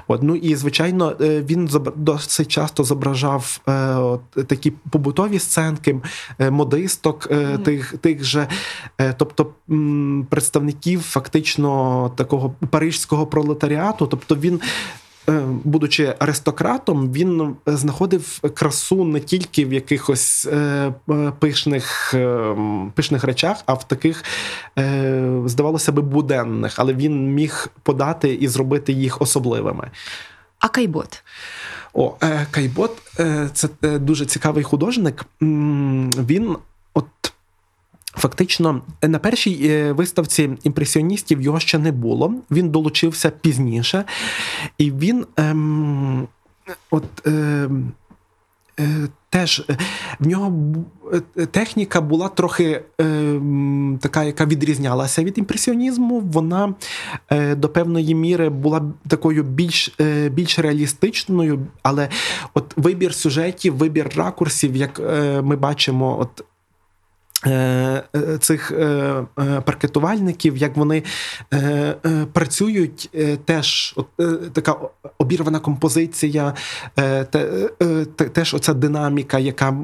От, 0.07 0.23
ну 0.23 0.35
і 0.35 0.55
звичайно, 0.55 1.15
е, 1.21 1.41
він 1.41 1.69
досить 1.95 2.47
часто 2.47 2.83
зображав 2.83 3.59
от, 3.97 4.47
такі 4.47 4.71
побутові 4.71 5.39
сценки, 5.39 6.01
модисток 6.39 7.29
тих, 7.63 7.97
тих 7.97 8.23
же, 8.23 8.47
тобто 9.17 9.53
представників 10.29 11.01
фактично 11.01 12.11
такого 12.15 12.55
парижського 12.69 13.27
пролетаріату. 13.27 14.07
Тобто 14.07 14.35
він. 14.35 14.61
Е, 15.29 15.41
Будучи 15.63 16.15
аристократом, 16.19 17.11
він 17.11 17.55
знаходив 17.65 18.39
красу 18.53 19.05
не 19.05 19.19
тільки 19.19 19.65
в 19.65 19.73
якихось 19.73 20.45
е, 20.45 20.57
е, 21.09 21.31
пишних, 21.39 22.13
е, 22.13 22.55
пишних 22.95 23.23
речах, 23.23 23.57
а 23.65 23.73
в 23.73 23.87
таких, 23.87 24.23
е, 24.79 25.41
здавалося 25.45 25.91
би, 25.91 26.01
буденних, 26.01 26.73
але 26.77 26.93
він 26.93 27.33
міг 27.33 27.67
подати 27.83 28.33
і 28.33 28.47
зробити 28.47 28.93
їх 28.93 29.21
особливими. 29.21 29.91
А 30.59 30.67
Кайбот? 30.67 31.23
О, 31.93 32.15
е, 32.23 32.47
Кайбот 32.51 32.97
е, 33.19 33.49
це 33.53 33.69
е, 33.83 33.99
дуже 33.99 34.25
цікавий 34.25 34.63
художник. 34.63 35.25
Він 35.41 36.57
от. 36.93 37.30
Фактично, 38.13 38.81
е, 39.01 39.07
на 39.07 39.19
першій 39.19 39.67
е, 39.69 39.91
виставці 39.91 40.49
імпресіоністів 40.63 41.41
його 41.41 41.59
ще 41.59 41.77
не 41.77 41.91
було. 41.91 42.33
Він 42.51 42.69
долучився 42.69 43.29
пізніше, 43.29 44.03
і 44.77 44.91
він 44.91 45.25
ем, 45.37 46.27
от, 46.91 47.05
ем, 47.25 47.91
е, 48.79 49.07
теж 49.29 49.65
е, 49.69 49.77
в 50.19 50.27
нього 50.27 50.53
е, 51.37 51.45
техніка 51.45 52.01
була 52.01 52.27
трохи 52.27 52.81
ем, 52.99 53.99
така, 54.01 54.23
яка 54.23 54.45
відрізнялася 54.45 55.23
від 55.23 55.37
імпресіонізму. 55.37 56.19
Вона 56.19 56.73
е, 57.29 57.55
до 57.55 57.69
певної 57.69 58.15
міри 58.15 58.49
була 58.49 58.81
такою 59.07 59.43
більш, 59.43 59.95
е, 60.01 60.29
більш 60.29 60.59
реалістичною, 60.59 61.67
але 61.83 62.09
от 62.53 62.73
вибір 62.77 63.13
сюжетів, 63.13 63.75
вибір 63.75 64.09
ракурсів, 64.15 64.75
як 64.75 64.99
е, 64.99 65.41
ми 65.41 65.55
бачимо, 65.55 66.17
от. 66.19 66.45
Е, 67.45 68.03
е, 68.15 68.37
Цих 68.37 68.71
е, 68.71 69.13
паркетувальників, 69.65 70.57
як 70.57 70.77
вони 70.77 71.03
працюють, 72.33 73.09
теж 73.45 73.93
от, 73.97 74.07
така 74.53 74.75
обірвана 75.17 75.59
композиція, 75.59 76.53
те, 76.95 77.23
те- 78.15 78.25
теж 78.29 78.53
оця 78.53 78.73
динаміка, 78.73 79.39
яка 79.39 79.75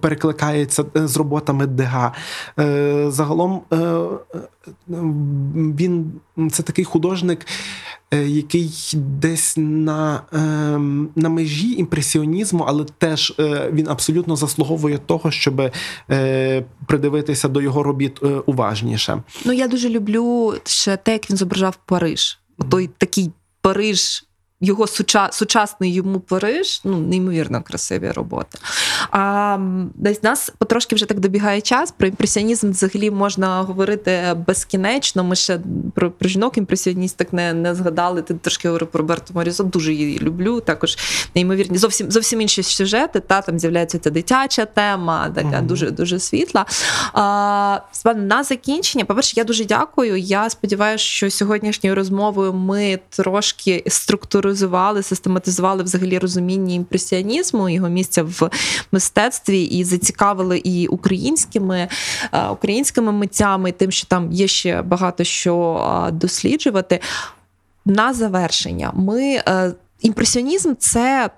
перекликається 0.00 0.84
з 0.94 1.16
роботами. 1.16 1.68
Е, 2.58 3.10
Загалом 3.10 3.60
він 4.88 6.12
це 6.50 6.62
такий 6.62 6.84
художник, 6.84 7.46
е, 8.10 8.28
який 8.28 8.70
десь 8.94 9.54
на, 9.56 10.22
е, 10.32 10.38
на 11.16 11.28
межі 11.28 11.72
імпресіонізму, 11.72 12.64
але 12.68 12.84
теж 12.98 13.34
е, 13.38 13.70
він 13.72 13.88
абсолютно 13.88 14.36
заслуговує 14.36 14.98
того, 14.98 15.30
щоб 15.30 15.72
е, 16.10 16.64
придивитися 16.86 17.48
до 17.48 17.60
його 17.60 17.82
робіт 17.82 18.22
е, 18.22 18.26
уважніше. 18.26 19.22
Ну 19.44 19.52
я 19.52 19.68
дуже 19.68 19.88
люблю 19.88 20.54
ще 20.64 20.96
те, 20.96 21.12
як 21.12 21.30
він 21.30 21.36
зображав 21.36 21.78
Париж. 21.86 22.38
Той 22.70 22.90
такий 22.98 23.30
Париж. 23.60 24.27
Його 24.60 24.86
суча, 24.86 25.28
сучасний 25.32 25.92
йому 25.94 26.20
Париж, 26.20 26.80
ну 26.84 26.98
неймовірно 26.98 27.62
красиві 27.62 28.10
роботи. 28.10 28.58
А 29.10 29.58
десь 29.94 30.22
нас 30.22 30.52
потрошки 30.58 30.94
вже 30.94 31.06
так 31.06 31.20
добігає 31.20 31.60
час. 31.60 31.90
Про 31.92 32.08
імпресіонізм 32.08 32.70
взагалі 32.70 33.10
можна 33.10 33.62
говорити 33.62 34.36
безкінечно. 34.46 35.24
Ми 35.24 35.36
ще 35.36 35.60
про, 35.94 36.10
про 36.10 36.28
жінок 36.28 36.58
імпресіоністок 36.58 37.32
не, 37.32 37.52
не 37.52 37.74
згадали. 37.74 38.22
Ти 38.22 38.34
трошки 38.34 38.68
говорив 38.68 38.88
про 38.88 39.04
Берту 39.04 39.34
Морізо, 39.34 39.64
дуже 39.64 39.92
її 39.92 40.18
люблю. 40.18 40.60
Також 40.60 40.98
неймовірні, 41.34 41.78
зовсім 41.78 42.10
зовсім 42.10 42.40
інші 42.40 42.62
сюжети. 42.62 43.20
Та 43.20 43.40
там 43.40 43.58
з'являється 43.58 43.98
ця 43.98 44.10
дитяча 44.10 44.64
тема, 44.64 45.30
така 45.34 45.58
Мгм. 45.58 45.66
дуже 45.66 45.90
дуже 45.90 46.18
світла. 46.18 46.66
А, 47.12 47.80
на 48.16 48.44
закінчення, 48.44 49.04
по-перше, 49.04 49.34
я 49.36 49.44
дуже 49.44 49.64
дякую. 49.64 50.16
Я 50.16 50.50
сподіваюся, 50.50 51.04
що 51.04 51.30
сьогоднішньою 51.30 51.94
розмовою 51.96 52.52
ми 52.52 52.98
трошки 53.10 53.82
структуризували, 54.48 55.02
систематизували 55.02 55.82
взагалі 55.82 56.18
розуміння 56.18 56.74
імпресіонізму, 56.74 57.68
його 57.68 57.88
місця 57.88 58.22
в 58.22 58.50
мистецтві 58.92 59.62
і 59.62 59.84
зацікавили 59.84 60.58
і 60.58 60.86
українськими, 60.86 61.88
е, 62.32 62.48
українськими 62.48 63.12
митцями, 63.12 63.68
і 63.68 63.72
тим, 63.72 63.90
що 63.90 64.06
там 64.06 64.32
є 64.32 64.48
ще 64.48 64.82
багато 64.82 65.24
що 65.24 66.10
досліджувати. 66.12 67.00
На 67.84 68.14
завершення, 68.14 68.92
ми 68.94 69.22
е, 69.22 69.72
імпресіонізм 70.02 70.74
це 70.78 71.30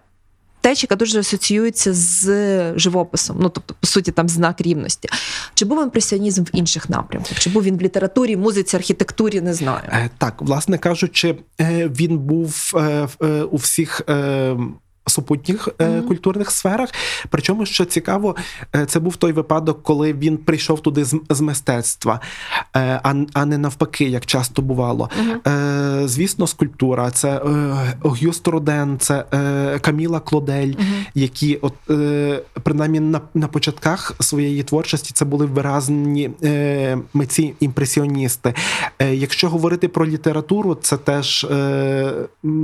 течія, 0.60 0.82
яка 0.82 0.96
дуже 0.96 1.20
асоціюється 1.20 1.94
з 1.94 2.78
живописом, 2.78 3.36
ну 3.40 3.48
тобто, 3.48 3.74
по 3.80 3.86
суті, 3.86 4.12
там 4.12 4.28
знак 4.28 4.60
рівності. 4.60 5.08
Чи 5.54 5.64
був 5.64 5.82
імпресіонізм 5.82 6.42
в 6.44 6.50
інших 6.52 6.90
напрямках? 6.90 7.38
Чи 7.38 7.50
був 7.50 7.62
він 7.62 7.76
в 7.76 7.80
літературі, 7.80 8.36
музиці, 8.36 8.76
архітектурі? 8.76 9.40
Не 9.40 9.54
знаю. 9.54 9.82
Е, 9.92 10.10
Так, 10.18 10.42
власне 10.42 10.78
кажучи, 10.78 11.38
е, 11.60 11.88
він 11.88 12.18
був 12.18 12.72
е, 12.76 13.08
у 13.42 13.56
всіх. 13.56 14.02
Супутніх 15.10 15.68
е, 15.78 15.88
Мгм. 15.88 16.02
культурних 16.08 16.50
сферах. 16.50 16.88
Причому, 17.30 17.66
що 17.66 17.84
цікаво, 17.84 18.36
е, 18.76 18.86
це 18.86 19.00
був 19.00 19.16
той 19.16 19.32
випадок, 19.32 19.82
коли 19.82 20.12
він 20.12 20.36
прийшов 20.36 20.80
туди 20.80 21.04
з, 21.04 21.20
з 21.30 21.40
мистецтва, 21.40 22.20
е, 22.76 23.00
а, 23.02 23.14
а 23.32 23.44
не 23.44 23.58
навпаки, 23.58 24.04
як 24.04 24.26
часто 24.26 24.62
бувало. 24.62 25.10
Е, 25.46 26.02
звісно, 26.04 26.46
скульптура, 26.46 27.10
це 27.10 27.28
е, 27.28 27.40
Огюст 28.02 28.48
Роден, 28.48 28.98
це 28.98 29.24
е, 29.34 29.78
Каміла 29.78 30.20
Клодель, 30.20 30.68
Мгм. 30.78 31.04
які, 31.14 31.56
от 31.62 31.74
е, 31.90 32.42
принаймні 32.62 33.00
на, 33.00 33.20
на 33.34 33.48
початках 33.48 34.12
своєї 34.20 34.62
творчості, 34.62 35.10
це 35.14 35.24
були 35.24 35.46
виразні 35.46 36.30
е, 36.44 36.98
митці 37.14 37.54
імпресіоністи. 37.60 38.54
Е, 38.98 39.14
якщо 39.14 39.48
говорити 39.48 39.88
про 39.88 40.06
літературу, 40.06 40.74
це 40.82 40.96
теж 40.96 41.44
е, 41.50 42.12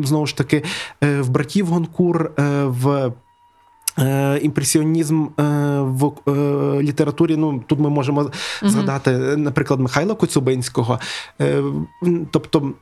знову 0.04 0.26
ж 0.26 0.36
таки 0.36 0.62
е, 1.04 1.20
в 1.20 1.28
братів 1.30 1.66
Гонкур, 1.66 2.30
в 2.66 3.12
Е, 3.98 4.38
імпресіонізм 4.42 5.24
е, 5.24 5.42
в 5.80 6.12
е, 6.28 6.32
літературі. 6.82 7.36
Ну 7.36 7.62
тут 7.66 7.78
ми 7.78 7.90
можемо 7.90 8.30
згадати, 8.62 9.10
наприклад, 9.36 9.80
Михайла 9.80 10.14
Коцюбинського. 10.14 10.98
Тобто 12.30 12.72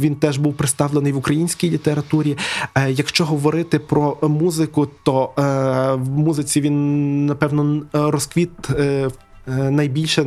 він 0.00 0.16
теж 0.16 0.38
був 0.38 0.54
представлений 0.54 1.12
в 1.12 1.16
українській 1.16 1.70
літературі. 1.70 2.38
Якщо 2.88 3.24
говорити 3.24 3.78
про 3.78 4.16
музику, 4.22 4.88
то 5.02 5.32
в 6.02 6.10
музиці 6.10 6.60
він 6.60 7.26
напевно 7.26 7.82
розквіт. 7.92 8.50
Найбільше 9.50 10.22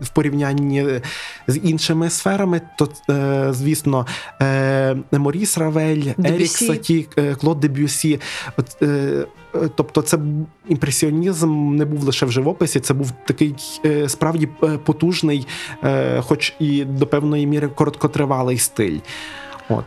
в 0.00 0.08
порівнянні 0.08 1.00
з 1.46 1.58
іншими 1.58 2.10
сферами, 2.10 2.60
то 2.78 2.88
звісно, 3.52 4.06
Моріс 5.12 5.58
Равель, 5.58 6.02
Ерік 6.24 6.48
Саті, 6.48 7.08
Клод 7.40 7.60
Дебюсі. 7.60 8.20
Тобто, 9.74 10.02
це 10.02 10.18
імпресіонізм 10.68 11.76
не 11.76 11.84
був 11.84 12.02
лише 12.02 12.26
в 12.26 12.32
живописі, 12.32 12.80
це 12.80 12.94
був 12.94 13.12
такий 13.26 13.54
справді 14.06 14.48
потужний, 14.84 15.46
хоч 16.18 16.54
і 16.58 16.84
до 16.84 17.06
певної 17.06 17.46
міри 17.46 17.68
короткотривалий 17.68 18.58
стиль. 18.58 18.98
От. 19.68 19.84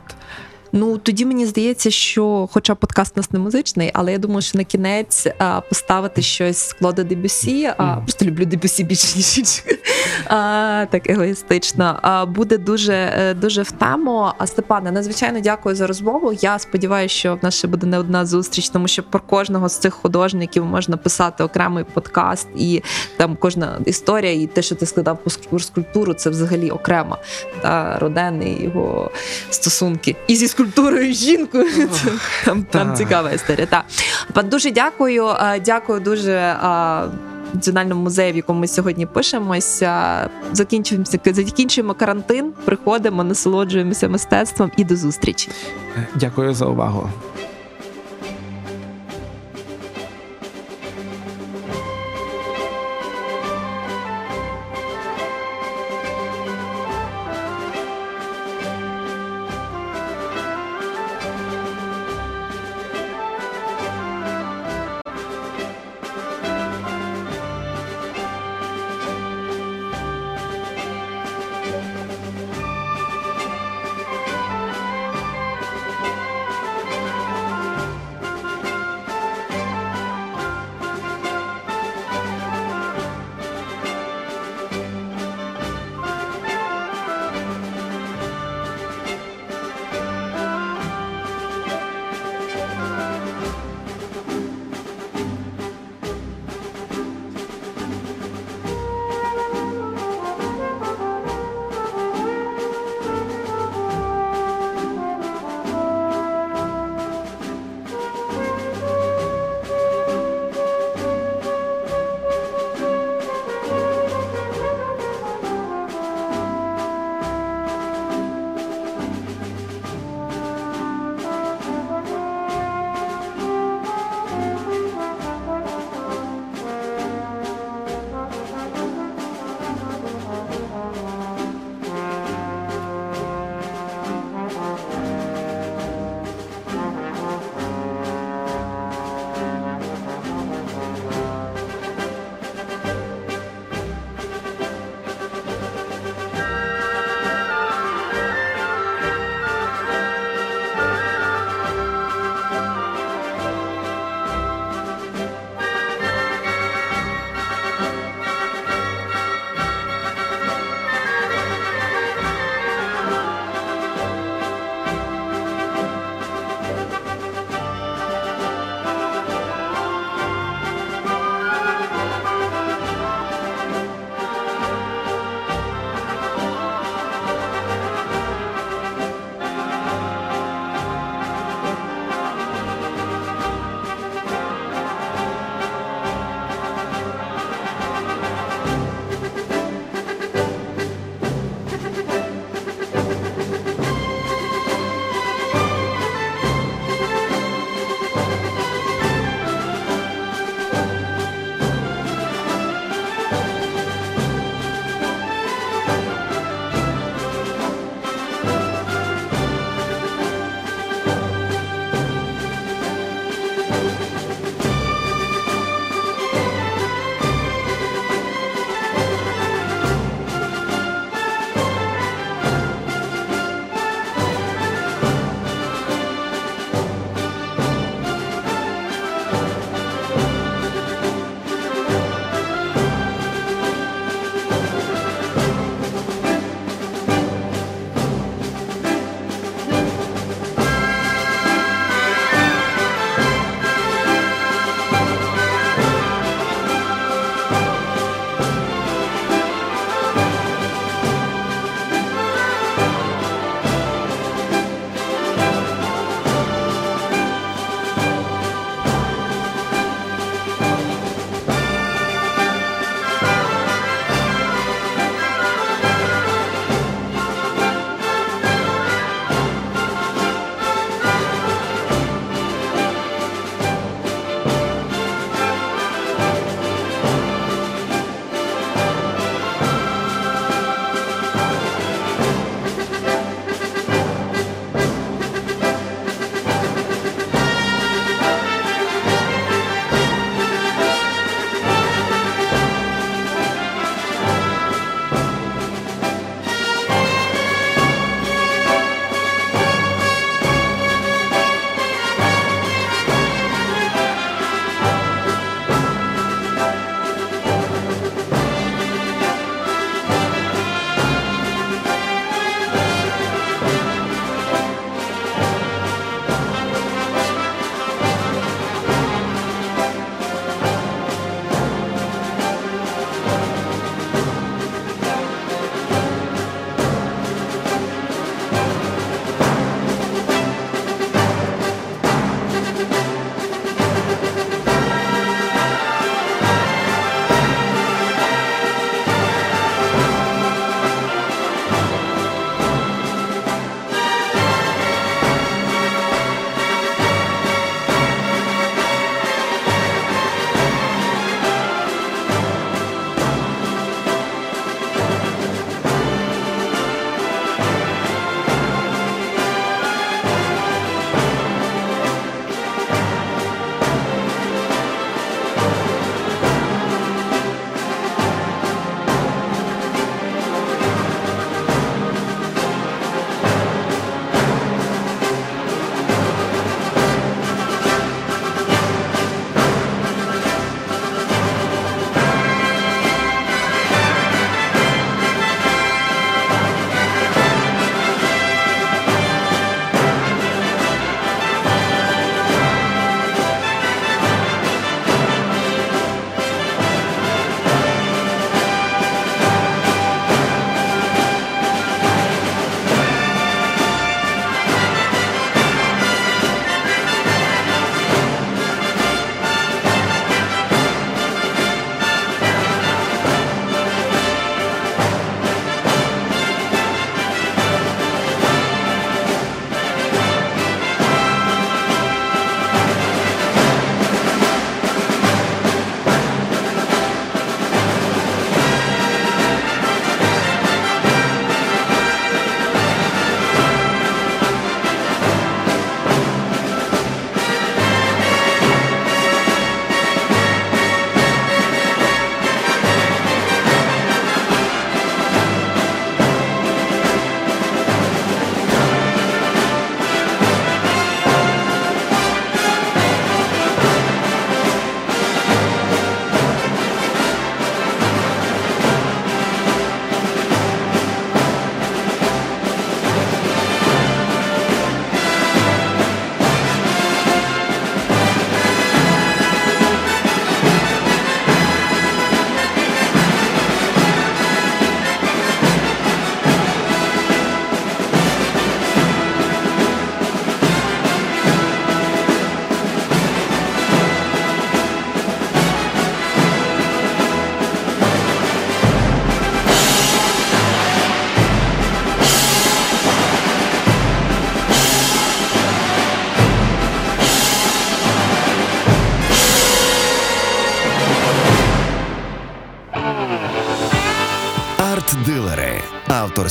Ну 0.76 0.98
тоді 0.98 1.26
мені 1.26 1.46
здається, 1.46 1.92
що, 1.92 2.50
хоча 2.52 2.76
подкаст 2.76 3.14
у 3.16 3.20
нас 3.20 3.32
не 3.32 3.40
музичний, 3.40 3.92
але 3.94 4.12
я 4.12 4.18
думаю, 4.18 4.42
що 4.42 4.58
на 4.58 4.64
кінець 4.64 5.28
а, 5.38 5.62
поставити 5.62 6.22
щось 6.22 6.58
з 6.58 6.74
Клода 6.74 7.04
Дебюсі, 7.04 7.70
а 7.78 7.84
mm. 7.84 8.02
просто 8.02 8.26
люблю 8.26 8.46
Дебюсі 8.46 8.84
більше 8.84 9.18
ніж 9.18 9.38
інших, 9.38 9.66
а, 10.28 10.86
так 10.92 11.10
егоїстично. 11.10 12.00
А, 12.02 12.26
Буде 12.26 12.58
дуже 12.58 12.94
е, 12.94 13.34
дуже 13.34 13.62
в 13.62 13.72
тему. 13.72 14.32
А 14.38 14.48
Степане, 14.48 14.92
надзвичайно 14.92 15.40
дякую 15.40 15.76
за 15.76 15.88
розмову. 15.88 16.34
Я 16.42 16.60
сподіваюся, 16.60 17.16
що 17.16 17.36
в 17.36 17.40
нас 17.42 17.56
ще 17.56 17.68
буде 17.68 17.88
не 17.88 18.00
одна 18.00 18.26
зустріч, 18.26 18.70
тому 18.70 18.88
що 18.88 19.04
про 19.04 19.20
кожного 19.20 19.70
з 19.70 19.78
цих 19.78 19.94
художників 19.94 20.66
можна 20.66 20.98
писати 20.98 21.44
окремий 21.44 21.84
подкаст, 21.84 22.48
і 22.56 22.84
там 23.18 23.38
кожна 23.40 23.80
історія, 23.86 24.34
і 24.34 24.48
те, 24.48 24.62
що 24.62 24.76
ти 24.76 24.86
складав 24.86 25.18
про 25.18 25.60
скульптуру, 25.60 26.14
це 26.14 26.30
взагалі 26.30 26.72
окремо 26.72 27.18
та 27.62 28.00
Роден 28.00 28.44
і 28.44 28.64
його 28.64 29.12
стосунки. 29.50 30.16
І 30.28 30.36
зі 30.36 30.48
скульптурою 30.48 30.63
жінкою. 31.14 31.90
Там 32.46 32.64
там 32.64 32.96
цікава 32.96 33.32
історія. 33.32 33.66
Та. 33.66 33.84
Дуже 34.44 34.72
дякую. 34.72 35.30
Дякую 35.66 36.00
дуже. 36.00 36.56
Національному 37.54 38.02
музею, 38.02 38.34
в 38.34 38.36
якому 38.36 38.60
ми 38.60 38.68
сьогодні 38.68 39.06
пишемося, 39.06 40.30
закінчуємося, 40.54 41.20
закінчуємо 41.26 41.94
карантин, 41.94 42.54
приходимо, 42.66 43.24
насолоджуємося 43.24 44.10
мистецтвом 44.10 44.72
і 44.78 44.84
до 44.84 44.96
зустрічі. 44.96 45.50
Дякую 46.16 46.54
за 46.54 46.66
увагу. 46.66 47.10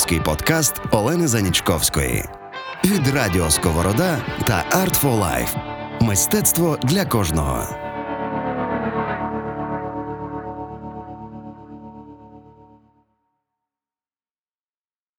Авторський 0.03 0.21
подкаст 0.21 0.75
Олени 0.91 1.29
Занічковської 1.29 2.25
від 2.85 3.09
Радіо 3.09 3.51
Сковорода 3.51 4.19
та 4.45 4.65
Art 4.71 5.03
for 5.03 5.21
Life. 5.21 5.57
Мистецтво 6.01 6.79
для 6.83 7.05
кожного. 7.05 7.82